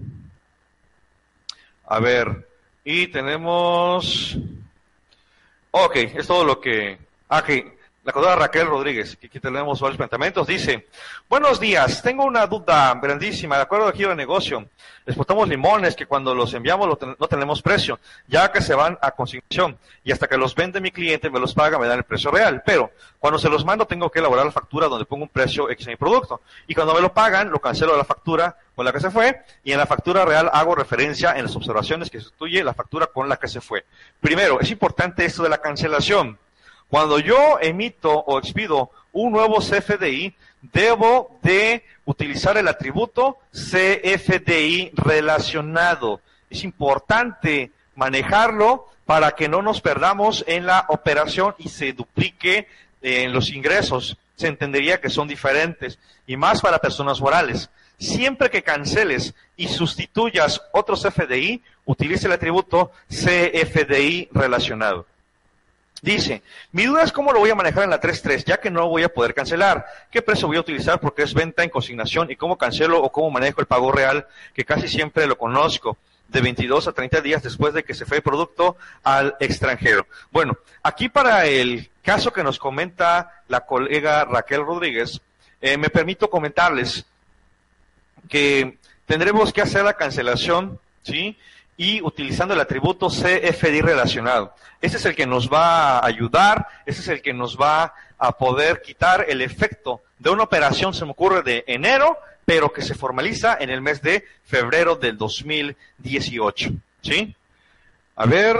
A 1.86 1.98
ver, 2.00 2.47
y 2.90 3.08
tenemos... 3.08 4.34
Ok, 5.72 5.96
es 5.96 6.26
todo 6.26 6.42
lo 6.42 6.58
que... 6.58 6.98
Ah, 7.28 7.44
la 8.02 8.12
contadora 8.14 8.40
Raquel 8.40 8.66
Rodríguez, 8.66 9.14
que 9.16 9.26
aquí 9.26 9.38
tenemos 9.38 9.78
varios 9.78 9.98
planteamientos, 9.98 10.46
dice, 10.46 10.86
buenos 11.28 11.60
días, 11.60 12.00
tengo 12.00 12.24
una 12.24 12.46
duda 12.46 12.98
grandísima, 13.02 13.56
de 13.56 13.64
acuerdo 13.64 13.88
aquí 13.88 14.04
al 14.04 14.16
negocio, 14.16 14.70
exportamos 15.04 15.46
limones 15.46 15.94
que 15.94 16.06
cuando 16.06 16.34
los 16.34 16.54
enviamos 16.54 16.96
no 17.18 17.28
tenemos 17.28 17.60
precio, 17.60 18.00
ya 18.26 18.50
que 18.50 18.62
se 18.62 18.74
van 18.74 18.96
a 19.02 19.10
consignación 19.10 19.76
y 20.02 20.10
hasta 20.10 20.26
que 20.26 20.38
los 20.38 20.54
vende 20.54 20.80
mi 20.80 20.90
cliente 20.90 21.28
me 21.28 21.38
los 21.38 21.52
paga, 21.52 21.78
me 21.78 21.86
dan 21.86 21.98
el 21.98 22.04
precio 22.04 22.30
real, 22.30 22.62
pero 22.64 22.90
cuando 23.18 23.38
se 23.38 23.50
los 23.50 23.66
mando 23.66 23.84
tengo 23.86 24.10
que 24.10 24.20
elaborar 24.20 24.46
la 24.46 24.52
factura 24.52 24.88
donde 24.88 25.04
pongo 25.04 25.24
un 25.24 25.28
precio 25.28 25.68
X 25.68 25.86
en 25.88 25.90
mi 25.90 25.96
producto 25.96 26.40
y 26.66 26.74
cuando 26.74 26.94
me 26.94 27.02
lo 27.02 27.12
pagan 27.12 27.50
lo 27.50 27.60
cancelo 27.60 27.92
de 27.92 27.98
la 27.98 28.04
factura 28.04 28.56
con 28.78 28.84
la 28.84 28.92
que 28.92 29.00
se 29.00 29.10
fue 29.10 29.42
y 29.64 29.72
en 29.72 29.78
la 29.78 29.86
factura 29.86 30.24
real 30.24 30.48
hago 30.52 30.76
referencia 30.76 31.32
en 31.32 31.42
las 31.42 31.56
observaciones 31.56 32.10
que 32.10 32.20
sustituye 32.20 32.62
la 32.62 32.74
factura 32.74 33.08
con 33.08 33.28
la 33.28 33.36
que 33.36 33.48
se 33.48 33.60
fue. 33.60 33.84
Primero, 34.20 34.60
es 34.60 34.70
importante 34.70 35.24
esto 35.24 35.42
de 35.42 35.48
la 35.48 35.58
cancelación. 35.58 36.38
Cuando 36.88 37.18
yo 37.18 37.58
emito 37.60 38.12
o 38.12 38.38
expido 38.38 38.92
un 39.10 39.32
nuevo 39.32 39.58
CFDI, 39.58 40.32
debo 40.62 41.40
de 41.42 41.82
utilizar 42.04 42.56
el 42.56 42.68
atributo 42.68 43.38
CFDI 43.50 44.92
relacionado. 44.94 46.20
Es 46.48 46.62
importante 46.62 47.72
manejarlo 47.96 48.86
para 49.06 49.32
que 49.32 49.48
no 49.48 49.60
nos 49.60 49.80
perdamos 49.80 50.44
en 50.46 50.66
la 50.66 50.84
operación 50.86 51.56
y 51.58 51.68
se 51.68 51.94
duplique 51.94 52.68
eh, 53.02 53.24
en 53.24 53.32
los 53.32 53.50
ingresos. 53.50 54.16
Se 54.36 54.46
entendería 54.46 55.00
que 55.00 55.10
son 55.10 55.26
diferentes 55.26 55.98
y 56.28 56.36
más 56.36 56.60
para 56.60 56.78
personas 56.78 57.20
morales. 57.20 57.70
Siempre 57.98 58.48
que 58.48 58.62
canceles 58.62 59.34
y 59.56 59.66
sustituyas 59.68 60.62
otro 60.72 60.94
CFDI, 60.94 61.62
utilice 61.84 62.26
el 62.26 62.32
atributo 62.32 62.92
CFDI 63.08 64.28
relacionado. 64.32 65.06
Dice, 66.00 66.42
mi 66.70 66.84
duda 66.84 67.02
es 67.02 67.10
cómo 67.10 67.32
lo 67.32 67.40
voy 67.40 67.50
a 67.50 67.56
manejar 67.56 67.82
en 67.82 67.90
la 67.90 68.00
3.3, 68.00 68.44
ya 68.44 68.58
que 68.58 68.70
no 68.70 68.88
voy 68.88 69.02
a 69.02 69.08
poder 69.08 69.34
cancelar. 69.34 69.84
¿Qué 70.12 70.22
precio 70.22 70.46
voy 70.46 70.56
a 70.56 70.60
utilizar 70.60 71.00
porque 71.00 71.22
es 71.22 71.34
venta 71.34 71.64
en 71.64 71.70
consignación 71.70 72.30
y 72.30 72.36
cómo 72.36 72.56
cancelo 72.56 73.02
o 73.02 73.10
cómo 73.10 73.30
manejo 73.30 73.60
el 73.60 73.66
pago 73.66 73.90
real, 73.90 74.28
que 74.54 74.64
casi 74.64 74.86
siempre 74.86 75.26
lo 75.26 75.36
conozco, 75.36 75.98
de 76.28 76.40
22 76.40 76.86
a 76.86 76.92
30 76.92 77.20
días 77.20 77.42
después 77.42 77.74
de 77.74 77.82
que 77.82 77.94
se 77.94 78.06
fue 78.06 78.18
el 78.18 78.22
producto 78.22 78.76
al 79.02 79.34
extranjero? 79.40 80.06
Bueno, 80.30 80.56
aquí 80.84 81.08
para 81.08 81.46
el 81.46 81.90
caso 82.02 82.32
que 82.32 82.44
nos 82.44 82.60
comenta 82.60 83.42
la 83.48 83.66
colega 83.66 84.24
Raquel 84.24 84.64
Rodríguez, 84.64 85.20
eh, 85.60 85.76
me 85.76 85.90
permito 85.90 86.30
comentarles 86.30 87.06
que 88.28 88.78
tendremos 89.06 89.52
que 89.52 89.62
hacer 89.62 89.84
la 89.84 89.94
cancelación, 89.94 90.78
¿sí? 91.02 91.36
Y 91.76 92.02
utilizando 92.02 92.54
el 92.54 92.60
atributo 92.60 93.08
CFDI 93.08 93.80
relacionado. 93.80 94.54
Ese 94.80 94.96
es 94.96 95.04
el 95.06 95.14
que 95.14 95.26
nos 95.26 95.52
va 95.52 95.98
a 95.98 96.06
ayudar, 96.06 96.66
ese 96.86 97.00
es 97.00 97.08
el 97.08 97.22
que 97.22 97.32
nos 97.32 97.56
va 97.56 97.94
a 98.18 98.32
poder 98.32 98.82
quitar 98.82 99.26
el 99.28 99.40
efecto 99.40 100.00
de 100.18 100.30
una 100.30 100.42
operación, 100.42 100.92
se 100.92 101.04
me 101.04 101.12
ocurre, 101.12 101.42
de 101.42 101.64
enero, 101.66 102.18
pero 102.44 102.72
que 102.72 102.82
se 102.82 102.94
formaliza 102.94 103.56
en 103.60 103.70
el 103.70 103.80
mes 103.80 104.02
de 104.02 104.24
febrero 104.44 104.96
del 104.96 105.16
2018, 105.16 106.70
¿sí? 107.02 107.34
A 108.16 108.26
ver. 108.26 108.56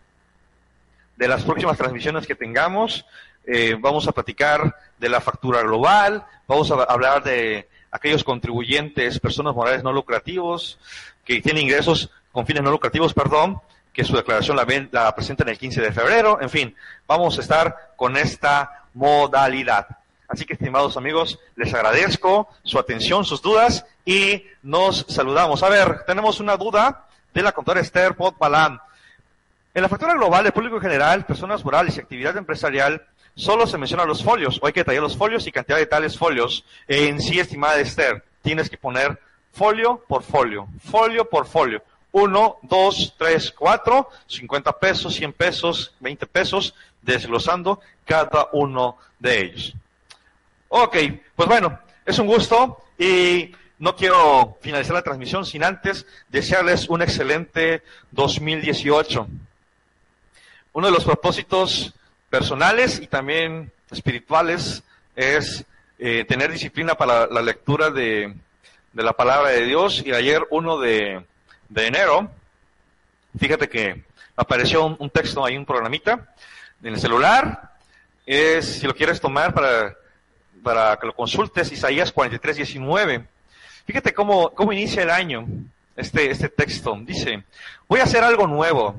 de 1.16 1.28
las 1.28 1.44
próximas 1.44 1.78
transmisiones 1.78 2.26
que 2.26 2.34
tengamos. 2.34 3.06
Eh, 3.52 3.76
vamos 3.80 4.08
a 4.08 4.12
platicar 4.12 4.76
de 5.00 5.10
la 5.10 5.22
factura 5.22 5.64
global, 5.64 6.24
vamos 6.48 6.70
a 6.70 6.84
hablar 6.84 7.24
de 7.24 7.68
aquellos 7.90 8.24
contribuyentes, 8.24 9.20
personas 9.20 9.56
morales 9.56 9.84
no 9.84 9.92
lucrativos, 9.92 10.78
que 11.26 11.42
tienen 11.42 11.64
ingresos 11.64 12.12
con 12.32 12.46
fines 12.46 12.62
no 12.62 12.70
lucrativos, 12.70 13.16
perdón, 13.16 13.60
que 13.92 14.04
su 14.04 14.16
declaración 14.16 14.56
la, 14.56 14.66
ven, 14.66 14.88
la 14.92 15.16
presentan 15.16 15.50
el 15.50 15.58
15 15.58 15.82
de 15.82 15.92
febrero, 15.92 16.40
en 16.40 16.52
fin, 16.52 16.76
vamos 17.08 17.40
a 17.40 17.42
estar 17.42 17.94
con 17.96 18.18
esta 18.18 18.84
modalidad. 18.94 19.88
Así 20.28 20.46
que, 20.46 20.54
estimados 20.54 20.96
amigos, 20.96 21.40
les 21.56 21.74
agradezco 21.74 22.50
su 22.62 22.78
atención, 22.78 23.26
sus 23.26 23.42
dudas 23.42 23.84
y 24.06 24.44
nos 24.62 25.08
saludamos. 25.10 25.64
A 25.64 25.70
ver, 25.70 26.04
tenemos 26.06 26.40
una 26.40 26.56
duda 26.56 27.08
de 27.34 27.42
la 27.42 27.52
contadora 27.52 27.82
Esther 27.82 28.16
Potbalán. 28.16 28.80
En 29.74 29.82
la 29.82 29.90
factura 29.90 30.14
global 30.14 30.44
de 30.44 30.52
público 30.52 30.76
en 30.76 30.84
general, 30.84 31.26
personas 31.26 31.66
morales 31.66 31.98
y 31.98 32.00
actividad 32.00 32.38
empresarial, 32.38 33.08
solo 33.40 33.66
se 33.66 33.78
mencionan 33.78 34.08
los 34.08 34.22
folios, 34.22 34.60
o 34.62 34.68
hay 34.68 34.74
que 34.74 34.82
detallar 34.82 35.02
los 35.02 35.16
folios 35.16 35.48
y 35.48 35.52
cantidad 35.52 35.78
de 35.78 35.86
tales 35.86 36.18
folios. 36.18 36.66
En 36.88 37.22
sí, 37.22 37.40
estimada 37.40 37.80
Esther, 37.80 38.24
tienes 38.42 38.70
que 38.70 38.78
poner 38.78 39.18
folio 39.54 40.04
por 40.08 40.24
folio, 40.24 40.68
folio 40.84 41.28
por 41.30 41.48
folio. 41.48 41.82
Uno, 42.12 42.58
dos, 42.64 43.16
tres, 43.18 43.52
cuatro, 43.52 44.10
50 44.28 44.78
pesos, 44.80 45.14
100 45.14 45.34
pesos, 45.34 45.94
20 46.00 46.26
pesos, 46.26 46.76
desglosando 47.02 47.80
cada 48.04 48.50
uno 48.52 48.98
de 49.20 49.40
ellos. 49.40 49.74
Ok, 50.68 50.98
pues 51.36 51.48
bueno, 51.48 51.80
es 52.06 52.20
un 52.20 52.28
gusto 52.28 52.84
y 52.98 53.52
no 53.78 53.96
quiero 53.96 54.58
finalizar 54.60 54.96
la 54.96 55.02
transmisión 55.02 55.46
sin 55.46 55.64
antes 55.64 56.06
desearles 56.28 56.90
un 56.90 57.02
excelente 57.02 57.84
2018. 58.12 59.28
Uno 60.74 60.88
de 60.88 60.94
los 60.94 61.06
propósitos 61.06 61.94
personales 62.30 63.00
y 63.00 63.08
también 63.08 63.72
espirituales 63.92 64.84
es 65.16 65.66
eh, 65.98 66.24
tener 66.26 66.52
disciplina 66.52 66.96
para 66.96 67.28
la, 67.28 67.42
lectura 67.42 67.90
de, 67.90 68.34
de, 68.94 69.04
la 69.04 69.14
palabra 69.14 69.50
de 69.50 69.66
Dios. 69.66 70.04
Y 70.06 70.14
ayer, 70.14 70.46
1 70.50 70.80
de, 70.80 71.26
de 71.68 71.88
enero, 71.88 72.32
fíjate 73.38 73.68
que 73.68 74.04
apareció 74.36 74.86
un, 74.86 74.96
un, 75.00 75.10
texto 75.10 75.44
ahí, 75.44 75.58
un 75.58 75.66
programita 75.66 76.34
en 76.82 76.94
el 76.94 77.00
celular. 77.00 77.74
Es, 78.26 78.80
si 78.80 78.88
lo 78.88 78.96
quieres 78.96 79.20
tomar 79.20 79.54
para, 79.54 79.96
para 80.64 80.98
que 80.98 81.08
lo 81.08 81.16
consultes, 81.16 81.72
Isaías 81.72 82.12
43, 82.12 82.58
19. 82.58 83.26
Fíjate 83.86 84.14
cómo, 84.14 84.52
cómo 84.52 84.72
inicia 84.72 85.04
el 85.04 85.10
año 85.10 85.48
este, 85.96 86.32
este 86.32 86.50
texto. 86.50 86.98
Dice, 87.02 87.44
voy 87.88 88.00
a 88.00 88.04
hacer 88.04 88.24
algo 88.24 88.48
nuevo. 88.48 88.96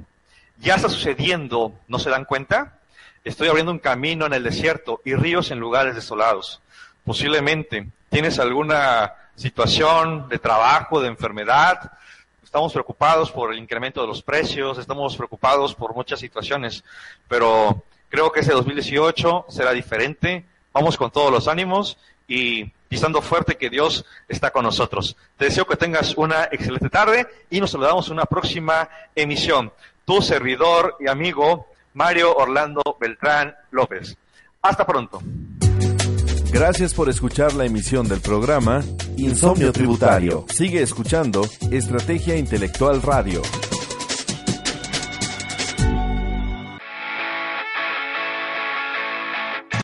Ya 0.59 0.74
está 0.74 0.89
sucediendo, 0.89 1.72
¿no 1.89 1.99
se 1.99 2.11
dan 2.11 2.26
cuenta? 2.26 2.80
Estoy 3.23 3.49
abriendo 3.49 3.71
un 3.71 3.79
camino 3.79 4.25
en 4.25 4.33
el 4.33 4.43
desierto 4.43 5.03
y 5.05 5.14
ríos 5.14 5.51
en 5.51 5.61
lugares 5.61 5.95
desolados. 5.95 6.62
Posiblemente 7.05 7.87
tienes 8.09 8.39
alguna 8.39 9.12
situación 9.37 10.27
de 10.31 10.39
trabajo, 10.39 11.03
de 11.03 11.09
enfermedad. 11.09 11.93
Estamos 12.43 12.73
preocupados 12.73 13.31
por 13.31 13.53
el 13.53 13.59
incremento 13.59 14.01
de 14.01 14.07
los 14.07 14.23
precios, 14.23 14.79
estamos 14.79 15.18
preocupados 15.18 15.75
por 15.75 15.95
muchas 15.95 16.18
situaciones, 16.18 16.83
pero 17.29 17.85
creo 18.09 18.33
que 18.33 18.41
ese 18.41 18.53
2018 18.53 19.47
será 19.51 19.73
diferente. 19.73 20.47
Vamos 20.73 20.97
con 20.97 21.11
todos 21.11 21.31
los 21.31 21.47
ánimos 21.47 21.99
y 22.27 22.73
pisando 22.89 23.21
fuerte 23.21 23.59
que 23.59 23.68
Dios 23.68 24.07
está 24.29 24.51
con 24.51 24.64
nosotros. 24.64 25.14
Te 25.37 25.45
deseo 25.45 25.66
que 25.66 25.77
tengas 25.77 26.14
una 26.16 26.45
excelente 26.45 26.89
tarde 26.89 27.29
y 27.51 27.61
nos 27.61 27.73
saludamos 27.73 28.07
en 28.07 28.14
una 28.14 28.25
próxima 28.25 28.89
emisión. 29.14 29.73
Tu 30.07 30.23
servidor 30.23 30.97
y 31.01 31.07
amigo 31.07 31.70
Mario 31.95 32.34
Orlando 32.36 32.82
Beltrán 33.01 33.55
López. 33.70 34.16
Hasta 34.62 34.86
pronto. 34.86 35.20
Gracias 36.53 36.95
por 36.95 37.09
escuchar 37.09 37.55
la 37.55 37.64
emisión 37.64 38.09
del 38.09 38.20
programa 38.20 38.82
Insomnio 39.16 39.72
Tributario. 39.72 40.47
Sigue 40.49 40.82
escuchando 40.82 41.43
Estrategia 41.70 42.36
Intelectual 42.36 43.03
Radio. 43.03 43.41